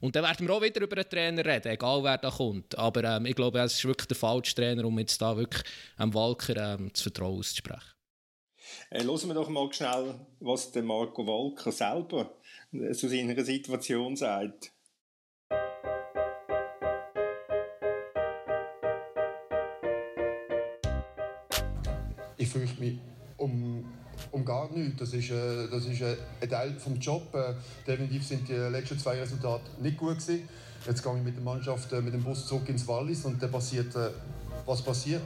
Und 0.00 0.14
dann 0.14 0.24
werden 0.24 0.46
wir 0.46 0.54
auch 0.54 0.62
wieder 0.62 0.80
über 0.80 0.96
einen 0.96 1.08
Trainer 1.08 1.44
reden, 1.44 1.72
egal 1.72 2.02
wer 2.04 2.18
da 2.18 2.30
kommt. 2.30 2.78
Aber 2.78 3.02
ähm, 3.04 3.26
ich 3.26 3.34
glaube, 3.34 3.58
es 3.60 3.74
ist 3.74 3.84
wirklich 3.84 4.06
der 4.06 4.16
falsche 4.16 4.54
Trainer, 4.54 4.84
um 4.84 4.98
jetzt 4.98 5.20
da 5.20 5.36
wirklich 5.36 5.64
einem 5.96 6.14
Walker 6.14 6.56
ähm, 6.56 6.90
das 6.92 7.02
Vertrauen 7.02 7.38
auszusprechen. 7.38 7.94
Äh, 8.90 9.02
hören 9.04 9.28
wir 9.28 9.34
doch 9.34 9.48
mal 9.48 9.72
schnell, 9.72 10.14
was 10.40 10.70
der 10.70 10.82
Marco 10.82 11.26
Walker 11.26 11.72
selber 11.72 12.30
äh, 12.72 12.92
zu 12.92 13.08
seiner 13.08 13.42
Situation 13.44 14.14
sagt. 14.16 14.72
Ich 22.36 22.48
fürchte 22.48 22.80
mich 22.80 22.98
um, 23.36 23.84
um 24.32 24.44
gar 24.44 24.70
nichts. 24.72 24.98
Das 24.98 25.12
ist, 25.12 25.30
äh, 25.30 25.68
das 25.70 25.84
ist 25.86 26.00
äh, 26.00 26.16
ein 26.40 26.48
Teil 26.48 26.72
des 26.72 26.84
Jobs. 27.00 27.34
Äh, 27.34 27.54
definitiv 27.86 28.26
sind 28.26 28.48
die 28.48 28.54
letzten 28.54 28.98
zwei 28.98 29.20
Resultate 29.20 29.64
nicht 29.80 29.96
gut 29.96 30.18
gewesen. 30.18 30.48
Jetzt 30.86 31.02
gehe 31.02 31.16
ich 31.16 31.22
mit 31.22 31.36
der 31.36 31.42
Mannschaft 31.42 31.92
äh, 31.92 32.00
mit 32.00 32.14
dem 32.14 32.22
Bus 32.22 32.46
zurück 32.46 32.68
ins 32.68 32.86
Wallis 32.86 33.24
und 33.24 33.42
dann 33.42 33.50
passiert, 33.50 33.94
äh, 33.96 34.10
was 34.64 34.82
passiert. 34.82 35.22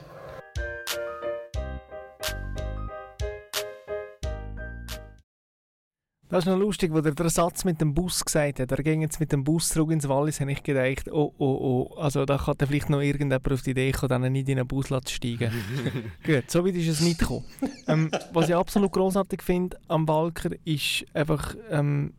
Das 6.33 6.47
ist 6.47 6.51
noch 6.51 6.59
lustig, 6.59 6.91
wo 6.95 7.03
der, 7.03 7.13
der 7.13 7.29
Satz 7.29 7.63
mit 7.67 7.79
dem 7.83 7.93
Bus 7.93 8.25
gesagt 8.25 8.59
hat. 8.59 8.73
Er 8.73 8.83
ging 8.83 9.03
jetzt 9.03 9.21
mit 9.21 9.33
dem 9.33 9.45
Bus 9.45 9.69
zurück 9.69 9.91
ins 9.91 10.09
Wallis, 10.09 10.41
habe 10.41 10.51
ich 10.51 10.63
gedacht, 10.63 11.13
oh, 11.13 11.31
oh, 11.37 11.91
oh. 11.91 11.95
Also 11.99 12.25
da 12.25 12.39
kann 12.39 12.55
vielleicht 12.57 12.89
noch 12.89 13.03
irgendjemand 13.03 13.53
auf 13.53 13.61
die 13.61 13.73
Idee 13.73 13.93
kommen, 13.93 14.23
dann 14.23 14.33
nicht 14.33 14.49
in 14.49 14.59
einen 14.59 14.67
Bus 14.67 14.87
zu 14.87 15.01
steigen. 15.07 15.53
Gut, 16.25 16.51
so 16.51 16.65
weit 16.65 16.75
ist 16.75 16.89
es 16.89 17.01
nicht 17.03 17.19
gekommen. 17.19 17.45
ähm, 17.87 18.11
was 18.33 18.49
ich 18.49 18.55
absolut 18.55 18.93
großartig 18.93 19.43
finde 19.43 19.77
am 19.89 20.09
Walker, 20.09 20.49
ist 20.65 21.05
einfach 21.13 21.55
ähm, 21.69 22.15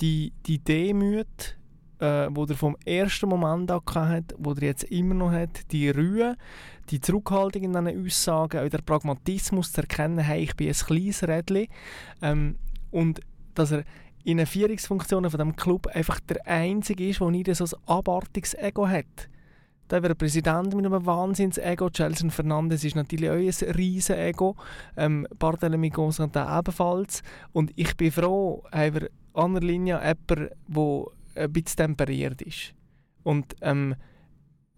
die, 0.00 0.32
die 0.46 0.58
Demut, 0.58 1.58
äh, 1.98 2.28
wo 2.30 2.46
er 2.46 2.54
vom 2.54 2.78
ersten 2.86 3.28
Moment 3.28 3.70
an 3.70 3.82
hat, 3.94 4.34
wo 4.38 4.52
er 4.52 4.62
jetzt 4.62 4.84
immer 4.84 5.12
noch 5.12 5.32
hat, 5.32 5.70
die 5.70 5.90
Ruhe, 5.90 6.38
die 6.88 7.02
Zurückhaltung 7.02 7.64
in 7.64 7.72
diesen 7.74 8.06
Aussagen, 8.06 8.64
auch 8.64 8.70
der 8.70 8.78
Pragmatismus 8.78 9.70
zu 9.70 9.82
erkennen, 9.82 10.20
hey, 10.20 10.44
ich 10.44 10.56
bin 10.56 10.68
ein 10.68 10.72
kleines 10.72 11.28
Rädchen. 11.28 11.66
Ähm, 12.22 12.56
und 12.90 13.20
dass 13.54 13.72
er 13.72 13.84
in 14.24 14.36
den 14.36 14.46
Führungsfunktionen 14.46 15.30
von 15.30 15.38
dem 15.38 15.56
Club 15.56 15.86
einfach 15.88 16.20
der 16.20 16.46
Einzige 16.46 17.08
ist, 17.08 17.20
der 17.20 17.30
nicht 17.30 17.54
so 17.54 17.64
ein 17.64 17.82
abartiges 17.86 18.54
Ego 18.54 18.86
hat. 18.86 19.28
Da 19.88 20.00
wäre 20.04 20.14
Präsident 20.14 20.72
mit 20.76 20.86
einem 20.86 21.04
Wahnsinns-Ego. 21.04 21.90
Chelsea 21.90 22.30
Fernandes 22.30 22.84
ist 22.84 22.94
natürlich 22.94 23.28
auch 23.28 23.34
ein 23.34 23.74
riesen 23.74 24.16
Ego. 24.16 24.54
Ähm, 24.96 25.26
Barthélemy 25.36 25.92
Constantin 25.92 26.46
ebenfalls. 26.48 27.24
Und 27.52 27.72
ich 27.74 27.96
bin 27.96 28.12
froh, 28.12 28.62
haben 28.70 28.94
wir 28.94 29.10
an 29.34 29.54
der 29.54 29.62
Linie 29.62 29.98
jemanden, 29.98 30.54
der 30.68 31.04
ein 31.42 31.52
bisschen 31.52 31.76
temperiert 31.76 32.40
ist. 32.42 32.72
Und 33.24 33.56
ähm, 33.62 33.96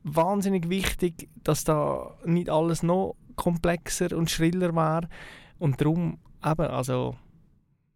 wahnsinnig 0.02 0.70
wichtig, 0.70 1.28
dass 1.44 1.64
da 1.64 2.16
nicht 2.24 2.48
alles 2.48 2.82
noch 2.82 3.16
komplexer 3.36 4.16
und 4.16 4.30
schriller 4.30 4.74
wäre. 4.74 5.08
Und 5.58 5.78
darum 5.82 6.20
eben, 6.42 6.66
also 6.68 7.16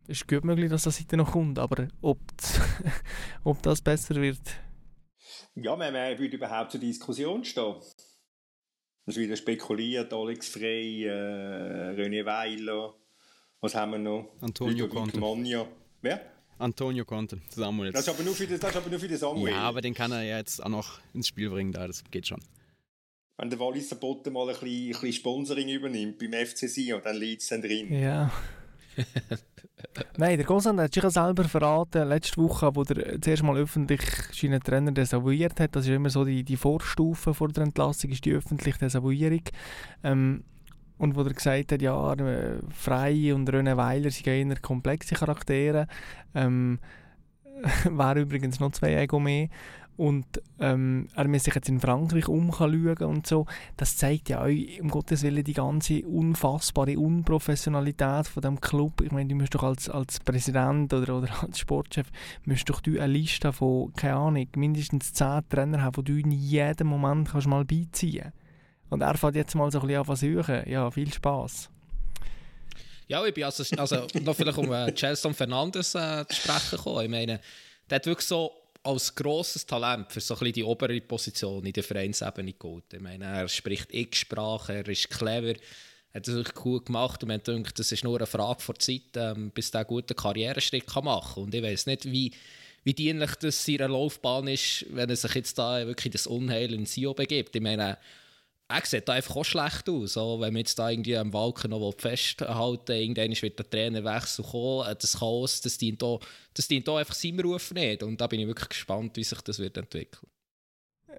ist 0.08 0.28
gut 0.28 0.44
möglich, 0.44 0.70
dass 0.70 0.84
das 0.84 1.00
heute 1.00 1.16
noch 1.16 1.32
kommt, 1.32 1.58
aber 1.58 1.88
ob, 2.00 2.18
ob 3.44 3.62
das 3.62 3.80
besser 3.80 4.16
wird. 4.16 4.40
Ja, 5.54 5.78
wer, 5.78 5.92
wer 5.92 6.18
würde 6.18 6.36
überhaupt 6.36 6.72
zur 6.72 6.80
Diskussion 6.80 7.44
stehen? 7.44 7.76
Es 9.06 9.16
wieder 9.16 9.36
spekuliert, 9.36 10.12
Alex 10.12 10.48
Frey, 10.48 11.04
äh, 11.04 11.94
René 11.94 12.24
Weiler, 12.24 12.94
was 13.60 13.74
haben 13.74 13.92
wir 13.92 13.98
noch? 13.98 14.32
Antonio 14.40 14.88
Conte. 14.88 15.20
Wer? 16.02 16.20
Antonio 16.58 17.04
Conte, 17.04 17.40
Samuel. 17.48 17.92
Das 17.92 18.02
ist, 18.02 18.08
aber 18.08 18.22
nur 18.22 18.34
für 18.34 18.46
den, 18.46 18.58
das 18.58 18.70
ist 18.70 18.76
aber 18.76 18.90
nur 18.90 18.98
für 18.98 19.08
den 19.08 19.18
Samuel. 19.18 19.52
Ja, 19.52 19.60
aber 19.60 19.80
den 19.80 19.94
kann 19.94 20.12
er 20.12 20.22
ja 20.22 20.38
jetzt 20.38 20.62
auch 20.62 20.68
noch 20.68 21.00
ins 21.14 21.28
Spiel 21.28 21.50
bringen, 21.50 21.72
da, 21.72 21.86
das 21.86 22.02
geht 22.10 22.26
schon. 22.26 22.40
Wenn 23.38 23.50
der 23.50 23.58
Walliser 23.58 23.96
Botten 23.96 24.32
mal 24.32 24.48
ein 24.48 24.58
bisschen, 24.58 24.68
ein 24.68 24.88
bisschen 24.92 25.12
Sponsoring 25.12 25.68
übernimmt 25.68 26.18
beim 26.18 26.32
FC 26.32 26.68
Sion, 26.68 27.00
dann 27.04 27.16
liegt 27.16 27.42
es 27.42 27.48
dann 27.48 27.60
drin. 27.60 27.92
Ja. 27.92 28.32
Nein, 30.16 30.38
der 30.38 30.46
Gonsan 30.46 30.80
hat 30.80 30.94
sich 30.94 31.02
ja 31.02 31.10
selber 31.10 31.44
verraten, 31.44 32.08
letzte 32.08 32.40
Woche, 32.42 32.74
wo 32.74 32.82
er 32.82 33.20
zuerst 33.20 33.42
mal 33.42 33.56
öffentlich 33.56 34.00
seinen 34.32 34.60
Trainer 34.60 34.92
desavouiert 34.92 35.60
hat. 35.60 35.76
Das 35.76 35.86
ist 35.86 35.92
immer 35.92 36.10
so 36.10 36.24
die, 36.24 36.44
die 36.44 36.56
Vorstufe 36.56 37.34
vor 37.34 37.48
der 37.48 37.64
Entlassung, 37.64 38.10
ist 38.10 38.24
die 38.24 38.32
öffentliche 38.32 38.78
Desavouierung. 38.78 39.42
Ähm, 40.02 40.44
und 40.98 41.14
wo 41.14 41.22
er 41.22 41.32
gesagt 41.32 41.72
hat, 41.72 41.82
ja, 41.82 42.14
Frei 42.70 43.34
und 43.34 43.50
René 43.50 43.76
Weiler 43.76 44.10
sind 44.10 44.26
eher 44.26 44.56
komplexe 44.60 45.14
Charaktere. 45.14 45.86
Ähm, 46.34 46.78
wäre 47.84 48.20
übrigens 48.20 48.60
noch 48.60 48.72
zwei 48.72 48.94
Ego 48.94 49.18
mehr 49.18 49.48
und 49.96 50.26
ähm, 50.58 51.08
er 51.14 51.26
muss 51.26 51.44
sich 51.44 51.54
jetzt 51.54 51.68
in 51.68 51.80
Frankreich 51.80 52.28
umschauen 52.28 52.96
und 52.98 53.26
so. 53.26 53.46
Das 53.76 53.96
zeigt 53.96 54.28
ja 54.28 54.42
auch, 54.42 54.80
um 54.80 54.90
Gottes 54.90 55.22
Willen, 55.22 55.42
die 55.42 55.54
ganze 55.54 56.04
unfassbare 56.04 56.98
Unprofessionalität 56.98 58.26
von 58.26 58.42
dem 58.42 58.60
Club. 58.60 59.00
Ich 59.00 59.10
meine, 59.10 59.28
du 59.28 59.36
musst 59.36 59.54
doch 59.54 59.62
als, 59.62 59.88
als 59.88 60.20
Präsident 60.20 60.92
oder, 60.92 61.16
oder 61.16 61.42
als 61.42 61.58
Sportchef 61.58 62.08
musst 62.44 62.68
doch 62.68 62.80
du 62.80 63.00
eine 63.00 63.12
Liste 63.12 63.52
von, 63.52 63.92
keine 63.94 64.16
Ahnung, 64.16 64.48
mindestens 64.56 65.14
zehn 65.14 65.40
Trainer 65.48 65.82
haben, 65.82 66.04
die 66.04 66.12
du 66.12 66.18
in 66.20 66.32
jedem 66.32 66.88
Moment 66.88 67.30
kannst 67.30 67.46
mal 67.46 67.64
beiziehen 67.64 68.32
Und 68.90 69.00
er 69.00 69.16
fährt 69.16 69.34
jetzt 69.34 69.54
mal 69.54 69.70
so 69.70 69.80
ein 69.80 69.86
bisschen 69.86 70.10
an 70.10 70.16
suchen. 70.16 70.68
Ja, 70.68 70.90
viel 70.90 71.12
Spaß. 71.12 71.70
Ja, 73.08 73.24
ich 73.24 73.32
bin 73.32 73.44
also, 73.44 73.64
also 73.76 74.06
noch 74.20 74.34
vielleicht 74.34 74.58
um 74.58 74.72
äh, 74.72 74.92
Gelson 74.92 75.32
Fernandes 75.32 75.94
äh, 75.94 76.26
zu 76.28 76.36
sprechen 76.36 76.76
gekommen. 76.76 77.04
Ich 77.04 77.10
meine, 77.10 77.40
der 77.88 77.96
hat 77.96 78.06
wirklich 78.06 78.26
so 78.26 78.50
als 78.86 79.14
grosses 79.14 79.66
Talent 79.66 80.12
für 80.12 80.20
so 80.20 80.34
ein 80.34 80.38
bisschen 80.38 80.52
die 80.54 80.64
obere 80.64 81.00
Position 81.00 81.64
in 81.64 81.72
der 81.72 81.82
Vereinsebene 81.82 82.52
gilt. 82.52 82.92
Ich 82.92 83.00
meine, 83.00 83.24
er 83.24 83.48
spricht 83.48 83.92
X-Sprache, 83.92 84.74
er 84.74 84.88
ist 84.88 85.10
clever, 85.10 85.54
hat 86.14 86.28
es 86.28 86.34
wirklich 86.34 86.54
gut 86.54 86.86
gemacht 86.86 87.22
und 87.22 87.28
man 87.28 87.42
denkt, 87.42 87.78
das 87.78 87.92
ist 87.92 88.04
nur 88.04 88.16
eine 88.16 88.26
Frage 88.26 88.62
der 88.66 88.78
Zeit, 88.78 89.16
ähm, 89.16 89.50
bis 89.50 89.70
er 89.70 89.80
einen 89.80 89.88
guten 89.88 90.16
Karriereschritt 90.16 90.86
machen 91.02 91.34
kann. 91.34 91.44
Und 91.44 91.54
ich 91.54 91.62
weiß 91.62 91.86
nicht, 91.86 92.10
wie, 92.10 92.32
wie 92.84 92.94
dienlich 92.94 93.34
das 93.34 93.64
seiner 93.64 93.88
Laufbahn 93.88 94.46
ist, 94.48 94.86
wenn 94.90 95.10
er 95.10 95.16
sich 95.16 95.34
jetzt 95.34 95.58
da 95.58 95.86
wirklich 95.86 96.12
das 96.12 96.26
Unheil 96.26 96.72
in 96.72 96.86
Sio 96.86 97.12
begibt. 97.12 97.54
Ich 97.56 97.62
meine, 97.62 97.98
er 98.68 98.84
sieht 98.84 99.08
einfach 99.08 99.36
auch 99.36 99.44
schlecht 99.44 99.88
aus. 99.88 100.14
So, 100.14 100.40
wenn 100.40 100.52
man 100.52 100.60
jetzt 100.60 100.78
da 100.78 100.90
irgendwie 100.90 101.16
am 101.16 101.32
Walken 101.32 101.70
noch 101.70 101.92
festhalten 101.96 102.88
will, 102.88 102.96
irgendwann 102.96 103.42
wird 103.42 103.58
der 103.58 103.70
Trainerwechsel 103.70 104.44
kommen, 104.44 104.88
äh, 104.88 104.96
das 104.96 105.18
Chaos, 105.18 105.60
das 105.60 105.78
dient, 105.78 106.02
auch, 106.02 106.20
das 106.54 106.66
dient 106.68 106.88
auch 106.88 106.96
einfach 106.96 107.14
seinem 107.14 107.40
Ruf 107.40 107.72
nicht. 107.72 108.02
Und 108.02 108.20
da 108.20 108.26
bin 108.26 108.40
ich 108.40 108.46
wirklich 108.46 108.70
gespannt, 108.70 109.16
wie 109.16 109.24
sich 109.24 109.40
das 109.40 109.58
wird 109.58 109.76
entwickeln. 109.76 110.28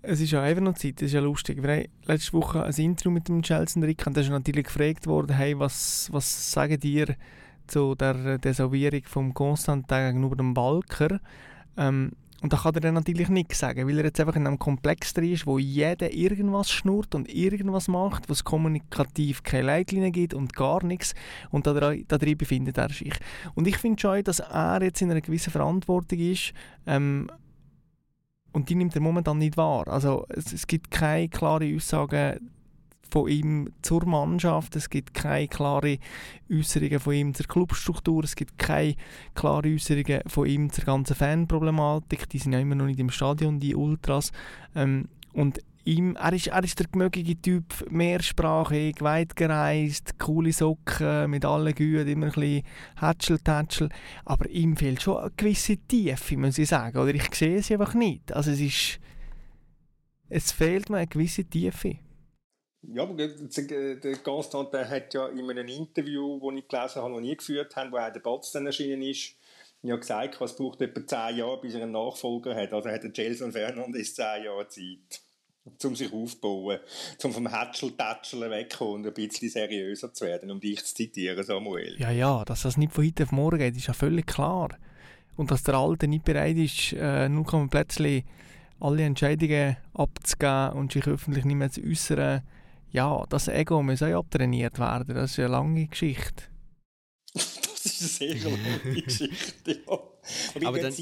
Es 0.04 0.20
ist 0.22 0.32
ja 0.32 0.43
einfach 0.43 0.62
noch 0.62 0.76
Zeit, 0.76 0.98
das 0.98 1.08
ist 1.08 1.14
ja 1.14 1.22
lustig. 1.22 1.64
Wir 1.64 1.72
haben 1.72 1.88
letzte 2.06 2.34
Woche 2.34 2.64
ein 2.64 2.76
Interview 2.76 3.12
mit 3.12 3.28
dem 3.28 3.41
Chelsea 3.41 3.82
Rick 3.82 4.06
und 4.06 4.16
da 4.16 4.22
ist 4.22 4.30
natürlich 4.30 4.66
gefragt 4.66 5.08
worden, 5.08 5.36
hey, 5.36 5.58
was, 5.58 6.10
was 6.12 6.52
sagen 6.52 6.80
dir 6.80 7.16
zu 7.66 7.95
der 7.95 8.38
Desalvierung 8.38 9.04
vom 9.06 9.34
Constantin 9.34 10.08
gegenüber 10.08 10.36
dem 10.36 10.56
Walker? 10.56 11.20
Ähm, 11.78 12.12
und 12.42 12.54
da 12.54 12.58
kann 12.58 12.76
er 12.76 12.82
dann 12.82 12.94
natürlich 12.94 13.30
nichts 13.30 13.60
sagen, 13.60 13.88
weil 13.88 13.98
er 13.98 14.06
jetzt 14.06 14.20
einfach 14.20 14.36
in 14.36 14.46
einem 14.46 14.60
Komplex 14.60 15.14
drin 15.14 15.34
ist, 15.34 15.48
wo 15.48 15.58
jeder 15.58 16.14
irgendwas 16.14 16.70
schnurrt 16.70 17.16
und 17.16 17.34
irgendwas 17.34 17.88
macht, 17.88 18.30
wo 18.30 18.34
es 18.34 18.44
kommunikativ 18.44 19.42
keine 19.42 19.68
Leitlinien 19.68 20.12
gibt 20.12 20.34
und 20.36 20.56
gar 20.56 20.84
nichts. 20.84 21.16
Und 21.50 21.66
da, 21.66 21.74
drin 21.74 22.38
befindet 22.38 22.78
er 22.78 22.90
sich. 22.90 23.14
Und 23.56 23.68
ich 23.68 23.78
finde 23.78 24.00
schon, 24.00 24.24
dass 24.24 24.40
er 24.40 24.84
jetzt 24.84 25.02
in 25.02 25.10
einer 25.10 25.22
gewissen 25.22 25.52
Verantwortung 25.52 26.20
ist, 26.20 26.54
ähm, 26.86 27.30
und 28.54 28.70
die 28.70 28.76
nimmt 28.76 28.96
er 28.96 29.02
momentan 29.02 29.38
nicht 29.38 29.58
wahr. 29.58 29.88
Also 29.88 30.26
es, 30.30 30.52
es 30.52 30.66
gibt 30.66 30.90
keine 30.90 31.30
klare 31.30 31.72
Aussagen 31.76 32.50
von 33.12 33.28
ihm 33.28 33.70
zur 33.82 34.05
Mannschaft. 34.05 34.76
Es 34.76 34.89
gibt 34.89 35.14
keine 35.14 35.47
klaren 35.47 35.97
Äußerungen 36.51 36.99
von 36.99 37.14
ihm 37.14 37.34
zur 37.34 37.47
Clubstruktur. 37.47 38.24
Es 38.24 38.36
gibt 38.36 38.58
keine 38.58 38.95
klaren 39.36 39.74
Äußerungen 39.74 40.22
von 40.28 40.47
ihm 40.47 40.72
zur 40.72 40.86
ganzen 40.86 41.16
Fanproblematik. 41.16 42.30
Die 42.30 42.39
sind 42.39 42.53
ja 42.53 42.60
immer 42.60 42.76
noch 42.76 42.86
nicht 42.86 42.99
im 42.99 43.10
Stadion, 43.10 43.60
die 43.60 43.76
Ultras. 43.76 44.32
Ähm, 44.76 45.10
und 45.34 45.60
ihm, 45.88 46.16
er, 46.16 46.34
ist, 46.34 46.47
er 46.47 46.64
ist 46.64 46.80
der 46.80 46.88
gemögige 46.88 47.41
Typ, 47.41 47.89
mehrsprachig, 47.89 49.01
weit 49.01 49.36
gereist, 49.36 50.20
coole 50.20 50.51
Socken, 50.51 51.30
mit 51.32 51.45
allen 51.45 51.74
Güten, 51.74 52.08
immer 52.08 52.28
ein 52.28 52.32
bisschen 52.34 52.64
Hätschel, 52.99 53.39
Tätschel. 53.39 53.89
Aber 54.26 54.49
ihm 54.49 54.76
fehlt 54.76 55.01
schon 55.01 55.18
eine 55.18 55.32
gewisse 55.36 55.78
Tiefe, 55.78 56.38
muss 56.38 56.58
ich 56.58 56.68
sagen. 56.68 56.97
Oder 56.97 57.16
ich 57.16 57.34
sehe 57.34 57.62
sie 57.62 57.74
einfach 57.74 57.93
nicht. 57.93 58.34
Also 58.34 58.51
es 58.51 58.60
ist... 58.60 58.99
Es 60.30 60.51
fehlt 60.51 60.89
mir 60.89 60.97
eine 60.97 61.08
gewisse 61.08 61.45
Tiefe. 61.45 61.99
Ja, 62.94 63.04
aber 63.04 63.16
der 63.16 64.18
Constant 64.24 64.74
der 64.74 64.90
hat 64.90 65.14
ja 65.14 65.28
in 65.28 65.50
einem 65.50 65.68
Interview, 65.68 66.40
das 66.40 66.60
ich 66.60 66.68
gelesen 66.68 67.02
habe, 67.02 67.12
noch 67.12 67.20
nie 67.20 67.36
geführt 67.36 67.76
haben, 67.76 67.92
wo 67.92 67.98
auch 67.98 68.12
der 68.12 68.22
Batz 68.22 68.52
dann 68.54 68.66
erschienen 68.66 69.02
ist, 69.02 69.36
ja 69.84 69.96
gesagt, 69.96 70.40
es 70.42 70.56
braucht 70.56 70.82
etwa 70.82 71.06
10 71.06 71.38
Jahre, 71.38 71.60
bis 71.62 71.76
er 71.76 71.84
einen 71.84 71.92
Nachfolger 71.92 72.56
hat. 72.56 72.74
Also 72.74 72.90
hat 72.90 73.04
der 73.04 73.12
Gelson 73.12 73.52
Fernandes 73.52 74.16
10 74.16 74.44
Jahre 74.46 74.68
Zeit, 74.68 75.22
um 75.84 75.96
sich 75.96 76.12
aufzubauen, 76.14 76.80
um 77.24 77.34
vom 77.34 77.48
Hätschel-Tätscheln 77.48 78.50
wegzukommen 78.50 78.96
und 78.96 79.08
ein 79.08 79.14
bisschen 79.14 79.50
seriöser 79.50 80.14
zu 80.14 80.26
werden, 80.26 80.50
um 80.50 80.60
dich 80.60 80.84
zu 80.84 80.96
zitieren, 80.96 81.44
Samuel. 81.44 81.96
Ja, 82.00 82.12
ja, 82.12 82.46
dass 82.46 82.64
das 82.64 82.78
nicht 82.78 82.94
von 82.94 83.06
heute 83.06 83.24
auf 83.24 83.32
morgen 83.32 83.60
geht, 83.60 83.76
ist 83.76 83.88
ja 83.88 83.94
völlig 83.94 84.28
klar. 84.28 84.70
Und 85.36 85.52
dass 85.52 85.64
der 85.64 85.76
Alte 85.76 86.08
nicht 86.08 86.26
bereit 86.26 86.58
ist, 86.58 86.94
äh, 86.94 87.30
nur 87.30 87.46
kann 87.46 87.60
man 87.60 87.70
plötzlich 87.70 88.24
alle 88.80 89.04
Entscheidungen 89.04 89.78
abzugeben 89.94 90.72
und 90.74 90.94
sich 90.94 91.06
öffentlich 91.06 91.46
nicht 91.46 91.56
mehr 91.56 91.72
zu 91.72 91.82
äußern, 91.84 92.42
ja, 92.92 93.26
das 93.30 93.48
Ego 93.48 93.82
muss 93.84 94.02
auch 94.02 94.20
abtrainiert 94.20 94.80
werden. 94.80 95.16
Das 95.16 95.32
ist 95.32 95.40
eine 95.40 95.50
lange 95.50 95.88
Geschichte. 95.88 96.44
das 97.34 97.86
ist 97.86 98.22
eine 98.22 98.36
sehr 98.36 98.52
lange 98.52 99.02
Geschichte, 99.02 99.82
ja. 99.88 100.00
Aber 100.66 100.80
dann, 100.80 100.94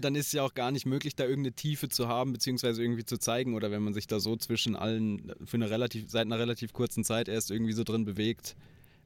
dann, 0.00 0.14
ist 0.16 0.26
es 0.26 0.32
ja 0.32 0.42
auch 0.42 0.54
gar 0.54 0.72
nicht 0.72 0.86
möglich, 0.86 1.14
da 1.14 1.24
irgendeine 1.24 1.54
Tiefe 1.54 1.88
zu 1.88 2.08
haben, 2.08 2.32
beziehungsweise 2.32 2.82
irgendwie 2.82 3.04
zu 3.04 3.18
zeigen, 3.18 3.54
oder 3.54 3.70
wenn 3.70 3.82
man 3.82 3.94
sich 3.94 4.08
da 4.08 4.18
so 4.18 4.36
zwischen 4.36 4.74
allen 4.74 5.32
für 5.44 5.56
eine 5.56 5.70
relativ, 5.70 6.10
seit 6.10 6.22
einer 6.22 6.38
relativ 6.38 6.72
kurzen 6.72 7.04
Zeit 7.04 7.28
erst 7.28 7.52
irgendwie 7.52 7.72
so 7.72 7.84
drin 7.84 8.04
bewegt, 8.04 8.56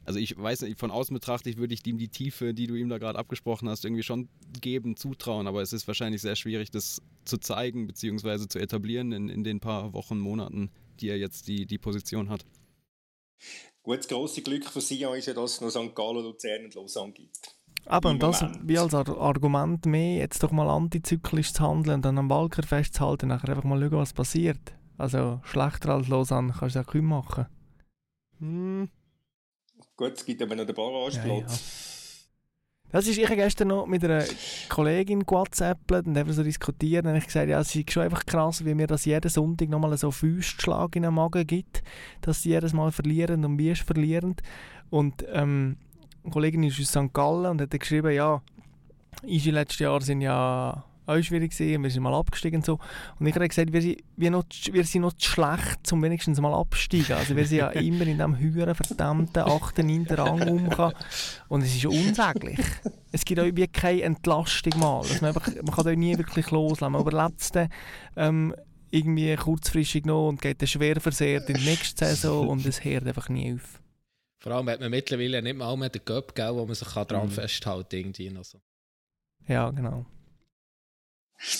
also 0.08 0.18
ich 0.18 0.38
weiß 0.38 0.62
nicht, 0.62 0.78
von 0.78 0.90
außen 0.90 1.12
betrachtet 1.12 1.58
würde 1.58 1.74
ich 1.74 1.86
ihm 1.86 1.98
die 1.98 2.08
Tiefe, 2.08 2.54
die 2.54 2.66
du 2.66 2.76
ihm 2.76 2.88
da 2.88 2.96
gerade 2.96 3.18
abgesprochen 3.18 3.68
hast, 3.68 3.84
irgendwie 3.84 4.02
schon 4.02 4.30
geben, 4.58 4.96
zutrauen, 4.96 5.46
aber 5.46 5.60
es 5.60 5.74
ist 5.74 5.86
wahrscheinlich 5.86 6.22
sehr 6.22 6.34
schwierig, 6.34 6.70
das 6.70 7.02
zu 7.26 7.36
zeigen 7.36 7.86
bzw. 7.86 8.48
zu 8.48 8.58
etablieren 8.58 9.12
in, 9.12 9.28
in 9.28 9.44
den 9.44 9.60
paar 9.60 9.92
Wochen, 9.92 10.18
Monaten, 10.18 10.70
die 11.00 11.08
er 11.08 11.18
jetzt 11.18 11.48
die, 11.48 11.66
die 11.66 11.78
Position 11.78 12.28
hat. 12.28 12.44
Gut, 13.82 13.98
das 13.98 14.08
grosse 14.08 14.42
Glück 14.42 14.66
für 14.66 14.80
Sion 14.80 15.16
ist 15.16 15.26
ja, 15.26 15.34
dass 15.34 15.54
es 15.54 15.60
noch 15.60 15.70
St. 15.70 15.94
Gallen, 15.94 16.22
Luzern 16.22 16.64
und 16.64 16.74
Lausanne 16.74 17.12
gibt. 17.12 17.54
Aber 17.86 18.10
und 18.10 18.22
das 18.22 18.44
wie 18.62 18.78
als 18.78 18.92
Argument 18.92 19.86
mehr, 19.86 20.16
jetzt 20.16 20.42
doch 20.42 20.50
mal 20.50 20.68
antizyklisch 20.68 21.54
zu 21.54 21.62
handeln 21.62 21.96
und 21.96 22.04
dann 22.04 22.18
am 22.18 22.28
Walker 22.28 22.62
festzuhalten, 22.62 23.28
nachher 23.28 23.48
einfach 23.50 23.64
mal 23.64 23.80
schauen, 23.80 23.92
was 23.92 24.12
passiert. 24.12 24.74
Also 24.98 25.40
schlechter 25.44 25.94
als 25.94 26.08
Lausanne 26.08 26.52
kannst 26.58 26.76
du 26.76 26.80
auch 26.80 26.86
kaum 26.86 27.06
machen. 27.06 27.46
Hm. 28.40 28.90
Gut, 29.96 30.12
es 30.12 30.24
gibt 30.24 30.42
aber 30.42 30.54
noch 30.54 30.66
den 30.66 30.74
Barrageplatz. 30.74 31.24
Ja, 31.24 31.38
ja. 31.38 31.87
Das 32.90 33.06
ist, 33.06 33.18
ich 33.18 33.24
habe 33.24 33.36
gestern 33.36 33.68
noch 33.68 33.86
mit 33.86 34.02
einer 34.02 34.24
Kollegin 34.70 35.22
WhatsApp 35.26 35.78
und 35.92 36.16
haben 36.16 36.32
so 36.32 36.42
diskutiert 36.42 37.04
und 37.04 37.16
ich 37.16 37.26
gesagt, 37.26 37.50
ja, 37.50 37.60
es 37.60 37.74
ist 37.74 37.92
schon 37.92 38.04
einfach 38.04 38.24
krass, 38.24 38.64
wie 38.64 38.74
mir 38.74 38.86
das 38.86 39.04
jeden 39.04 39.28
Sonntag 39.28 39.68
nochmal 39.68 39.96
so 39.98 40.10
Füßschlag 40.10 40.96
in 40.96 41.02
den 41.02 41.12
Magen 41.12 41.46
gibt, 41.46 41.82
dass 42.22 42.42
sie 42.42 42.50
jedes 42.50 42.72
Mal 42.72 42.90
verlieren 42.90 43.44
und 43.44 43.58
wie 43.58 43.70
ist 43.70 43.82
verlierend. 43.82 44.40
Und 44.88 45.22
ähm, 45.30 45.76
eine 46.24 46.32
Kollegin 46.32 46.62
ist 46.62 46.80
aus 46.80 46.88
St. 46.88 47.12
Gallen 47.12 47.46
und 47.46 47.60
hat 47.60 47.78
geschrieben, 47.78 48.12
ja, 48.12 48.40
Easy 49.26 49.50
letztes 49.50 49.80
Jahr 49.80 50.00
sind 50.00 50.22
ja 50.22 50.84
auch 51.08 51.22
schwierig 51.22 51.52
gewesen, 51.52 51.82
wir 51.82 51.90
sind 51.90 52.02
mal 52.02 52.14
abgestiegen 52.14 52.58
und 52.58 52.66
so. 52.66 52.78
Und 53.18 53.26
ich 53.26 53.34
habe 53.34 53.48
gesagt, 53.48 53.72
wir 53.72 53.82
sind, 53.82 54.02
wir, 54.16 54.30
noch, 54.30 54.44
wir 54.70 54.84
sind 54.84 55.02
noch 55.02 55.14
zu 55.14 55.30
schlecht, 55.30 55.92
um 55.92 56.02
wenigstens 56.02 56.40
mal 56.40 56.54
absteigen. 56.54 57.12
Also 57.12 57.34
wir 57.34 57.46
sind 57.46 57.58
ja 57.58 57.68
immer 57.70 58.02
in 58.02 58.18
diesem 58.18 58.38
höheren, 58.38 58.74
verdammten 58.74 59.42
8. 59.42 59.78
9. 59.78 60.06
Rang 60.10 60.48
umgekommen. 60.48 60.94
Und 61.48 61.62
es 61.62 61.74
ist 61.74 61.86
unsäglich. 61.86 62.60
Es 63.10 63.24
gibt 63.24 63.40
auch 63.40 63.46
wie 63.46 63.66
keine 63.66 64.02
Entlastung 64.02 64.78
mal. 64.78 64.98
Also 64.98 65.14
man, 65.20 65.34
einfach, 65.34 65.46
man 65.54 65.74
kann 65.74 65.84
da 65.84 65.94
nie 65.94 66.16
wirklich 66.18 66.50
loslassen. 66.50 66.92
Man 66.92 67.00
überlebt 67.00 67.40
es 67.40 67.50
dann 67.52 67.68
ähm, 68.16 68.54
irgendwie 68.90 69.34
kurzfristig 69.36 70.04
noch 70.04 70.28
und 70.28 70.40
geht 70.40 70.60
dann 70.60 70.68
schwer 70.68 71.00
versehrt 71.00 71.48
in 71.48 71.56
die 71.56 71.64
nächste 71.64 72.06
Saison 72.06 72.48
und 72.48 72.66
es 72.66 72.84
hört 72.84 73.06
einfach 73.06 73.28
nie 73.28 73.54
auf. 73.54 73.80
Vor 74.40 74.52
allem 74.52 74.68
hat 74.68 74.80
man 74.80 74.90
mittlerweile 74.90 75.42
nicht 75.42 75.56
mal 75.56 75.76
mehr 75.76 75.88
den 75.88 76.04
Göpp, 76.04 76.32
wo 76.36 76.64
man 76.64 76.74
sich 76.74 76.88
daran 76.88 77.26
mhm. 77.26 77.32
festhalten 77.32 78.12
kann. 78.12 78.36
Also. 78.36 78.60
Ja, 79.46 79.70
genau. 79.70 80.06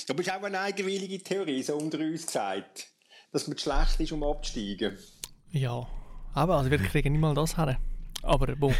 Du 0.07 0.14
bist 0.14 0.31
auch 0.33 0.43
eine 0.43 0.61
eigenwillige 0.61 1.22
Theorie, 1.22 1.62
so 1.62 1.76
unter 1.76 1.99
uns 1.99 2.26
gesagt, 2.26 2.89
dass 3.33 3.47
man 3.47 3.59
schlecht 3.59 4.01
ist, 4.01 4.12
um 4.12 4.24
abzusteigen. 4.24 4.99
Ja, 5.51 5.87
aber 6.35 6.57
also 6.57 6.70
wir 6.70 6.79
kriegen 6.79 7.12
nicht 7.12 7.20
mal 7.20 7.35
das 7.35 7.57
her. 7.57 7.79
Aber 8.22 8.55
boah. 8.57 8.74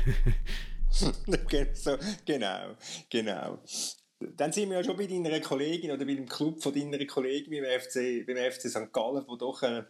so, 0.91 1.13
genau, 2.25 2.75
genau. 3.09 3.59
Dann 4.21 4.53
sind 4.53 4.71
wir 4.71 4.79
ja 4.79 4.85
schon 4.85 4.97
bei 4.97 5.07
deiner 5.07 5.41
Kollegin 5.41 5.93
oder 5.93 6.05
bei 6.05 6.15
dem 6.15 6.29
Club 6.29 6.61
von 6.61 6.75
deiner 6.75 7.05
Kollegin 7.07 7.63
beim 7.63 7.81
FC, 7.81 8.27
beim 8.27 8.51
FC 8.51 8.69
St. 8.69 8.93
Gallen, 8.93 9.25
wo 9.29 9.37
doch 9.37 9.63
eine 9.63 9.87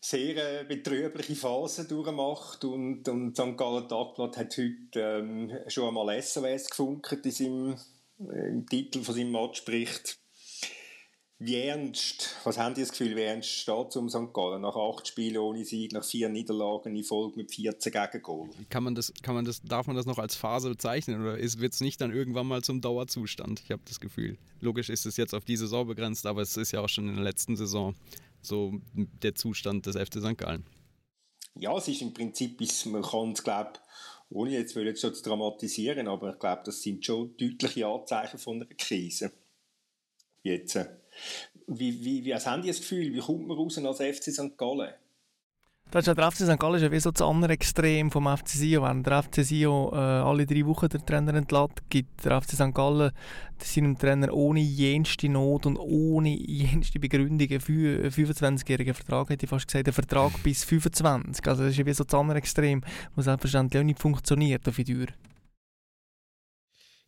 sehr 0.00 0.60
äh, 0.60 0.64
betrübliche 0.64 1.34
Phase 1.34 1.86
durchmacht 1.86 2.64
und, 2.64 3.08
und 3.08 3.36
St. 3.36 3.56
Gallen 3.56 3.88
Tagblatt 3.88 4.36
hat 4.36 4.56
heute 4.56 5.00
ähm, 5.00 5.52
schon 5.68 5.88
einmal 5.88 6.20
SOS 6.20 6.68
gefunkert 6.70 7.24
in 7.24 7.32
seinem 7.32 7.76
im 8.20 8.66
Titel 8.66 9.02
von 9.02 9.14
seinem 9.14 9.32
Match 9.32 9.58
spricht. 9.58 10.18
Wie 11.42 11.56
ernst, 11.56 12.36
was 12.44 12.58
haben 12.58 12.74
die 12.74 12.82
das 12.82 12.90
Gefühl, 12.90 13.16
wie 13.16 13.22
ernst 13.22 13.48
steht 13.48 13.88
es 13.88 13.96
um 13.96 14.10
St. 14.10 14.30
Gallen 14.34 14.60
nach 14.60 14.76
acht 14.76 15.08
Spielen 15.08 15.38
ohne 15.38 15.64
Sieg, 15.64 15.92
nach 15.92 16.04
vier 16.04 16.28
Niederlagen 16.28 16.94
in 16.94 17.02
Folge 17.02 17.38
mit 17.38 17.54
14 17.54 17.90
Gegengol? 17.90 18.50
Kann 18.68 18.84
man 18.84 18.94
das, 18.94 19.10
kann 19.22 19.34
man 19.34 19.46
das, 19.46 19.62
darf 19.62 19.86
man 19.86 19.96
das 19.96 20.04
noch 20.04 20.18
als 20.18 20.36
Phase 20.36 20.68
bezeichnen 20.68 21.22
oder 21.22 21.38
wird 21.38 21.72
es 21.72 21.80
nicht 21.80 21.98
dann 22.02 22.12
irgendwann 22.12 22.46
mal 22.46 22.60
zum 22.60 22.82
Dauerzustand? 22.82 23.62
Ich 23.64 23.70
habe 23.70 23.80
das 23.86 24.00
Gefühl. 24.00 24.36
Logisch 24.60 24.90
ist 24.90 25.06
es 25.06 25.16
jetzt 25.16 25.34
auf 25.34 25.46
die 25.46 25.56
Saison 25.56 25.86
begrenzt, 25.86 26.26
aber 26.26 26.42
es 26.42 26.58
ist 26.58 26.72
ja 26.72 26.82
auch 26.82 26.90
schon 26.90 27.08
in 27.08 27.14
der 27.14 27.24
letzten 27.24 27.56
Saison 27.56 27.94
so 28.42 28.74
der 28.94 29.34
Zustand 29.34 29.86
des 29.86 29.96
FC 29.96 30.20
St. 30.20 30.36
Gallen. 30.36 30.66
Ja, 31.54 31.74
es 31.74 31.88
ist 31.88 32.02
im 32.02 32.12
Prinzip, 32.12 32.60
man 32.84 33.00
kann 33.00 33.32
es, 33.32 33.42
glaube 33.42 33.72
ohne 34.30 34.50
jetzt 34.52 34.74
jetzt 34.76 35.00
schon 35.00 35.14
zu 35.14 35.22
dramatisieren, 35.22 36.08
aber 36.08 36.32
ich 36.32 36.38
glaube, 36.38 36.62
das 36.64 36.82
sind 36.82 37.04
schon 37.04 37.36
deutliche 37.36 37.86
Anzeichen 37.86 38.38
von 38.38 38.56
einer 38.56 38.66
Krise. 38.76 39.32
Jetzt. 40.42 40.78
Wie, 41.66 42.04
wie, 42.04 42.24
wie 42.24 42.34
haben 42.34 42.62
die 42.62 42.68
das 42.68 42.78
Gefühl, 42.78 43.12
wie 43.12 43.18
kommt 43.18 43.46
man 43.46 43.56
raus 43.56 43.78
als 43.78 43.98
FC 43.98 44.32
St. 44.32 44.56
Gallen? 44.56 44.94
Das 45.92 46.06
ist 46.06 46.16
der 46.16 46.30
FC 46.30 46.44
St. 46.44 46.56
Gallen 46.56 46.80
ist 46.80 46.92
wie 46.92 47.00
so 47.00 47.10
das 47.10 47.20
andere 47.20 47.52
Extrem 47.52 48.12
vom 48.12 48.28
FC 48.28 48.50
Sion. 48.50 48.84
Während 48.84 49.06
der 49.06 49.22
FC 49.24 49.44
Sion 49.44 49.92
äh, 49.92 49.96
alle 49.96 50.46
drei 50.46 50.64
Wochen 50.64 50.88
den 50.88 51.04
Trainer 51.04 51.34
entlässt, 51.34 51.82
gibt 51.88 52.24
der 52.24 52.40
FC 52.40 52.50
St. 52.50 52.72
Gallen 52.72 53.10
seinem 53.60 53.98
Trainer 53.98 54.32
ohne 54.32 54.60
jenste 54.60 55.28
Not 55.28 55.66
und 55.66 55.76
ohne 55.76 56.28
jenste 56.28 57.00
Begründung 57.00 57.48
einen 57.50 57.60
25-jährigen 57.60 58.94
Vertrag, 58.94 59.30
hätte 59.30 59.46
ich 59.46 59.50
fast 59.50 59.66
gesagt, 59.66 59.88
einen 59.88 59.92
Vertrag 59.92 60.40
bis 60.44 60.64
25. 60.64 61.44
Also 61.48 61.64
das 61.64 61.72
ist 61.72 61.78
ja 61.78 61.86
wie 61.86 61.92
so 61.92 62.04
das 62.04 62.14
andere 62.14 62.38
Extrem, 62.38 62.82
was 63.16 63.24
selbstverständlich 63.24 63.80
auch 63.80 63.84
nicht 63.84 63.98
funktioniert 63.98 64.68
auf 64.68 64.76
die 64.76 64.84
Tür. 64.84 65.06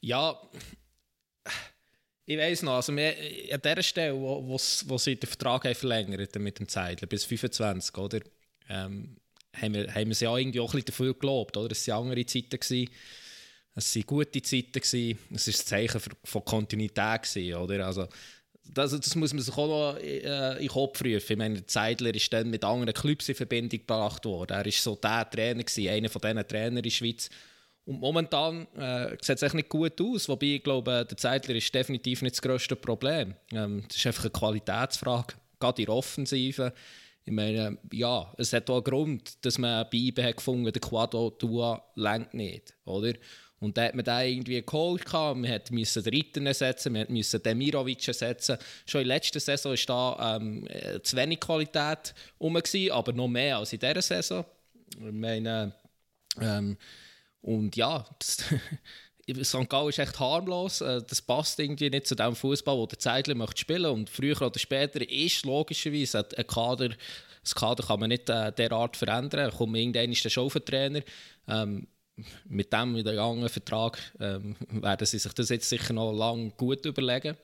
Ja, 0.00 0.36
ich 2.24 2.36
weiß 2.36 2.62
noch, 2.62 2.74
also 2.74 2.96
wir, 2.96 3.14
an 3.52 3.60
der 3.62 3.82
Stelle, 3.82 4.14
wo, 4.14 4.44
wo, 4.44 4.54
wo 4.56 4.98
sie 4.98 5.14
den 5.14 5.28
Vertrag 5.28 5.66
haben 5.66 5.74
verlängert 5.76 6.34
mit 6.36 6.58
dem 6.58 6.66
Zeitler 6.66 7.06
bis 7.06 7.24
25, 7.24 7.96
oder? 7.96 8.20
Ähm, 8.68 9.16
haben, 9.54 9.74
wir, 9.74 9.94
haben 9.94 10.08
wir 10.08 10.14
sie 10.14 10.26
auch 10.26 10.38
irgendwie 10.38 10.60
auch 10.60 10.72
ein 10.72 10.76
bisschen 10.76 10.86
dafür 10.86 11.14
gelobt. 11.14 11.56
Oder? 11.56 11.72
Es 11.72 11.86
waren 11.88 12.08
andere 12.08 12.26
Zeiten. 12.26 12.58
Gewesen. 12.58 12.90
Es 13.74 13.96
waren 13.96 14.06
gute 14.06 14.42
Zeiten. 14.42 14.72
Gewesen. 14.72 15.18
Es 15.34 15.46
war 15.46 15.54
ein 15.54 15.66
Zeichen 15.66 16.00
von 16.24 16.44
Kontinuität. 16.44 17.22
Gewesen, 17.22 17.54
oder? 17.54 17.86
Also, 17.86 18.08
das, 18.64 18.98
das 18.98 19.14
muss 19.16 19.32
man 19.32 19.42
sich 19.42 19.56
auch 19.56 19.94
noch 19.94 20.00
äh, 20.00 20.52
in 20.52 20.58
den 20.58 20.68
Kopf 20.68 21.02
rufen. 21.02 21.32
Ich 21.32 21.36
meine, 21.36 21.66
Zeidler 21.66 22.14
ist 22.14 22.32
dann 22.32 22.50
mit 22.50 22.64
anderen 22.64 22.94
Clubs 22.94 23.28
in 23.28 23.34
Verbindung 23.34 23.80
gebracht 23.80 24.24
worden. 24.24 24.52
Er 24.52 24.64
war 24.64 24.72
so 24.72 24.96
der 24.96 25.28
Trainer, 25.28 25.62
gewesen, 25.62 25.88
einer 25.88 26.08
von 26.08 26.20
diesen 26.20 26.48
Trainern 26.48 26.76
in 26.78 26.82
der 26.82 26.90
Schweiz. 26.90 27.28
Und 27.84 28.00
momentan 28.00 28.66
äh, 28.76 29.16
sieht 29.20 29.42
es 29.42 29.54
nicht 29.54 29.68
gut 29.68 30.00
aus. 30.00 30.28
Wobei 30.28 30.46
ich 30.46 30.62
glaube, 30.62 31.04
der 31.08 31.16
Zeidler 31.16 31.56
ist 31.56 31.74
definitiv 31.74 32.22
nicht 32.22 32.36
das 32.36 32.42
grösste 32.42 32.76
Problem. 32.76 33.34
Ähm, 33.52 33.82
das 33.88 33.96
ist 33.96 34.06
einfach 34.06 34.24
eine 34.24 34.30
Qualitätsfrage. 34.30 35.34
Gerade 35.58 35.82
in 35.82 35.86
der 35.86 35.94
Offensive 35.94 36.72
Ich 37.24 37.32
meine, 37.32 37.78
ja, 37.92 38.32
es 38.36 38.52
hat 38.52 38.68
auch 38.68 38.76
einen 38.76 38.84
Grund, 38.84 39.44
dass 39.44 39.58
man 39.58 39.86
bei 39.90 39.98
IBE 39.98 40.24
hat 40.24 40.36
gefunden, 40.36 40.72
der 40.72 40.80
Quadro 40.80 41.30
Dua 41.30 41.84
längt 41.94 42.34
nicht, 42.34 42.74
oder? 42.84 43.12
Und 43.60 43.78
da 43.78 43.84
hat 43.84 43.94
man 43.94 44.04
den 44.04 44.28
irgendwie 44.28 44.60
geholt. 44.60 45.04
Man 45.12 45.60
musste 45.70 46.02
den 46.02 46.14
Ritter 46.14 46.44
ersetzen, 46.44 46.94
man 46.94 47.06
musste 47.08 47.38
Demirovic 47.38 48.08
ersetzen. 48.08 48.58
Schon 48.84 49.02
in 49.02 49.08
der 49.08 49.16
letzten 49.16 49.38
Saison 49.38 49.72
war 49.72 50.16
da 50.16 50.36
ähm, 50.36 50.66
zu 51.04 51.16
wenig 51.16 51.38
Qualität 51.38 52.12
rum, 52.40 52.60
aber 52.90 53.12
noch 53.12 53.28
mehr 53.28 53.58
als 53.58 53.72
in 53.72 53.78
dieser 53.78 54.02
Saison. 54.02 54.44
Ich 54.90 55.12
meine, 55.12 55.72
ähm, 56.40 56.76
und 57.40 57.76
ja, 57.76 58.04
St. 59.42 59.68
Gallen 59.68 59.88
ist 59.88 59.98
echt 59.98 60.18
harmlos. 60.18 60.80
Äh, 60.80 61.02
das 61.08 61.22
passt 61.22 61.58
irgendwie 61.58 61.90
nicht 61.90 62.06
zu 62.06 62.14
dem 62.14 62.34
Fußball, 62.34 62.76
wo 62.76 62.86
der 62.86 62.98
Zeitler 62.98 63.34
möchte 63.34 63.60
spielen. 63.60 63.86
Und 63.86 64.10
früher 64.10 64.40
oder 64.42 64.58
später 64.58 65.08
ist 65.08 65.44
logischerweise 65.44 66.26
ein 66.36 66.46
Kader, 66.46 66.90
das 67.42 67.54
Kader 67.54 67.84
kann 67.84 68.00
man 68.00 68.08
nicht 68.08 68.28
äh, 68.28 68.52
derart 68.52 68.96
verändern. 68.96 69.50
Da 69.50 69.56
kommt 69.56 69.76
irgendwann 69.76 70.12
ist 70.12 70.24
der 70.24 70.30
Chauffeurtrainer. 70.30 71.02
Ähm, 71.48 71.86
mit 72.44 72.72
dem 72.72 72.94
wiedergangenen 72.94 73.48
Vertrag 73.48 73.98
ähm, 74.20 74.56
werden 74.68 75.06
sie 75.06 75.18
sich 75.18 75.32
das 75.32 75.48
jetzt 75.48 75.68
sicher 75.68 75.92
noch 75.92 76.12
lange 76.12 76.50
gut 76.50 76.84
überlegen. 76.84 77.36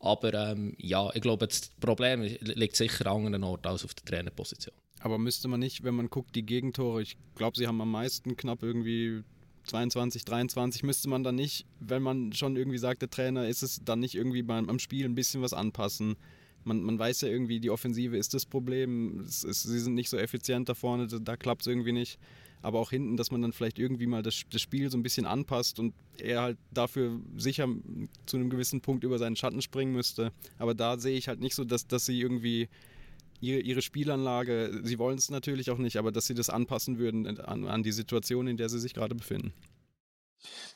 Aber 0.00 0.34
ähm, 0.34 0.74
ja, 0.78 1.10
ich 1.14 1.22
glaube, 1.22 1.46
das 1.46 1.70
Problem 1.80 2.22
liegt 2.22 2.76
sicher 2.76 3.06
an 3.06 3.26
anderen 3.26 3.44
Orten 3.44 3.68
als 3.68 3.84
auf 3.84 3.94
der 3.94 4.04
Trainerposition. 4.04 4.74
Aber 5.00 5.18
müsste 5.18 5.48
man 5.48 5.60
nicht, 5.60 5.84
wenn 5.84 5.94
man 5.94 6.10
guckt, 6.10 6.34
die 6.34 6.44
Gegentore, 6.44 7.02
ich 7.02 7.16
glaube, 7.34 7.56
sie 7.56 7.66
haben 7.66 7.80
am 7.80 7.90
meisten 7.90 8.36
knapp 8.36 8.62
irgendwie 8.62 9.22
22, 9.64 10.24
23, 10.24 10.82
müsste 10.82 11.08
man 11.08 11.22
dann 11.22 11.34
nicht, 11.34 11.66
wenn 11.80 12.02
man 12.02 12.32
schon 12.32 12.56
irgendwie 12.56 12.78
sagt, 12.78 13.02
der 13.02 13.10
Trainer 13.10 13.46
ist 13.48 13.62
es, 13.62 13.80
dann 13.84 14.00
nicht 14.00 14.14
irgendwie 14.14 14.42
beim, 14.42 14.68
am 14.68 14.78
Spiel 14.78 15.04
ein 15.04 15.14
bisschen 15.14 15.42
was 15.42 15.52
anpassen? 15.52 16.16
Man, 16.64 16.82
man 16.82 16.98
weiß 16.98 17.22
ja 17.22 17.28
irgendwie, 17.28 17.60
die 17.60 17.70
Offensive 17.70 18.16
ist 18.16 18.34
das 18.34 18.46
Problem, 18.46 19.20
ist, 19.20 19.42
sie 19.42 19.78
sind 19.80 19.94
nicht 19.94 20.10
so 20.10 20.16
effizient 20.16 20.68
da 20.68 20.74
vorne, 20.74 21.06
da, 21.06 21.18
da 21.18 21.36
klappt 21.36 21.62
es 21.62 21.66
irgendwie 21.66 21.92
nicht 21.92 22.18
aber 22.62 22.78
auch 22.78 22.90
hinten, 22.90 23.16
dass 23.16 23.30
man 23.30 23.42
dann 23.42 23.52
vielleicht 23.52 23.78
irgendwie 23.78 24.06
mal 24.06 24.22
das, 24.22 24.42
das 24.50 24.62
Spiel 24.62 24.88
so 24.90 24.96
ein 24.96 25.02
bisschen 25.02 25.26
anpasst 25.26 25.78
und 25.80 25.94
er 26.18 26.42
halt 26.42 26.58
dafür 26.70 27.20
sicher 27.36 27.68
zu 28.24 28.36
einem 28.36 28.50
gewissen 28.50 28.80
Punkt 28.80 29.04
über 29.04 29.18
seinen 29.18 29.36
Schatten 29.36 29.60
springen 29.60 29.92
müsste. 29.92 30.32
Aber 30.58 30.74
da 30.74 30.96
sehe 30.96 31.16
ich 31.18 31.28
halt 31.28 31.40
nicht 31.40 31.56
so, 31.56 31.64
dass, 31.64 31.86
dass 31.86 32.06
sie 32.06 32.20
irgendwie 32.20 32.68
ihre, 33.42 33.60
ihre 33.60 33.82
Spielanlage, 33.82 34.80
sie 34.82 34.98
wollen 34.98 35.18
es 35.18 35.30
natürlich 35.30 35.70
auch 35.70 35.78
nicht, 35.78 35.96
aber 35.96 36.12
dass 36.12 36.26
sie 36.26 36.34
das 36.34 36.48
anpassen 36.48 36.98
würden 36.98 37.40
an, 37.40 37.66
an 37.66 37.82
die 37.82 37.92
Situation, 37.92 38.46
in 38.46 38.56
der 38.56 38.68
sie 38.68 38.78
sich 38.78 38.94
gerade 38.94 39.14
befinden. 39.14 39.52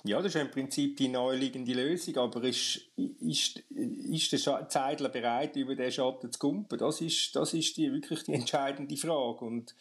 Ja, 0.05 0.19
das 0.19 0.35
ist 0.35 0.41
im 0.41 0.51
Prinzip 0.51 0.97
die 0.97 1.09
naheliegende 1.09 1.73
Lösung, 1.73 2.17
aber 2.19 2.45
ist, 2.45 2.81
ist, 2.97 3.59
ist 3.71 4.33
der 4.33 4.69
Zeidler 4.69 5.09
bereit, 5.09 5.57
über 5.57 5.75
den 5.75 5.91
Schatten 5.91 6.31
zu 6.31 6.39
kumpen? 6.39 6.79
Das 6.79 7.01
ist, 7.01 7.35
das 7.35 7.53
ist 7.55 7.77
die, 7.77 7.93
wirklich 7.93 8.23
die 8.23 8.35
entscheidende 8.35 8.97
Frage. 8.97 9.45
Und 9.45 9.75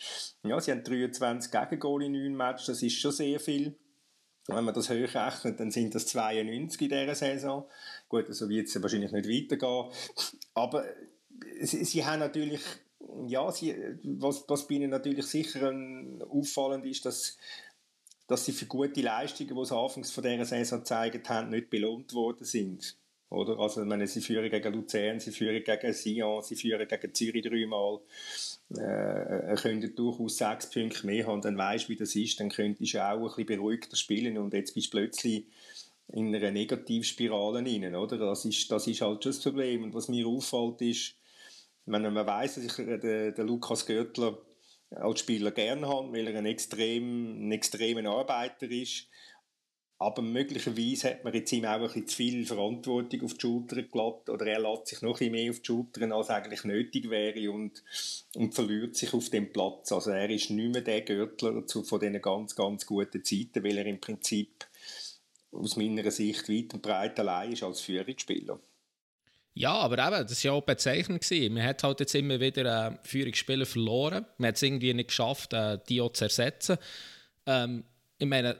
ja, 0.43 0.59
sie 0.59 0.71
haben 0.71 0.83
23 0.83 1.51
Gegengol 1.51 2.03
in 2.03 2.13
9 2.13 2.35
Matches, 2.35 2.65
das 2.67 2.81
ist 2.81 2.99
schon 2.99 3.11
sehr 3.11 3.39
viel. 3.39 3.75
Wenn 4.47 4.63
man 4.63 4.73
das 4.73 4.89
hochrechnet, 4.89 5.59
dann 5.59 5.71
sind 5.71 5.93
das 5.95 6.07
92 6.07 6.81
in 6.81 6.89
dieser 6.89 7.15
Saison. 7.15 7.67
Gut, 8.09 8.25
so 8.29 8.47
wird 8.47 8.67
es 8.67 8.81
wahrscheinlich 8.81 9.11
nicht 9.11 9.27
weitergehen. 9.27 9.91
Aber 10.53 10.85
sie, 11.61 11.83
sie 11.83 12.05
haben 12.05 12.19
natürlich 12.19 12.61
ja, 13.27 13.51
sie, 13.51 13.75
was, 14.03 14.43
was 14.47 14.67
bei 14.67 14.75
ihnen 14.75 14.89
natürlich 14.89 15.25
sicher 15.25 15.73
auffallend 16.29 16.85
ist, 16.85 17.05
dass 17.05 17.37
dass 18.27 18.45
sie 18.45 18.53
für 18.53 18.65
gute 18.65 19.01
Leistungen, 19.01 19.55
die 19.55 19.65
sie 19.65 19.77
anfangs 19.77 20.11
von 20.11 20.23
dieser 20.23 20.45
Saison 20.45 20.79
gezeigt 20.79 21.29
haben, 21.29 21.49
nicht 21.49 21.69
belohnt 21.69 22.13
worden 22.13 22.45
sind. 22.45 22.97
Oder? 23.29 23.59
Also, 23.59 23.81
ich 23.81 23.87
meine, 23.87 24.07
sie 24.07 24.21
führen 24.21 24.49
gegen 24.49 24.73
Luzern, 24.73 25.19
sie 25.19 25.31
führen 25.31 25.63
gegen 25.63 25.93
Sion, 25.93 26.41
sie 26.41 26.55
führen 26.55 26.87
gegen 26.87 27.13
Zürich 27.13 27.43
dreimal. 27.43 27.99
Äh, 28.71 29.55
können 29.55 29.93
durchaus 29.95 30.37
sechs 30.37 30.69
Punkte 30.69 31.05
mehr 31.05 31.27
haben, 31.27 31.41
dann 31.41 31.57
weißt 31.57 31.87
wie 31.89 31.95
das 31.95 32.15
ist, 32.15 32.39
dann 32.39 32.49
könntest 32.49 32.93
du 32.93 33.03
auch 33.03 33.17
ein 33.17 33.23
bisschen 33.23 33.45
beruhigter 33.45 33.95
spielen 33.95 34.39
und 34.39 34.53
jetzt 34.55 34.73
bist 34.73 34.87
du 34.87 34.97
plötzlich 34.97 35.45
in 36.11 36.33
einer 36.33 36.51
Negativspirale 36.51 37.59
rein, 37.59 37.95
oder? 37.95 38.17
Das 38.17 38.45
ist, 38.45 38.71
das 38.71 38.87
ist 38.87 39.01
halt 39.01 39.23
schon 39.23 39.31
das 39.31 39.41
Problem. 39.41 39.83
Und 39.83 39.93
was 39.93 40.07
mir 40.07 40.25
auffällt, 40.27 40.81
ist, 40.81 41.15
wenn 41.85 42.13
man 42.13 42.27
weiß, 42.27 42.55
dass 42.55 42.63
ich, 42.63 42.79
äh, 42.79 42.97
der, 42.97 43.31
der 43.31 43.45
Lukas 43.45 43.85
Görtler 43.85 44.37
als 44.91 45.19
Spieler 45.19 45.51
gerne 45.51 45.87
habe, 45.87 46.13
weil 46.13 46.27
er 46.27 46.37
ein, 46.37 46.45
extrem, 46.45 47.47
ein 47.47 47.51
extremer 47.51 48.09
Arbeiter 48.09 48.69
ist. 48.69 49.07
Aber 49.97 50.21
möglicherweise 50.21 51.09
hat 51.09 51.23
man 51.23 51.33
jetzt 51.33 51.53
ihm 51.53 51.63
auch 51.63 51.95
ein 51.95 52.05
zu 52.05 52.17
viel 52.17 52.45
Verantwortung 52.45 53.23
auf 53.23 53.33
die 53.35 53.39
Schultern 53.39 53.87
gelassen 53.89 54.29
oder 54.29 54.45
er 54.45 54.59
lässt 54.59 54.87
sich 54.87 55.01
noch 55.01 55.21
ein 55.21 55.31
mehr 55.31 55.49
auf 55.49 55.59
die 55.59 55.65
Schultern, 55.67 56.11
als 56.11 56.29
eigentlich 56.29 56.65
nötig 56.65 57.09
wäre 57.09 57.49
und, 57.49 57.81
und 58.35 58.53
verliert 58.53 58.97
sich 58.97 59.13
auf 59.13 59.29
dem 59.29 59.53
Platz. 59.53 59.93
Also 59.93 60.11
er 60.11 60.29
ist 60.29 60.49
nicht 60.49 60.73
mehr 60.73 60.81
der 60.81 61.01
Gürtler 61.01 61.65
zu, 61.65 61.83
von 61.83 62.01
diesen 62.01 62.21
ganz, 62.21 62.55
ganz 62.55 62.85
guten 62.85 63.23
Zeiten, 63.23 63.63
weil 63.63 63.77
er 63.77 63.85
im 63.85 64.01
Prinzip 64.01 64.67
aus 65.53 65.77
meiner 65.77 66.11
Sicht 66.11 66.49
weit 66.49 66.73
und 66.73 66.81
breit 66.81 67.17
allein 67.17 67.53
ist 67.53 67.63
als 67.63 67.79
Führungsspieler. 67.79 68.59
Ja, 69.57 69.71
aber 69.71 69.97
eben, 69.97 70.27
das 70.27 70.43
war 70.43 70.51
ja 70.51 70.57
auch 70.57 70.63
bezeichnend. 70.63 71.25
Man 71.31 71.63
hat 71.63 71.81
halt 71.81 72.01
jetzt 72.01 72.13
immer 72.13 72.41
wieder 72.41 72.87
äh, 72.87 72.97
Führungsspieler 73.03 73.65
verloren. 73.65 74.25
Man 74.37 74.49
hat 74.49 74.57
es 74.57 74.61
irgendwie 74.61 74.93
nicht 74.93 75.07
geschafft, 75.07 75.53
äh, 75.53 75.79
die 75.87 76.01
auch 76.01 76.11
zu 76.11 76.25
ersetzen. 76.25 76.77
Ähm, 77.45 77.85
ich 78.17 78.27
meine, 78.27 78.57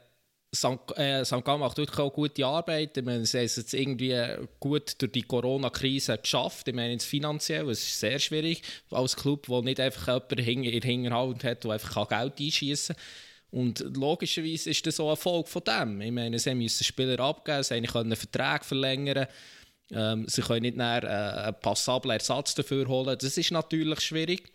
St. 0.55 0.97
Äh, 0.97 1.25
St. 1.25 1.45
Macht 1.45 1.77
wirklich 1.77 1.99
auch 1.99 2.13
gute 2.13 2.45
Arbeit. 2.45 2.95
Ich 2.95 3.03
meine, 3.03 3.25
sie 3.25 3.39
haben 3.39 3.45
es 3.45 3.57
jetzt 3.57 3.73
irgendwie 3.73 4.17
gut 4.61 4.95
durch 4.99 5.11
die 5.11 5.23
Corona-Krise 5.23 6.17
geschafft. 6.17 6.69
Ich 6.69 6.73
meine, 6.73 6.97
finanziell, 6.99 7.69
es 7.69 7.83
ist 7.83 7.99
sehr 7.99 8.17
schwierig 8.19 8.61
als 8.89 9.17
Club, 9.17 9.47
der 9.47 9.63
nicht 9.63 9.81
einfach 9.81 10.07
jemanden 10.07 10.63
in 10.63 10.79
der 10.79 10.89
Hinterhalt 10.89 11.43
hat, 11.43 11.65
der 11.65 11.71
einfach 11.71 12.07
Geld 12.07 12.39
einschießen 12.39 12.95
kann. 12.95 13.05
Und 13.51 13.79
logischerweise 13.97 14.69
ist 14.69 14.87
das 14.87 14.99
auch 15.01 15.07
ein 15.07 15.11
Erfolg 15.11 15.49
von 15.49 15.63
dem. 15.63 16.01
Ich 16.01 16.11
meine, 16.11 16.39
sie 16.39 16.55
müssen 16.55 16.85
Spieler 16.85 17.19
abgeben, 17.19 17.63
sie 17.63 17.81
können 17.81 18.15
Verträge 18.15 18.63
verlängern 18.63 19.27
ähm, 19.91 20.25
sie 20.27 20.41
können 20.41 20.63
nicht 20.63 20.77
mehr, 20.77 21.03
äh, 21.03 21.47
einen 21.47 21.59
passablen 21.59 22.13
Ersatz 22.13 22.55
dafür 22.55 22.87
holen. 22.87 23.17
Das 23.19 23.37
ist 23.37 23.51
natürlich 23.51 24.01
schwierig. 24.01 24.51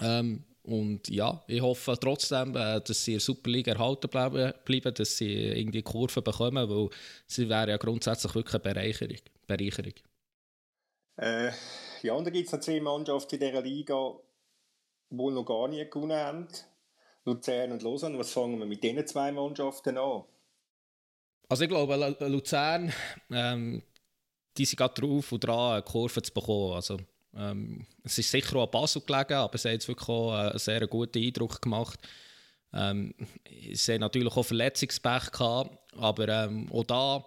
Ähm, 0.00 0.44
und 0.62 1.08
ja, 1.08 1.42
ich 1.46 1.60
hoffe 1.60 1.96
trotzdem, 2.00 2.54
äh, 2.54 2.80
dass 2.80 3.04
sie 3.04 3.12
in 3.12 3.18
der 3.18 3.24
Superliga 3.24 3.72
erhalten 3.72 4.08
bleiben, 4.08 4.52
bleiben, 4.64 4.94
dass 4.94 5.16
sie 5.16 5.32
irgendwie 5.32 5.82
Kurven 5.82 6.22
bekommen, 6.22 6.68
weil 6.68 6.90
sie 7.26 7.48
wäre 7.48 7.70
ja 7.70 7.76
grundsätzlich 7.76 8.34
wirklich 8.34 8.62
eine 8.62 8.74
Bereicherung. 8.74 9.16
Bereicherung. 9.46 9.94
Äh, 11.16 11.50
ja, 12.02 12.14
und 12.14 12.24
dann 12.24 12.32
gibt 12.32 12.46
es 12.46 12.52
noch 12.52 12.60
zwei 12.60 12.80
Mannschaften 12.80 13.34
in 13.36 13.40
dieser 13.40 13.62
Liga, 13.62 14.14
die 15.10 15.16
noch 15.16 15.44
gar 15.44 15.68
nie 15.68 15.84
gewonnen 15.88 16.18
haben. 16.18 16.48
Luzern 17.24 17.72
und 17.72 17.82
Lausanne. 17.82 18.18
Was 18.18 18.32
fangen 18.32 18.58
wir 18.58 18.66
mit 18.66 18.82
diesen 18.82 19.06
zwei 19.06 19.32
Mannschaften 19.32 19.98
an? 19.98 20.24
Also 21.48 21.64
ich 21.64 21.68
glaube, 21.68 22.16
Luzern, 22.28 22.92
ähm, 23.30 23.82
die 24.56 24.64
sind 24.64 24.76
gerade 24.76 25.00
drauf 25.00 25.32
und 25.32 25.44
dran, 25.44 25.72
eine 25.74 25.82
Kurve 25.82 26.22
zu 26.22 26.32
bekommen. 26.32 26.74
Also, 26.74 26.98
ähm, 27.34 27.86
es 28.02 28.18
ist 28.18 28.30
sicher 28.30 28.56
auch 28.56 28.64
an 28.64 28.70
Basel 28.70 29.02
gelegen, 29.02 29.34
aber 29.34 29.56
sie 29.56 29.68
haben 29.68 29.74
jetzt 29.74 29.88
wirklich 29.88 30.08
auch 30.08 30.32
einen 30.32 30.58
sehr 30.58 30.86
guten 30.86 31.22
Eindruck 31.22 31.62
gemacht. 31.62 32.00
Ähm, 32.72 33.14
sie 33.72 33.92
haben 33.92 34.00
natürlich 34.00 34.36
auch 34.36 34.44
Verletzungspech 34.44 35.30
gehabt, 35.30 35.78
aber 35.96 36.28
ähm, 36.28 36.70
auch 36.72 36.84
da 36.84 37.24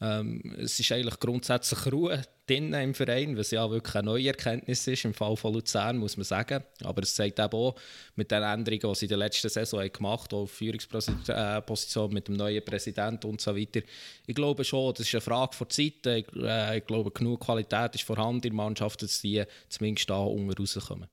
ähm, 0.00 0.54
es 0.58 0.78
ist 0.78 0.92
eigentlich 0.92 1.18
grundsätzlich 1.20 1.92
Ruhe 1.92 2.22
drin 2.46 2.72
im 2.74 2.94
Verein, 2.94 3.36
was 3.36 3.50
ja 3.50 3.70
wirklich 3.70 3.94
eine 3.94 4.06
neue 4.06 4.28
Erkenntnis 4.28 4.86
ist, 4.86 5.04
im 5.04 5.14
Fall 5.14 5.36
von 5.36 5.54
Luzern, 5.54 5.96
muss 5.98 6.16
man 6.16 6.24
sagen. 6.24 6.62
Aber 6.82 7.02
es 7.02 7.14
zeigt 7.14 7.38
eben 7.38 7.52
auch 7.52 7.74
mit 8.16 8.30
den 8.30 8.42
Änderungen, 8.42 8.92
die 8.92 8.94
sie 8.94 9.06
in 9.06 9.08
der 9.10 9.18
letzten 9.18 9.48
Saison 9.48 9.80
haben 9.80 9.92
gemacht 9.92 10.32
haben, 10.32 10.40
auch 10.40 10.46
Führungsposition 10.46 12.12
mit 12.12 12.28
dem 12.28 12.36
neuen 12.36 12.64
Präsidenten 12.64 13.26
und 13.28 13.40
so 13.40 13.56
weiter. 13.56 13.80
Ich 14.26 14.34
glaube 14.34 14.64
schon, 14.64 14.92
das 14.94 15.06
ist 15.06 15.14
eine 15.14 15.20
Frage 15.22 15.56
von 15.56 15.70
Zeit. 15.70 16.06
Ich, 16.06 16.26
äh, 16.36 16.78
ich 16.78 16.86
glaube, 16.86 17.10
genug 17.10 17.40
Qualität 17.40 17.94
ist 17.94 18.04
vorhanden 18.04 18.36
in 18.36 18.42
der 18.42 18.52
Mannschaft, 18.52 19.02
dass 19.02 19.20
die 19.20 19.44
zumindest 19.68 20.10
da 20.10 20.18
unten 20.18 20.52
rauskommen. 20.52 21.08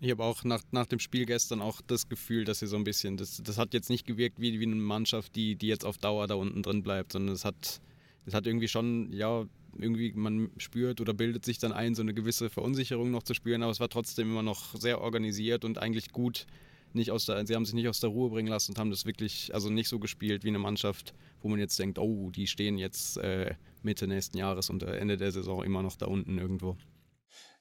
Ich 0.00 0.10
habe 0.10 0.24
auch 0.24 0.44
nach, 0.44 0.62
nach 0.72 0.86
dem 0.86 0.98
Spiel 0.98 1.24
gestern 1.24 1.62
auch 1.62 1.80
das 1.80 2.08
Gefühl, 2.08 2.44
dass 2.44 2.58
sie 2.58 2.66
so 2.66 2.76
ein 2.76 2.84
bisschen, 2.84 3.16
das, 3.16 3.42
das 3.42 3.56
hat 3.56 3.72
jetzt 3.72 3.88
nicht 3.88 4.06
gewirkt 4.06 4.40
wie, 4.40 4.60
wie 4.60 4.66
eine 4.66 4.74
Mannschaft, 4.74 5.34
die, 5.36 5.56
die 5.56 5.68
jetzt 5.68 5.86
auf 5.86 5.96
Dauer 5.96 6.26
da 6.26 6.34
unten 6.34 6.62
drin 6.62 6.82
bleibt, 6.82 7.12
sondern 7.12 7.34
es 7.34 7.46
hat, 7.46 7.80
es 8.26 8.34
hat 8.34 8.46
irgendwie 8.46 8.68
schon, 8.68 9.10
ja, 9.12 9.46
irgendwie 9.80 10.12
man 10.12 10.50
spürt 10.56 11.00
oder 11.00 11.14
bildet 11.14 11.44
sich 11.44 11.58
dann 11.58 11.72
ein, 11.72 11.94
so 11.94 12.02
eine 12.02 12.14
gewisse 12.14 12.50
Verunsicherung 12.50 13.10
noch 13.10 13.22
zu 13.22 13.34
spüren, 13.34 13.62
aber 13.62 13.72
es 13.72 13.80
war 13.80 13.88
trotzdem 13.88 14.30
immer 14.30 14.42
noch 14.42 14.74
sehr 14.74 15.00
organisiert 15.00 15.64
und 15.64 15.78
eigentlich 15.78 16.12
gut. 16.12 16.46
Nicht 16.92 17.10
aus 17.10 17.26
der, 17.26 17.46
sie 17.46 17.54
haben 17.54 17.66
sich 17.66 17.74
nicht 17.74 17.88
aus 17.88 18.00
der 18.00 18.10
Ruhe 18.10 18.30
bringen 18.30 18.48
lassen 18.48 18.72
und 18.72 18.78
haben 18.78 18.90
das 18.90 19.04
wirklich, 19.04 19.52
also 19.52 19.68
nicht 19.68 19.88
so 19.88 19.98
gespielt 19.98 20.44
wie 20.44 20.48
eine 20.48 20.58
Mannschaft, 20.58 21.14
wo 21.42 21.48
man 21.48 21.58
jetzt 21.58 21.78
denkt, 21.78 21.98
oh, 21.98 22.30
die 22.30 22.46
stehen 22.46 22.78
jetzt 22.78 23.18
äh, 23.18 23.54
Mitte 23.82 24.06
nächsten 24.06 24.38
Jahres 24.38 24.70
und 24.70 24.82
Ende 24.82 25.16
der 25.16 25.32
Saison 25.32 25.62
immer 25.62 25.82
noch 25.82 25.96
da 25.96 26.06
unten 26.06 26.38
irgendwo. 26.38 26.76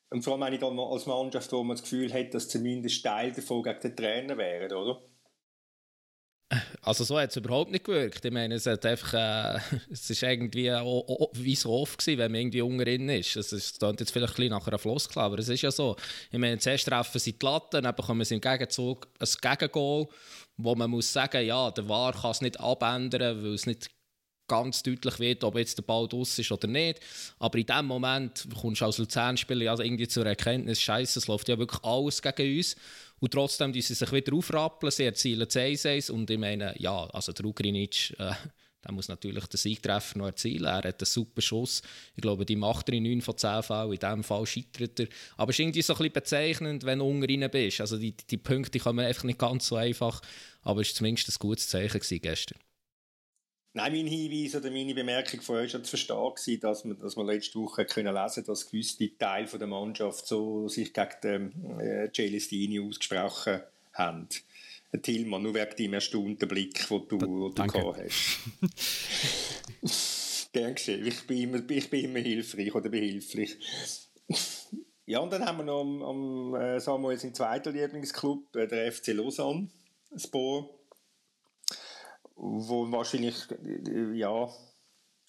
Und 0.10 0.22
vor 0.22 0.42
allem 0.42 0.54
ich 0.54 0.60
dann 0.60 0.80
als 0.80 1.06
Mannschaft, 1.08 1.52
wo 1.52 1.64
man 1.64 1.76
das 1.76 1.84
Gefühl 1.84 2.14
hat, 2.14 2.34
dass 2.34 2.48
zumindest 2.48 3.04
Teil 3.04 3.34
davon 3.34 3.64
gegen 3.64 3.80
den 3.82 3.96
Trainer 3.96 4.38
wären, 4.38 4.72
oder? 4.72 5.02
Also 6.82 7.04
so 7.04 7.20
hat 7.20 7.30
es 7.30 7.36
überhaupt 7.36 7.72
nicht 7.72 7.84
gewirkt. 7.84 8.24
Ich 8.24 8.32
meine, 8.32 8.56
es 8.56 8.66
hat 8.66 8.86
einfach, 8.86 9.14
äh, 9.14 9.60
es 9.92 10.10
ist 10.10 10.24
irgendwie 10.24 10.72
auch, 10.72 11.08
auch, 11.08 11.30
wie 11.34 11.56
so 11.56 11.72
oft 11.72 11.98
gewesen, 11.98 12.20
wenn 12.20 12.32
man 12.32 12.42
irgendwie 12.42 12.62
unten 12.62 13.10
ist. 13.10 13.36
Es 13.36 13.54
ist, 13.54 13.80
klingt 13.80 14.00
jetzt 14.00 14.12
vielleicht 14.12 14.34
ein 14.34 14.36
bisschen 14.36 14.52
nach 14.52 14.68
einer 14.68 14.80
Floskel, 14.80 15.22
aber 15.22 15.40
es 15.40 15.50
ist 15.50 15.62
ja 15.62 15.72
so. 15.72 15.96
Ich 16.32 16.40
meine, 16.40 16.58
zuerst 16.60 16.88
treffen 16.88 17.20
sie 17.20 17.34
die 17.34 17.46
Latte, 17.46 17.82
dann 17.82 17.96
bekommen 17.96 18.26
sie 18.26 18.36
im 18.36 18.42
Gegenzug 18.42 19.08
ein 19.20 19.28
Gegengol, 19.42 20.08
wo 20.58 20.76
man 20.76 20.90
muss 20.90 21.12
sagen, 21.12 21.46
ja, 21.46 21.72
der 21.72 21.88
VAR 21.88 22.14
kann 22.14 22.32
es 22.32 22.42
nicht 22.42 22.60
abändern, 22.60 23.44
weil 23.44 23.54
es 23.54 23.66
nicht 23.66 23.90
ganz 24.48 24.84
deutlich 24.84 25.20
wird, 25.20 25.44
ob 25.44 25.58
jetzt 25.58 25.78
der 25.78 25.84
Ball 25.84 26.08
draus 26.08 26.38
ist 26.38 26.52
oder 26.52 26.68
nicht. 26.68 27.00
Aber 27.40 27.58
in 27.58 27.66
dem 27.66 27.86
Moment 27.86 28.48
kommst 28.60 28.82
du 28.82 28.86
als 28.86 28.98
Luzern-Spieler 28.98 29.72
also 29.72 29.84
irgendwie 29.84 30.08
zur 30.08 30.26
Erkenntnis, 30.26 30.82
Scheiße, 30.82 31.20
es 31.20 31.28
läuft 31.28 31.50
ja 31.50 31.58
wirklich 31.58 31.84
alles 31.84 32.22
gegen 32.22 32.58
uns. 32.58 32.76
Und 33.20 33.32
trotzdem 33.32 33.72
die 33.72 33.82
sie 33.82 33.94
sich 33.94 34.12
wieder 34.12 34.34
aufrappeln, 34.34 34.92
sie 34.92 35.06
erzielen 35.06 35.48
1-1 35.48 36.12
und 36.12 36.30
ich 36.30 36.38
meine, 36.38 36.76
ja, 36.78 37.06
also 37.08 37.32
der 37.32 37.46
Ugrinic, 37.46 38.14
äh, 38.20 38.34
der 38.86 38.94
muss 38.94 39.08
natürlich 39.08 39.46
den 39.48 39.58
Siegtreffer 39.58 40.18
noch 40.20 40.28
erzielen. 40.28 40.66
Er 40.66 40.76
hat 40.76 40.86
einen 40.86 41.06
super 41.06 41.42
Schuss. 41.42 41.82
Ich 42.16 42.22
glaube, 42.22 42.46
die 42.46 42.56
macht 42.56 42.88
er 42.90 42.96
in 42.96 43.04
9 43.04 43.22
von 43.22 43.36
10 43.36 43.64
Fällen. 43.64 43.94
In 43.94 44.00
diesem 44.00 44.24
Fall 44.24 44.46
scheitert 44.46 45.00
er. 45.00 45.08
Aber 45.38 45.50
es 45.50 45.56
ist 45.56 45.62
irgendwie 45.62 45.82
so 45.82 45.94
ein 45.94 45.98
bisschen 45.98 46.14
bezeichnend, 46.14 46.84
wenn 46.86 47.00
du 47.00 47.06
unten 47.06 47.50
bist. 47.50 47.82
Also 47.82 47.98
die, 47.98 48.12
die 48.12 48.38
Punkte 48.38 48.78
kommen 48.78 49.04
einfach 49.04 49.24
nicht 49.24 49.40
ganz 49.40 49.68
so 49.68 49.76
einfach. 49.76 50.22
Aber 50.62 50.82
es 50.82 50.90
war 50.90 50.96
zumindest 50.96 51.30
ein 51.30 51.36
gutes 51.40 51.68
Zeichen 51.68 52.22
gestern. 52.22 52.60
Nein, 53.78 53.92
mein 53.92 54.08
Hinweis 54.08 54.56
oder 54.56 54.72
meine 54.72 54.94
Bemerkung 54.94 55.42
von 55.42 55.58
euch 55.58 55.74
war 55.74 55.84
zu 55.84 55.90
verstehen, 55.90 56.60
dass 56.62 56.86
wir, 56.86 56.94
dass 56.94 57.18
wir 57.18 57.26
letzte 57.26 57.60
Woche 57.60 57.84
können 57.84 58.16
lesen 58.16 58.46
dass 58.46 58.72
gewisse 58.72 59.18
Teile 59.18 59.48
der 59.48 59.68
Mannschaft 59.68 60.26
so 60.26 60.70
sich 60.70 60.94
gegen 60.94 61.10
den 61.22 61.80
äh, 61.82 62.10
Celestini 62.10 62.80
ausgesprochen 62.80 63.60
haben. 63.92 64.30
Tillmann, 65.02 65.44
nur 65.44 65.56
wegen 65.56 65.76
deinem 65.76 65.96
erstaunten 65.96 66.48
Blick, 66.48 66.88
den 66.88 67.08
du, 67.10 67.20
wo 67.20 67.50
du 67.50 67.68
gehabt 67.68 68.00
hast. 68.00 68.40
Gern 70.54 70.76
geschehen. 70.76 71.06
Ich 71.06 71.28
bin, 71.28 71.38
immer, 71.40 71.70
ich 71.70 71.90
bin 71.90 72.06
immer 72.06 72.20
hilfreich 72.20 72.74
oder 72.74 72.88
behilflich. 72.88 73.58
ja, 75.06 75.20
und 75.20 75.34
dann 75.34 75.46
haben 75.46 75.58
wir 75.58 75.66
noch 75.66 75.82
am, 75.82 76.02
am 76.02 76.56
äh, 76.56 76.80
Samuel 76.80 77.18
seinen 77.18 77.34
zweiten 77.34 77.74
Lieblingsclub, 77.74 78.56
äh, 78.56 78.68
der 78.68 78.90
FC 78.90 79.08
Lausanne, 79.08 79.68
Spor 80.16 80.70
wo 82.36 82.92
wahrscheinlich, 82.92 83.36
ja, 84.14 84.48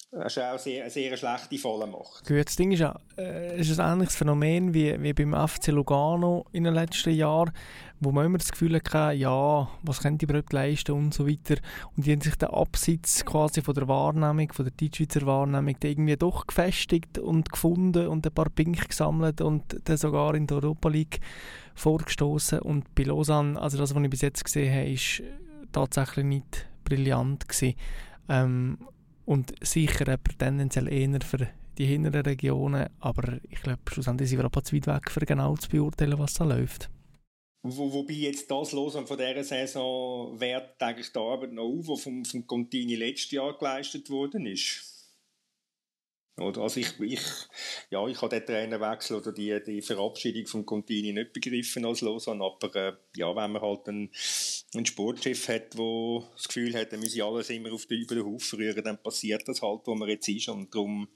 das 0.09 0.37
ist 0.37 0.43
auch 0.43 0.57
sehr, 0.57 0.83
eine 0.83 0.89
sehr 0.89 1.17
schlechte 1.17 1.57
Falle 1.57 1.85
macht. 1.85 2.25
Gut, 2.25 2.45
das 2.45 2.55
Ding 2.55 2.71
ist 2.71 2.79
ja, 2.79 2.97
äh, 3.17 3.59
ist 3.59 3.77
ein 3.77 3.93
ähnliches 3.93 4.15
Phänomen 4.15 4.73
wie, 4.73 5.01
wie 5.03 5.11
beim 5.11 5.47
FC 5.47 5.67
Lugano 5.67 6.45
in 6.53 6.63
den 6.63 6.73
letzten 6.73 7.13
Jahren, 7.13 7.51
wo 7.99 8.13
man 8.13 8.25
immer 8.25 8.37
das 8.37 8.51
Gefühl 8.51 8.75
hatte, 8.75 9.13
ja, 9.17 9.67
was 9.81 9.99
können 9.99 10.17
die 10.17 10.23
überhaupt 10.23 10.53
leisten 10.53 10.93
und 10.93 11.13
so 11.13 11.27
weiter. 11.27 11.55
Und 11.95 12.05
die 12.05 12.13
haben 12.13 12.21
sich 12.21 12.35
den 12.35 12.49
Absitz 12.49 13.25
quasi 13.25 13.61
von 13.61 13.75
der 13.75 13.89
Wahrnehmung, 13.89 14.53
von 14.53 14.63
der 14.63 14.73
Deutschschweizer 14.79 15.25
Wahrnehmung, 15.25 15.75
irgendwie 15.83 16.15
doch 16.15 16.47
gefestigt 16.47 17.17
und 17.17 17.51
gefunden 17.51 18.07
und 18.07 18.25
ein 18.25 18.33
paar 18.33 18.49
Pink 18.49 18.87
gesammelt 18.87 19.41
und 19.41 19.77
dann 19.83 19.97
sogar 19.97 20.35
in 20.35 20.47
der 20.47 20.57
Europa 20.57 20.87
League 20.87 21.19
vorgestoßen. 21.75 22.59
Und 22.59 22.95
bei 22.95 23.03
Lausanne, 23.03 23.59
also 23.61 23.77
das, 23.77 23.93
was 23.93 24.01
ich 24.01 24.09
bis 24.09 24.21
jetzt 24.21 24.45
gesehen 24.45 24.73
habe, 24.73 24.89
ist 24.89 25.21
tatsächlich 25.73 26.25
nicht 26.25 26.65
brillant 26.89 27.47
gewesen. 27.47 27.75
Ähm, 28.29 28.77
und 29.25 29.53
sicher 29.61 30.07
aber 30.07 30.37
tendenziell 30.37 30.87
eher 30.87 31.19
für 31.21 31.47
die 31.77 31.85
hinteren 31.85 32.21
Regionen, 32.21 32.87
aber 32.99 33.39
ich 33.49 33.61
glaube, 33.61 33.81
schlussendlich 33.91 34.29
sind 34.29 34.39
wir 34.39 34.45
aber 34.45 34.63
zu 34.63 34.75
weit 34.75 34.87
weg, 34.87 35.11
für 35.11 35.25
genau 35.25 35.55
zu 35.55 35.69
beurteilen, 35.69 36.17
was 36.17 36.33
da 36.33 36.45
läuft. 36.45 36.89
Wo, 37.63 37.91
wobei 37.91 38.13
jetzt 38.13 38.49
das 38.49 38.71
los 38.71 38.95
und 38.95 39.07
von 39.07 39.17
dieser 39.17 39.43
Saison 39.43 40.39
wertet 40.39 40.81
eigentlich 40.81 41.11
die 41.11 41.19
Arbeit 41.19 41.51
noch 41.51 41.65
auf, 41.65 41.85
die 41.85 42.01
vom, 42.01 42.25
vom 42.25 42.47
Contini 42.47 42.95
letztes 42.95 43.31
Jahr 43.31 43.57
geleistet 43.57 44.09
worden 44.09 44.45
ist. 44.45 44.96
Oder? 46.39 46.61
Also 46.61 46.79
ich, 46.79 46.99
ich, 46.99 47.21
ja, 47.89 48.05
ich 48.07 48.21
habe 48.21 48.39
den 48.39 48.45
Trainerwechsel 48.45 49.17
oder 49.17 49.31
die, 49.31 49.59
die 49.65 49.81
Verabschiedung 49.81 50.45
von 50.45 50.65
Contini 50.65 51.11
nicht 51.11 51.33
begriffen 51.33 51.83
als 51.85 52.01
Lausanne, 52.01 52.43
aber 52.43 52.75
äh, 52.75 52.93
ja, 53.15 53.35
wenn 53.35 53.51
man 53.53 53.61
halt 53.61 53.87
einen, 53.87 54.11
einen 54.75 54.85
Sportchef 54.85 55.47
hat, 55.47 55.73
der 55.73 56.23
das 56.33 56.47
Gefühl 56.47 56.75
hat, 56.75 56.91
er 56.91 56.99
müsse 56.99 57.23
alles 57.23 57.49
immer 57.49 57.73
auf 57.73 57.87
den, 57.87 58.01
über 58.01 58.15
den 58.15 58.25
Haufen 58.25 58.59
rühren, 58.59 58.83
dann 58.83 59.01
passiert 59.01 59.47
das 59.47 59.63
halt, 59.63 59.81
wo 59.85 59.95
man 59.95 60.09
jetzt 60.09 60.29
ist 60.29 60.49
und 60.49 60.73
darum 60.73 61.07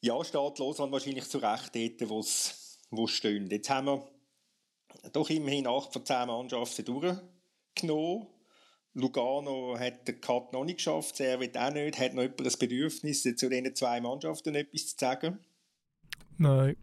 ja, 0.00 0.22
steht 0.22 0.58
Lausanne 0.58 0.92
wahrscheinlich 0.92 1.28
zu 1.28 1.38
Recht 1.38 1.74
dort, 1.74 2.10
wo 2.10 2.20
es 2.20 2.78
steht. 3.10 3.50
Jetzt 3.50 3.70
haben 3.70 3.86
wir 3.86 4.08
doch 5.12 5.28
immerhin 5.30 5.66
acht 5.66 5.92
von 5.92 6.06
zehn 6.06 6.28
Mannschaften 6.28 6.84
durchgenommen 6.84 8.28
Lugano 8.96 9.78
hat 9.78 10.08
den 10.08 10.20
Cut 10.22 10.52
noch 10.54 10.64
nicht 10.64 10.78
geschafft, 10.78 11.16
Servet 11.16 11.56
auch 11.58 11.70
nicht. 11.70 11.98
Hat 11.98 12.14
noch 12.14 12.22
jemand 12.22 12.40
ein 12.40 12.58
Bedürfnis, 12.58 13.22
zu 13.22 13.48
diesen 13.48 13.74
zwei 13.74 14.00
Mannschaften 14.00 14.54
etwas 14.54 14.86
zu 14.86 14.96
sagen? 14.98 15.38
Nein. 16.38 16.76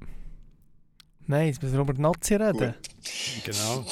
Nein, 1.25 1.47
jetzt 1.47 1.61
müssen 1.63 1.75
wir 1.75 1.81
über 1.81 1.93
die 1.93 2.01
Nazi 2.01 2.35
reden. 2.35 2.75
Gut. 2.75 3.45
Genau. 3.45 3.85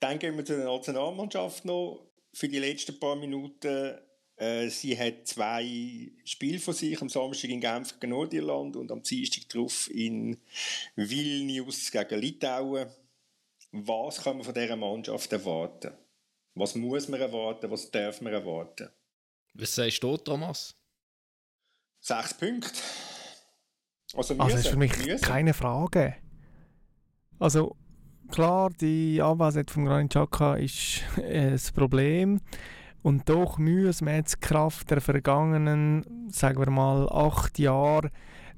Dann 0.00 0.18
gehen 0.18 0.36
wir 0.36 0.44
zu 0.44 0.56
der 0.56 0.66
Nationalmannschaft 0.66 1.64
noch 1.64 2.06
für 2.32 2.48
die 2.48 2.58
letzten 2.58 2.98
paar 2.98 3.16
Minuten. 3.16 3.94
Äh, 4.36 4.68
sie 4.68 4.98
hat 4.98 5.26
zwei 5.26 6.12
Spiele 6.24 6.58
von 6.58 6.74
sich, 6.74 7.00
am 7.00 7.08
Samstag 7.08 7.50
in 7.50 7.60
Genf 7.60 7.98
gegen 7.98 8.12
Nordirland 8.12 8.76
und 8.76 8.92
am 8.92 9.02
Dienstag 9.02 9.48
drauf 9.48 9.88
in 9.90 10.36
Vilnius 10.94 11.90
gegen 11.90 12.20
Litauen. 12.20 12.88
Was 13.72 14.22
kann 14.22 14.36
man 14.36 14.44
von 14.44 14.54
dieser 14.54 14.76
Mannschaft 14.76 15.32
erwarten? 15.32 15.92
Was 16.56 16.74
muss 16.74 17.06
man 17.08 17.20
erwarten? 17.20 17.70
Was 17.70 17.90
darf 17.90 18.22
man 18.22 18.32
erwarten? 18.32 18.88
Was 19.52 19.74
sagst 19.74 20.02
du, 20.02 20.16
Thomas? 20.16 20.74
Sechs 22.00 22.32
Punkte. 22.32 22.70
Also, 24.14 24.34
müssen, 24.34 24.40
also 24.40 24.56
das 24.56 24.64
ist 24.64 24.70
für 24.70 24.78
mich 24.78 24.96
müssen. 24.96 25.20
keine 25.20 25.52
Frage. 25.52 26.16
Also 27.38 27.76
klar, 28.30 28.70
die 28.80 29.20
Anwesenheit 29.20 29.70
von 29.70 29.84
Granit 29.84 30.10
Xhaka 30.10 30.54
ist 30.54 31.02
äh, 31.18 31.50
das 31.50 31.72
Problem. 31.72 32.40
Und 33.02 33.28
doch 33.28 33.58
müssen 33.58 34.06
wir 34.06 34.16
jetzt 34.16 34.40
Kraft 34.40 34.90
der 34.90 35.02
vergangenen, 35.02 36.30
sagen 36.30 36.58
wir 36.58 36.70
mal, 36.70 37.06
acht 37.10 37.58
Jahre, 37.58 38.10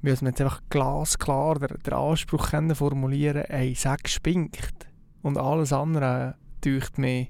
müssen 0.02 0.26
wir 0.26 0.30
jetzt 0.30 0.40
einfach 0.40 0.62
glasklar 0.70 1.58
den, 1.58 1.76
den 1.78 1.92
Anspruch 1.94 2.50
können 2.50 2.76
formulieren, 2.76 3.42
ey, 3.44 3.74
sechs 3.74 4.12
spinkt. 4.12 4.86
Und 5.22 5.36
alles 5.36 5.72
andere 5.72 6.36
durch 6.60 6.96
mir 6.96 7.26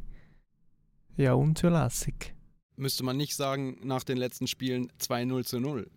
ja, 1.19 1.35
unzulässig. 1.35 2.35
Müsste 2.77 3.05
man 3.05 3.16
nicht 3.16 3.35
sagen, 3.35 3.79
nach 3.83 4.05
den 4.05 4.16
letzten 4.16 4.47
Spielen 4.47 4.91
2-0 5.01 5.45
zu 5.45 5.61
0. 5.61 5.91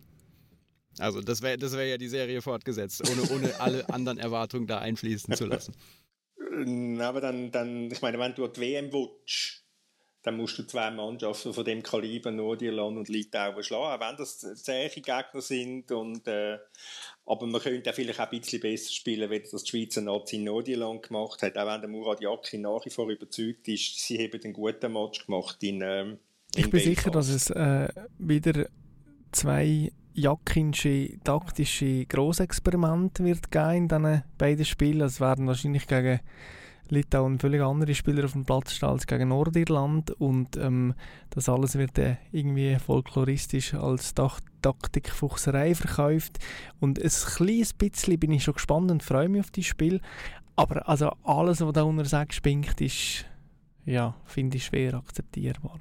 Also 0.98 1.20
das 1.20 1.40
wäre 1.40 1.56
das 1.56 1.72
wär 1.72 1.86
ja 1.86 1.96
die 1.96 2.08
Serie 2.08 2.42
fortgesetzt, 2.42 3.08
ohne, 3.08 3.22
ohne 3.30 3.60
alle 3.60 3.88
anderen 3.88 4.18
Erwartungen 4.18 4.66
da 4.66 4.78
einfließen 4.78 5.34
zu 5.34 5.46
lassen. 5.46 5.74
Aber 7.00 7.20
dann, 7.20 7.50
dann, 7.50 7.90
ich 7.90 8.02
meine, 8.02 8.18
wenn 8.18 8.34
du 8.34 8.46
die 8.46 8.60
WM 8.60 8.92
willst, 8.92 9.61
dann 10.22 10.36
musst 10.36 10.58
du 10.58 10.62
zwei 10.64 10.90
Mannschaften 10.90 11.52
von 11.52 11.64
dem 11.64 11.82
Kaliber, 11.82 12.30
Nordirland 12.30 12.96
und 12.96 13.08
Litauen, 13.08 13.62
schlagen, 13.62 14.02
auch 14.02 14.08
wenn 14.08 14.16
das 14.16 14.38
zähe 14.38 14.88
Gegner 14.88 15.40
sind 15.40 15.90
und 15.90 16.26
äh, 16.28 16.58
aber 17.24 17.46
man 17.46 17.60
könnte 17.60 17.90
auch 17.90 17.94
vielleicht 17.94 18.20
auch 18.20 18.30
ein 18.30 18.40
bisschen 18.40 18.60
besser 18.60 18.92
spielen, 18.92 19.30
wie 19.30 19.40
das 19.40 19.62
die 19.62 19.70
Schweizer 19.70 20.00
Nazi 20.00 20.36
in 20.36 20.44
Nordirland 20.44 21.04
gemacht 21.04 21.42
hat. 21.42 21.56
Auch 21.56 21.72
wenn 21.72 21.80
der 21.80 21.90
Murat 21.90 22.20
Yakin 22.20 22.62
nach 22.62 22.84
wie 22.84 22.90
vor 22.90 23.08
überzeugt 23.08 23.68
ist, 23.68 23.98
sie 24.00 24.18
haben 24.18 24.40
einen 24.42 24.52
guten 24.52 24.92
Match 24.92 25.26
gemacht 25.26 25.62
in, 25.62 25.82
ähm, 25.82 26.18
in 26.54 26.64
Ich 26.64 26.70
bin 26.70 26.70
Belfast. 26.70 26.84
sicher, 26.84 27.10
dass 27.10 27.28
es 27.28 27.50
äh, 27.50 27.88
wieder 28.18 28.66
zwei 29.30 29.92
Jakinsche 30.14 31.18
taktische 31.24 32.04
Grossexperimente 32.06 33.24
wird 33.24 33.50
geben 33.50 33.74
in 33.74 33.88
diesen 33.88 34.22
beiden 34.36 34.64
Spielen. 34.64 35.00
Es 35.02 35.20
werden 35.20 35.46
wahrscheinlich 35.46 35.86
gegen 35.86 36.20
Litauen 36.92 37.38
völlig 37.38 37.62
andere 37.62 37.94
Spieler 37.94 38.24
auf 38.24 38.32
dem 38.32 38.44
Platz 38.44 38.72
stehen 38.72 38.90
als 38.90 39.06
gegen 39.06 39.28
Nordirland 39.28 40.10
und 40.12 40.56
ähm, 40.56 40.94
das 41.30 41.48
alles 41.48 41.76
wird 41.76 41.98
äh, 41.98 42.16
irgendwie 42.32 42.76
folkloristisch 42.76 43.74
als 43.74 44.14
Taktikfuchserei 44.14 45.74
verkauft 45.74 46.38
und 46.80 47.02
ein 47.02 47.10
kleines 47.10 47.72
bisschen 47.72 48.18
bin 48.18 48.32
ich 48.32 48.44
schon 48.44 48.54
gespannt 48.54 48.90
und 48.90 49.02
freue 49.02 49.28
mich 49.28 49.40
auf 49.40 49.50
das 49.50 49.64
Spiel, 49.64 50.00
aber 50.54 50.88
also 50.88 51.10
alles, 51.24 51.60
was 51.60 51.72
da 51.72 51.82
unter 51.82 52.04
sechs 52.04 52.36
spinkt, 52.36 52.80
ist, 52.80 53.24
ja, 53.86 54.14
finde 54.26 54.58
ich 54.58 54.66
schwer 54.66 54.94
akzeptierbar. 54.94 55.80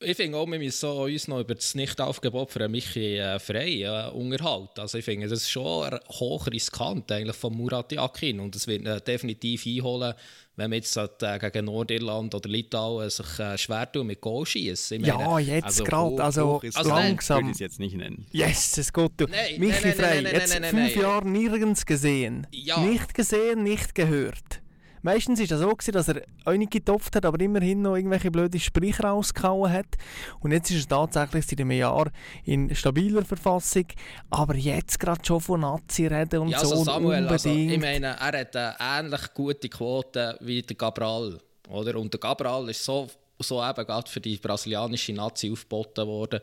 Ich 0.00 0.16
finde 0.16 0.38
auch, 0.38 0.46
wir 0.46 0.60
müssen 0.60 0.88
uns 0.88 1.26
noch 1.26 1.40
über 1.40 1.56
das 1.56 1.74
Nichtaufgebot 1.74 2.52
für 2.52 2.68
Michi 2.68 3.18
äh, 3.18 3.40
frei 3.40 3.82
äh, 3.82 4.08
unterhalten. 4.10 4.80
Also 4.80 4.98
ich 4.98 5.04
finde, 5.04 5.26
das 5.26 5.40
ist 5.40 5.50
schon 5.50 5.90
hoch 6.08 6.46
riskant 6.46 7.10
eigentlich 7.10 7.34
von 7.34 7.56
Murat 7.56 7.90
Yakin 7.90 8.38
und 8.38 8.54
es 8.54 8.68
wird 8.68 8.86
äh, 8.86 9.00
definitiv 9.00 9.66
einholen, 9.66 10.14
wenn 10.54 10.70
man 10.70 10.76
jetzt 10.76 10.96
äh, 10.96 11.38
gegen 11.40 11.64
Nordirland 11.64 12.32
oder 12.32 12.48
Litauen 12.48 13.10
sich 13.10 13.40
äh, 13.40 13.58
schwer 13.58 13.90
tun 13.90 14.06
mit 14.06 14.20
Goal 14.20 14.46
schießen. 14.46 15.04
Ja, 15.04 15.36
jetzt 15.40 15.64
also 15.64 15.82
gerade, 15.82 16.22
also, 16.22 16.60
also 16.62 16.88
langsam. 16.88 17.38
Ich 17.38 17.44
würde 17.46 17.52
es 17.54 17.58
jetzt 17.58 17.80
nicht 17.80 17.96
nennen. 17.96 18.24
Yes, 18.30 18.78
es 18.78 18.92
geht. 18.92 19.18
Nein, 19.18 19.58
Michi 19.58 19.72
nein, 19.82 19.82
nein, 19.82 19.94
Frei, 19.96 20.20
jetzt 20.20 20.66
fünf 20.66 20.94
Jahre 20.94 21.28
nirgends 21.28 21.84
gesehen. 21.84 22.46
Ja. 22.52 22.78
Nicht 22.80 23.14
gesehen, 23.14 23.64
nicht 23.64 23.96
gehört. 23.96 24.60
Meistens 25.08 25.40
ist 25.40 25.50
das 25.50 25.60
so 25.60 25.70
gewesen, 25.70 25.92
dass 25.92 26.08
er 26.08 26.22
auch 26.44 26.52
nicht 26.52 26.70
getopft 26.70 27.16
hat, 27.16 27.24
aber 27.24 27.40
immerhin 27.40 27.80
noch 27.80 27.96
irgendwelche 27.96 28.30
blöde 28.30 28.60
Sprüche 28.60 29.02
rausgehauen 29.02 29.72
hat. 29.72 29.96
Und 30.40 30.52
jetzt 30.52 30.70
ist 30.70 30.90
er 30.90 31.10
tatsächlich 31.10 31.46
seit 31.46 31.60
einem 31.60 31.70
Jahr 31.70 32.10
in 32.44 32.74
stabiler 32.74 33.24
Verfassung. 33.24 33.86
Aber 34.28 34.54
jetzt 34.54 35.00
gerade 35.00 35.24
schon 35.24 35.40
von 35.40 35.60
Nazi 35.60 36.06
reden 36.06 36.40
und 36.40 36.48
ja, 36.50 36.64
so 36.64 36.72
also 36.72 36.84
Samuel, 36.84 37.22
unbedingt. 37.22 37.30
Also, 37.32 37.48
ich 37.48 37.80
meine, 37.80 38.06
er 38.06 38.40
hat 38.40 38.56
eine 38.56 38.76
ähnlich 38.78 39.34
gute 39.34 39.68
Quote 39.68 40.36
wie 40.40 40.60
der 40.60 40.76
Cabral. 40.76 41.38
Oder? 41.70 41.98
Und 41.98 42.12
der 42.12 42.20
Cabral 42.20 42.68
ist 42.68 42.84
so, 42.84 43.08
so 43.38 43.62
eben 43.62 43.86
gerade 43.86 44.10
für 44.10 44.20
die 44.20 44.36
brasilianische 44.36 45.14
Nazi 45.14 45.50
aufgeboten 45.50 46.06
worden. 46.06 46.40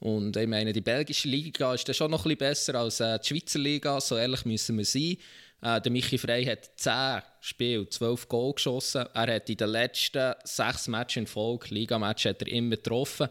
Und 0.00 0.36
ich 0.36 0.48
meine, 0.48 0.72
die 0.72 0.80
belgische 0.80 1.28
Liga 1.28 1.74
ist 1.74 1.86
dann 1.86 1.94
schon 1.94 2.10
noch 2.10 2.24
ein 2.24 2.36
bisschen 2.36 2.38
besser 2.38 2.74
als 2.76 3.00
äh, 3.00 3.18
die 3.18 3.28
Schweizer 3.28 3.58
Liga, 3.58 4.00
so 4.00 4.16
ehrlich 4.16 4.44
müssen 4.46 4.78
wir 4.78 4.84
sein. 4.84 5.16
Äh, 5.62 5.80
der 5.80 5.92
Michi 5.92 6.18
Frey 6.18 6.44
hat 6.44 6.70
10 6.76 7.22
Spiele, 7.40 7.88
12 7.88 8.28
Goal 8.28 8.54
geschossen. 8.54 9.06
Er 9.12 9.34
hat 9.34 9.50
in 9.50 9.56
den 9.56 9.68
letzten 9.68 10.34
6 10.44 10.88
Matches 10.88 11.16
in 11.16 11.26
Folge, 11.26 11.74
Ligamatch, 11.74 12.26
hat 12.26 12.42
er 12.42 12.48
immer 12.48 12.76
getroffen. 12.76 13.28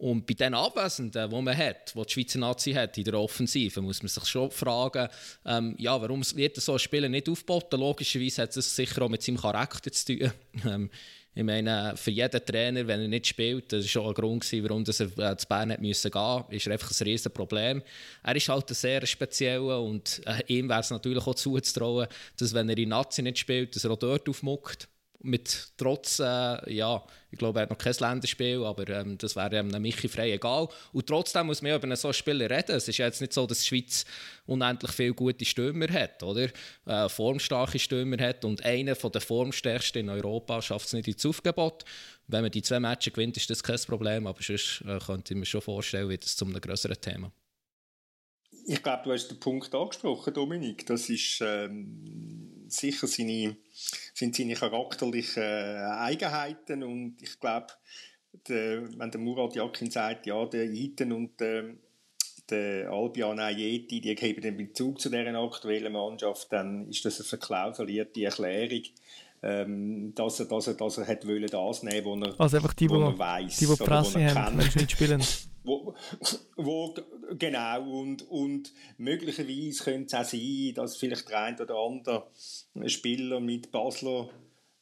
Und 0.00 0.26
bei 0.26 0.32
den 0.32 0.54
Abwesenden, 0.54 1.28
die 1.28 1.42
man 1.42 1.54
hat, 1.54 1.94
die 1.94 2.02
die 2.02 2.10
Schweizer 2.10 2.38
Nazi 2.38 2.72
hat 2.72 2.96
in 2.96 3.04
der 3.04 3.20
Offensive, 3.20 3.82
muss 3.82 4.02
man 4.02 4.08
sich 4.08 4.24
schon 4.24 4.50
fragen, 4.50 5.08
ähm, 5.44 5.74
ja, 5.76 6.00
warum 6.00 6.22
wird 6.36 6.56
so 6.56 6.72
ein 6.72 6.78
Spieler 6.78 7.10
nicht 7.10 7.28
aufgeboten? 7.28 7.78
Logischerweise 7.78 8.42
hat 8.42 8.56
es 8.56 8.74
sicher 8.74 9.02
auch 9.02 9.10
mit 9.10 9.22
seinem 9.22 9.36
Charakter 9.36 9.92
zu 9.92 10.18
tun. 10.18 10.32
Ähm, 10.66 10.90
ich 11.32 11.44
meine, 11.44 11.96
für 11.96 12.10
jeden 12.10 12.44
Trainer, 12.44 12.86
wenn 12.86 13.02
er 13.02 13.08
nicht 13.08 13.26
spielt, 13.26 13.72
das 13.72 13.84
war 13.84 13.88
schon 13.88 14.06
ein 14.08 14.14
Grund, 14.14 14.42
gewesen, 14.42 14.64
warum 14.64 14.84
er 15.18 15.32
äh, 15.32 15.36
zu 15.36 15.46
Bern 15.46 15.68
gehen 15.68 15.82
musste, 15.82 16.08
ist 16.08 16.66
er 16.66 16.72
einfach 16.72 16.90
ein 16.90 17.04
riesiges 17.04 17.32
Problem. 17.32 17.82
Er 18.24 18.36
ist 18.36 18.48
halt 18.48 18.68
ein 18.68 18.74
sehr 18.74 19.06
spezieller 19.06 19.80
und 19.80 20.22
äh, 20.26 20.42
ihm 20.48 20.68
wäre 20.68 20.80
es 20.80 20.90
natürlich 20.90 21.24
auch 21.24 21.34
zuzutrauen, 21.34 22.08
dass 22.36 22.52
wenn 22.52 22.68
er 22.68 22.78
in 22.78 22.88
Nazi 22.88 23.22
nicht 23.22 23.38
spielt, 23.38 23.76
dass 23.76 23.84
er 23.84 23.92
auch 23.92 23.98
dort 23.98 24.28
aufmuckt 24.28 24.88
mit 25.22 25.72
trotz, 25.76 26.18
äh, 26.18 26.72
ja, 26.72 27.04
ich 27.30 27.38
glaube, 27.38 27.60
er 27.60 27.62
hat 27.62 27.70
noch 27.70 27.78
kein 27.78 27.94
Länderspiel, 27.98 28.64
aber 28.64 28.88
ähm, 28.88 29.18
das 29.18 29.36
wäre 29.36 29.58
einem 29.58 29.82
Michi 29.82 30.08
frei 30.08 30.32
egal. 30.32 30.68
Und 30.92 31.06
trotzdem 31.06 31.46
muss 31.46 31.62
man 31.62 31.74
über 31.74 31.84
einen 31.84 31.96
solchen 31.96 32.18
Spieler 32.18 32.50
reden. 32.50 32.76
Es 32.76 32.88
ist 32.88 32.98
ja 32.98 33.06
jetzt 33.06 33.20
nicht 33.20 33.32
so, 33.32 33.46
dass 33.46 33.60
die 33.60 33.66
Schweiz 33.66 34.04
unendlich 34.46 34.92
viele 34.92 35.14
gute 35.14 35.44
Stürmer 35.44 35.88
hat, 35.88 36.22
oder? 36.22 36.48
Äh, 36.86 37.08
formstarke 37.08 37.78
Stürmer 37.78 38.18
hat 38.18 38.44
und 38.44 38.64
einer 38.64 38.96
von 38.96 39.12
der 39.12 39.20
formstärksten 39.20 40.02
in 40.02 40.08
Europa 40.08 40.60
schafft 40.62 40.86
es 40.86 40.92
nicht 40.94 41.08
ins 41.08 41.26
Aufgebot. 41.26 41.84
Wenn 42.26 42.42
man 42.42 42.50
die 42.50 42.62
zwei 42.62 42.80
Matches 42.80 43.12
gewinnt, 43.12 43.36
ist 43.36 43.50
das 43.50 43.62
kein 43.62 43.78
Problem, 43.80 44.26
aber 44.26 44.42
sonst 44.42 44.82
äh, 44.86 44.98
könnte 44.98 45.34
ich 45.34 45.38
mir 45.38 45.46
schon 45.46 45.60
vorstellen, 45.60 46.08
wird 46.08 46.24
es 46.24 46.36
zu 46.36 46.44
einem 46.44 46.60
größeren 46.60 47.00
Thema. 47.00 47.30
Ich 48.66 48.82
glaube, 48.82 49.02
du 49.04 49.12
hast 49.12 49.28
den 49.28 49.40
Punkt 49.40 49.74
angesprochen, 49.74 50.34
Dominik. 50.34 50.86
Das 50.86 51.08
ist 51.08 51.40
ähm, 51.40 52.59
sicher 52.72 53.06
seine 53.06 53.56
sind 54.14 54.36
seine 54.36 54.54
charakterlichen 54.54 55.42
äh, 55.42 55.86
Eigenheiten 55.98 56.82
und 56.82 57.16
ich 57.20 57.38
glaube, 57.40 57.68
wenn 58.46 59.10
der 59.10 59.20
Murat 59.20 59.54
Yakin 59.56 59.90
sagt, 59.90 60.26
ja, 60.26 60.44
der 60.46 60.64
Iten 60.64 61.12
und 61.12 61.40
der, 61.40 61.64
der 62.48 62.90
Albion 62.90 63.40
Ayeti, 63.40 64.00
die 64.00 64.14
geben 64.14 64.40
den 64.40 64.56
Bezug 64.56 65.00
zu 65.00 65.08
deren 65.08 65.36
aktuellen 65.36 65.92
Mannschaft, 65.92 66.52
dann 66.52 66.88
ist 66.88 67.04
das 67.04 67.18
eine 67.20 67.28
verklausulierte 67.28 68.24
Erklärung, 68.24 68.82
ähm, 69.42 70.14
dass 70.14 70.40
er, 70.40 70.46
dass 70.46 70.68
er, 70.68 70.74
dass 70.74 70.98
er 70.98 71.08
hat 71.08 71.26
wollen 71.26 71.46
das 71.46 71.82
nehmen, 71.82 72.20
was 72.20 72.28
er, 72.28 72.40
also 72.40 72.56
einfach 72.56 72.74
die, 72.74 72.88
wo, 72.90 73.00
er 73.00 73.18
weiss, 73.18 73.56
die, 73.56 73.66
die 73.66 73.76
Presse 73.76 74.34
haben, 74.34 74.56
nicht 74.58 74.90
spielen. 74.90 75.22
Wo, 75.62 75.94
wo, 76.56 76.94
genau, 77.38 78.00
und, 78.00 78.22
und 78.30 78.72
möglicherweise 78.96 79.84
könnte 79.84 80.06
es 80.06 80.14
auch 80.14 80.24
sein, 80.24 80.72
dass 80.74 80.96
vielleicht 80.96 81.28
der 81.28 81.38
ein 81.38 81.60
oder 81.60 81.74
andere 81.76 82.26
Spieler 82.86 83.40
mit 83.40 83.70
Basler 83.70 84.30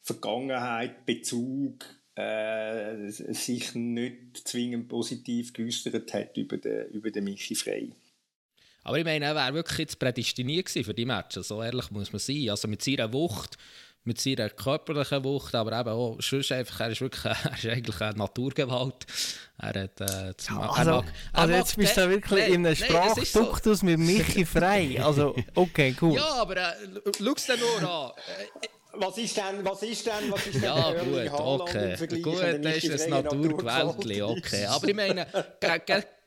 Vergangenheit, 0.01 1.05
Bezug 1.05 1.85
äh, 2.15 3.09
sich 3.09 3.75
nicht 3.75 4.47
zwingend 4.47 4.87
positiv 4.87 5.53
geäußert 5.53 6.13
hat 6.13 6.35
über 6.37 6.57
den, 6.57 6.87
über 6.89 7.11
den 7.11 7.25
Michi 7.25 7.55
Frey. 7.55 7.91
Aber 8.83 8.97
ich 8.97 9.05
meine, 9.05 9.25
er 9.25 9.35
wäre 9.35 9.53
wirklich 9.53 9.79
jetzt 9.79 9.99
prädestiniert 9.99 10.69
für 10.69 10.93
die 10.93 11.05
Matches, 11.05 11.49
so 11.49 11.61
ehrlich 11.61 11.91
muss 11.91 12.11
man 12.11 12.19
sein. 12.19 12.49
Also 12.49 12.67
mit 12.67 12.81
seiner 12.81 13.13
Wucht 13.13 13.57
mit 14.03 14.19
seiner 14.19 14.49
körperlichen 14.49 15.23
Wucht, 15.23 15.53
aber 15.55 15.79
eben 15.79 15.89
auch 15.89 16.17
sonst 16.19 16.51
einfach, 16.51 16.79
er 16.81 16.89
ist 16.89 17.01
wirklich 17.01 17.25
er 17.25 17.53
ist 17.53 17.65
eigentlich 17.65 18.01
eine 18.01 18.17
Naturgewalt. 18.17 19.05
Er 19.57 19.83
hat, 19.83 20.01
äh, 20.01 20.33
ja, 20.49 20.59
also, 20.59 20.91
mag, 20.91 21.05
also 21.33 21.53
jetzt 21.53 21.75
bist 21.75 21.97
du 21.97 22.09
wirklich 22.09 22.47
in 22.47 22.65
einem 22.65 22.75
Sprachduktus 22.75 23.79
so. 23.79 23.85
mit 23.85 23.99
Michi 23.99 24.45
frei. 24.45 25.01
Also, 25.03 25.35
okay, 25.55 25.95
cool. 26.01 26.15
Ja, 26.15 26.33
aber 26.35 26.57
äh, 26.57 26.73
schau 27.17 27.33
es 27.35 27.45
dir 27.45 27.57
nur 27.57 27.89
an. 27.89 28.11
Was 28.93 29.17
ist 29.17 29.37
denn, 29.37 29.63
was 29.63 29.83
ist 29.83 30.05
denn, 30.07 30.31
was 30.31 30.47
ist 30.47 30.55
denn 30.55 30.63
Ja, 30.63 30.91
gut, 30.91 31.39
okay. 31.39 32.21
Gut, 32.21 32.41
das 32.63 32.83
ist 32.83 33.03
ein 33.03 33.09
Naturgewalt, 33.09 33.97
okay. 33.97 34.65
Aber 34.65 34.87
ich 34.87 34.95
meine, 34.95 35.27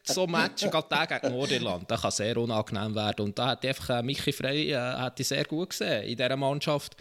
so 0.04 0.26
Matchen, 0.26 0.70
gerade 0.70 1.20
gegen 1.20 1.34
Nordirland, 1.34 1.90
das 1.90 2.02
kann 2.02 2.10
sehr 2.10 2.36
unangenehm 2.36 2.94
werden. 2.94 3.26
Und 3.26 3.38
da 3.38 3.48
hat 3.48 3.64
einfach 3.64 3.98
äh, 3.98 4.02
Michi 4.02 4.32
Frey 4.32 4.72
äh, 4.72 4.76
hat 4.76 5.18
sehr 5.18 5.44
gut 5.44 5.70
gesehen 5.70 6.04
in 6.04 6.16
dieser 6.16 6.36
Mannschaft. 6.36 6.96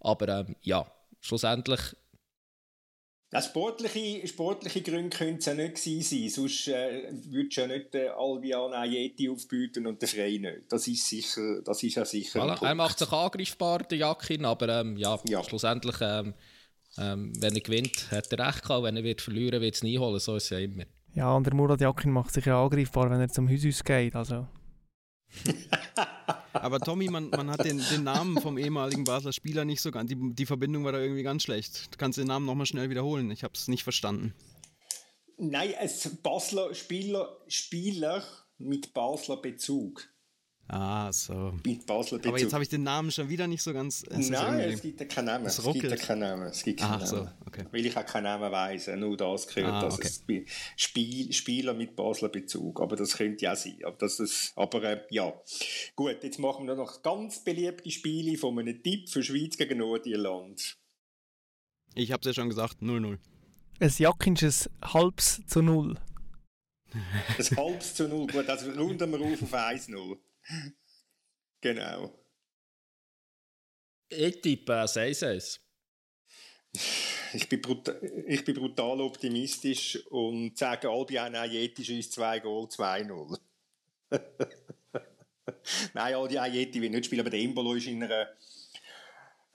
Aber 0.00 0.28
ähm, 0.28 0.56
ja, 0.62 0.90
schlussendlich. 1.20 1.96
Ja, 3.32 3.42
sportliche, 3.42 4.26
sportliche 4.28 4.82
Gründe 4.82 5.16
können 5.16 5.38
es 5.38 5.46
ja 5.46 5.54
nicht 5.54 5.78
sein, 5.78 6.28
sonst 6.28 6.68
äh, 6.68 7.10
würdest 7.24 7.56
du 7.56 7.60
ja 7.60 7.66
nicht 7.66 7.92
den 7.92 8.08
Albion 8.10 8.72
Ayeti 8.72 9.28
aufbieten 9.28 9.86
und 9.86 10.00
den 10.00 10.08
Frey 10.08 10.38
nicht. 10.38 10.70
Das 10.70 10.86
ist, 10.86 11.08
sicher, 11.08 11.60
das 11.62 11.82
ist 11.82 11.96
ja 11.96 12.04
sicher 12.04 12.40
voilà, 12.40 12.64
Er 12.64 12.74
macht 12.76 13.00
sich 13.00 13.10
angreifbar, 13.10 13.80
der 13.80 13.98
Jakin, 13.98 14.44
aber 14.44 14.68
ähm, 14.80 14.96
ja, 14.96 15.18
ja, 15.28 15.42
schlussendlich, 15.42 15.96
ähm, 16.00 16.34
ähm, 16.98 17.32
wenn 17.40 17.54
er 17.54 17.60
gewinnt, 17.60 18.10
hat 18.12 18.32
er 18.32 18.46
recht 18.46 18.62
gehabt, 18.62 18.84
wenn 18.84 18.96
er 18.96 19.02
wird 19.02 19.20
verlieren 19.20 19.60
wird 19.60 19.74
es 19.74 19.82
nie 19.82 19.98
holen, 19.98 20.20
so 20.20 20.36
ist 20.36 20.44
es 20.44 20.50
ja 20.50 20.58
immer. 20.58 20.84
Ja, 21.14 21.34
und 21.34 21.44
der 21.44 21.54
Murat 21.54 21.80
Jakin 21.80 22.12
macht 22.12 22.32
sich 22.32 22.46
ja 22.46 22.62
angreifbar, 22.62 23.10
wenn 23.10 23.20
er 23.20 23.28
zum 23.28 23.50
Haus 23.50 23.82
geht, 23.82 24.14
also... 24.14 24.46
Aber 26.52 26.80
Tommy, 26.80 27.08
man, 27.08 27.30
man 27.30 27.50
hat 27.50 27.64
den, 27.64 27.82
den, 27.90 28.04
Namen 28.04 28.40
vom 28.40 28.58
ehemaligen 28.58 29.04
Basler 29.04 29.32
Spieler 29.32 29.64
nicht 29.64 29.80
so 29.80 29.90
ganz. 29.90 30.08
Die, 30.08 30.16
die 30.18 30.46
Verbindung 30.46 30.84
war 30.84 30.92
da 30.92 31.00
irgendwie 31.00 31.22
ganz 31.22 31.42
schlecht. 31.42 31.92
Du 31.92 31.98
kannst 31.98 32.18
den 32.18 32.26
Namen 32.26 32.46
nochmal 32.46 32.66
schnell 32.66 32.90
wiederholen. 32.90 33.30
Ich 33.30 33.44
habe 33.44 33.54
es 33.54 33.68
nicht 33.68 33.84
verstanden. 33.84 34.34
Nein, 35.36 35.74
es 35.80 36.22
Basler 36.22 36.74
Spieler, 36.74 37.36
Spieler 37.46 38.24
mit 38.58 38.94
Basler 38.94 39.36
Bezug. 39.36 40.08
Ah, 40.68 41.12
so. 41.12 41.54
Mit 41.64 41.86
Basler 41.86 42.18
Bezug. 42.18 42.32
Aber 42.32 42.40
jetzt 42.40 42.52
habe 42.52 42.64
ich 42.64 42.68
den 42.68 42.82
Namen 42.82 43.12
schon 43.12 43.28
wieder 43.28 43.46
nicht 43.46 43.62
so 43.62 43.72
ganz. 43.72 44.02
Es 44.10 44.30
Nein, 44.30 44.58
es 44.60 44.82
gibt 44.82 44.98
ja 44.98 45.06
keinen 45.06 45.26
Namen. 45.26 45.46
Es, 45.46 45.58
es 45.58 45.72
gibt 45.72 45.84
ja 45.84 45.96
keinen 45.96 46.18
Namen. 46.18 46.48
Es 46.48 46.62
gibt 46.64 46.80
keinen 46.80 46.90
Ach, 46.90 46.98
Namen. 46.98 47.06
So, 47.06 47.28
okay. 47.46 47.64
Weil 47.70 47.86
ich 47.86 47.96
auch 47.96 48.04
keinen 48.04 48.24
Namen 48.24 48.50
weiss. 48.50 48.88
Nur 48.88 49.16
das 49.16 49.46
gehört, 49.46 49.72
ah, 49.72 49.80
dass 49.82 49.94
okay. 49.94 50.08
es 50.08 50.82
Spiel, 50.82 51.32
Spieler 51.32 51.72
mit 51.72 51.94
Basler 51.94 52.30
Bezug. 52.30 52.80
Aber 52.80 52.96
das 52.96 53.16
könnte 53.16 53.44
ja 53.44 53.54
sein. 53.54 53.78
Aber, 53.84 53.96
das 53.96 54.18
ist, 54.18 54.52
aber 54.56 54.82
äh, 54.82 55.02
ja. 55.10 55.32
Gut, 55.94 56.16
jetzt 56.22 56.40
machen 56.40 56.66
wir 56.66 56.74
noch 56.74 57.00
ganz 57.00 57.44
beliebte 57.44 57.88
Spiele 57.90 58.36
von 58.36 58.58
einem 58.58 58.82
Tipp 58.82 59.08
für 59.08 59.22
Schweiz 59.22 59.56
gegen 59.56 59.78
Nordirland. 59.78 60.78
Ich 61.94 62.10
habe 62.10 62.20
es 62.20 62.26
ja 62.26 62.34
schon 62.34 62.48
gesagt, 62.48 62.82
0-0. 62.82 63.18
Ein 63.78 63.92
Jackinsches 63.96 64.68
halbs 64.82 65.42
zu 65.46 65.62
0. 65.62 65.94
ein 66.92 67.56
halbs 67.56 67.94
zu 67.94 68.08
0. 68.08 68.26
Gut, 68.26 68.48
also 68.48 68.70
runden 68.72 69.10
wir 69.12 69.20
auf 69.20 69.42
auf 69.42 69.54
1-0. 69.54 70.18
Genau. 71.62 72.12
Ich 74.08 74.40
tippe 74.40 74.72
6-1. 74.72 75.58
Ich 77.32 77.48
bin, 77.48 77.60
ich 78.28 78.44
bin 78.44 78.54
brutal 78.54 79.00
optimistisch 79.00 80.06
und 80.10 80.56
sage, 80.56 80.88
Albion 80.88 81.34
Ayeti 81.34 81.84
schießt 81.84 82.12
2 82.12 82.40
Goal 82.40 82.66
2-0. 82.66 83.38
Nein, 85.94 86.14
Aldi 86.14 86.38
Ayeti 86.38 86.80
will 86.80 86.90
nicht 86.90 87.06
spielen, 87.06 87.20
aber 87.20 87.30
der 87.30 87.40
Embolo 87.40 87.74
ist 87.74 87.86
in 87.86 88.02
einer, 88.02 88.28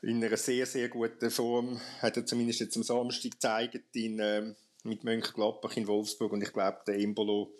in 0.02 0.24
einer 0.24 0.38
sehr, 0.38 0.66
sehr 0.66 0.90
guten 0.90 1.32
Form. 1.32 1.80
Hat 2.02 2.18
er 2.18 2.26
zumindest 2.26 2.60
jetzt 2.60 2.76
am 2.76 2.84
Samstag 2.84 3.32
gezeigt 3.32 3.96
in, 3.96 4.20
ähm, 4.20 4.56
mit 4.84 5.04
Mönchengladbach 5.04 5.78
in 5.78 5.88
Wolfsburg. 5.88 6.34
Und 6.34 6.44
ich 6.44 6.52
glaube, 6.52 6.80
der 6.86 6.96
Embolo, 6.96 7.54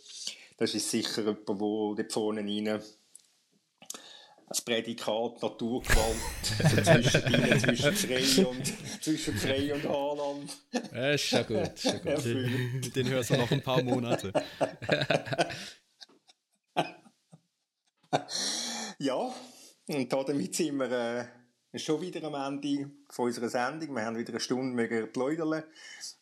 das 0.58 0.76
ist 0.76 0.90
sicher 0.90 1.22
jemand, 1.22 1.48
der 1.48 1.56
dort 1.56 2.12
vorne 2.12 2.42
rein 2.42 2.82
das 4.52 4.62
Prädikat 4.62 5.42
Naturgewalt 5.42 6.18
zwischen, 6.44 7.60
zwischen 7.60 7.96
Frey 7.96 8.44
und 8.44 9.02
zwischen 9.02 9.38
Frey 9.38 9.72
und 9.72 9.88
Haaland. 9.88 10.58
Ja, 10.94 11.12
ist 11.12 11.24
schon 11.24 11.48
gut. 11.48 11.72
Ist 11.74 11.84
schon 11.84 12.02
gut. 12.02 12.96
Den 12.96 13.10
hörst 13.10 13.30
du 13.30 13.38
noch 13.38 13.50
ein 13.50 13.62
paar 13.62 13.82
Monate. 13.82 14.34
ja, 19.00 19.34
und 19.88 20.12
damit 20.12 20.56
sind 20.56 20.78
wir 20.78 20.92
äh, 20.92 21.80
schon 21.80 22.02
wieder 22.02 22.22
am 22.24 22.34
Ende 22.34 22.92
von 23.10 23.28
unserer 23.28 23.48
Sendung. 23.48 23.96
Wir 23.96 24.04
haben 24.06 24.18
wieder 24.18 24.32
eine 24.34 24.42
Stunde 24.42 25.08
plaudern. 25.08 25.64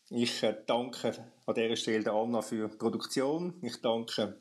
Ich 0.09 0.43
äh, 0.43 0.55
danke 0.67 1.31
an 1.47 1.55
dieser 1.55 1.75
Stelle 1.75 2.03
der 2.03 2.13
Anna 2.13 2.43
für 2.43 2.67
die 2.67 2.77
Produktion. 2.77 3.59
Ich 3.63 3.81
danke 3.81 4.39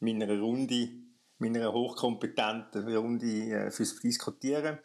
meiner 0.00 0.38
Runde 0.38 1.01
meiner 1.42 1.72
hochkompetenten 1.72 2.96
Runde 2.96 3.26
äh, 3.26 3.70
fürs 3.70 3.98
Diskutieren. 4.00 4.78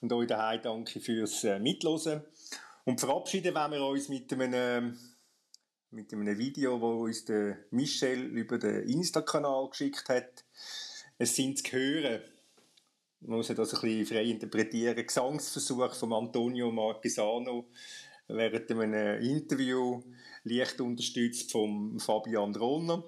Und 0.00 0.12
euch 0.12 0.28
daheim 0.28 0.62
danke 0.62 1.00
fürs 1.00 1.44
äh, 1.44 1.58
Mitlosen. 1.58 2.22
Und 2.84 3.00
verabschieden 3.00 3.54
wollen 3.54 3.72
wir 3.72 3.84
uns 3.84 4.08
mit 4.08 4.32
einem, 4.32 4.96
mit 5.90 6.12
einem 6.12 6.38
Video, 6.38 6.78
das 6.78 7.02
uns 7.02 7.24
der 7.24 7.58
Michel 7.70 8.24
über 8.26 8.58
den 8.58 8.88
Insta-Kanal 8.88 9.68
geschickt 9.68 10.08
hat. 10.08 10.44
Es 11.18 11.34
sind 11.34 11.58
zu 11.58 11.72
hören. 11.72 12.22
Man 13.20 13.38
muss 13.38 13.48
das 13.48 13.74
ein 13.74 13.80
bisschen 13.80 14.06
frei 14.06 14.22
interpretieren. 14.24 15.04
Gesangsversuch 15.04 15.94
von 15.94 16.12
Antonio 16.12 16.70
Marquesano 16.70 17.66
während 18.28 18.70
einem 18.70 19.20
Interview, 19.22 20.02
leicht 20.44 20.80
unterstützt 20.80 21.52
von 21.52 21.98
Fabian 21.98 22.54
Ronner. 22.54 23.04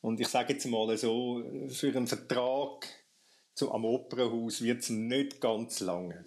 Und 0.00 0.20
ich 0.20 0.28
sage 0.28 0.52
jetzt 0.52 0.66
mal 0.66 0.96
so, 0.96 1.42
für 1.68 1.88
einen 1.88 2.06
Vertrag 2.06 2.86
zu, 3.54 3.72
am 3.72 3.84
Opernhaus 3.84 4.62
wird 4.62 4.82
es 4.82 4.90
nicht 4.90 5.40
ganz 5.40 5.80
lange. 5.80 6.24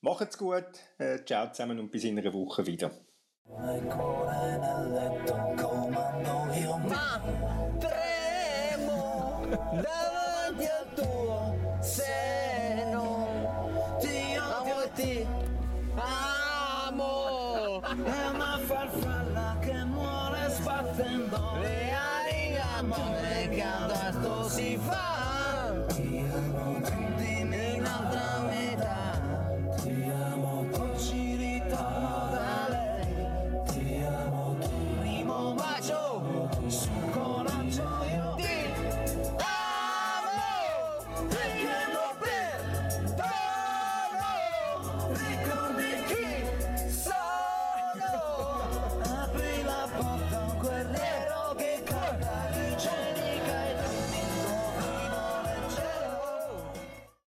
Macht's 0.00 0.38
gut, 0.38 0.64
äh, 0.98 1.24
ciao 1.24 1.50
zusammen 1.50 1.80
und 1.80 1.90
bis 1.90 2.04
in 2.04 2.18
einer 2.18 2.32
Woche 2.32 2.66
wieder. 2.66 2.90
davanti 7.78 7.86
al 9.50 10.17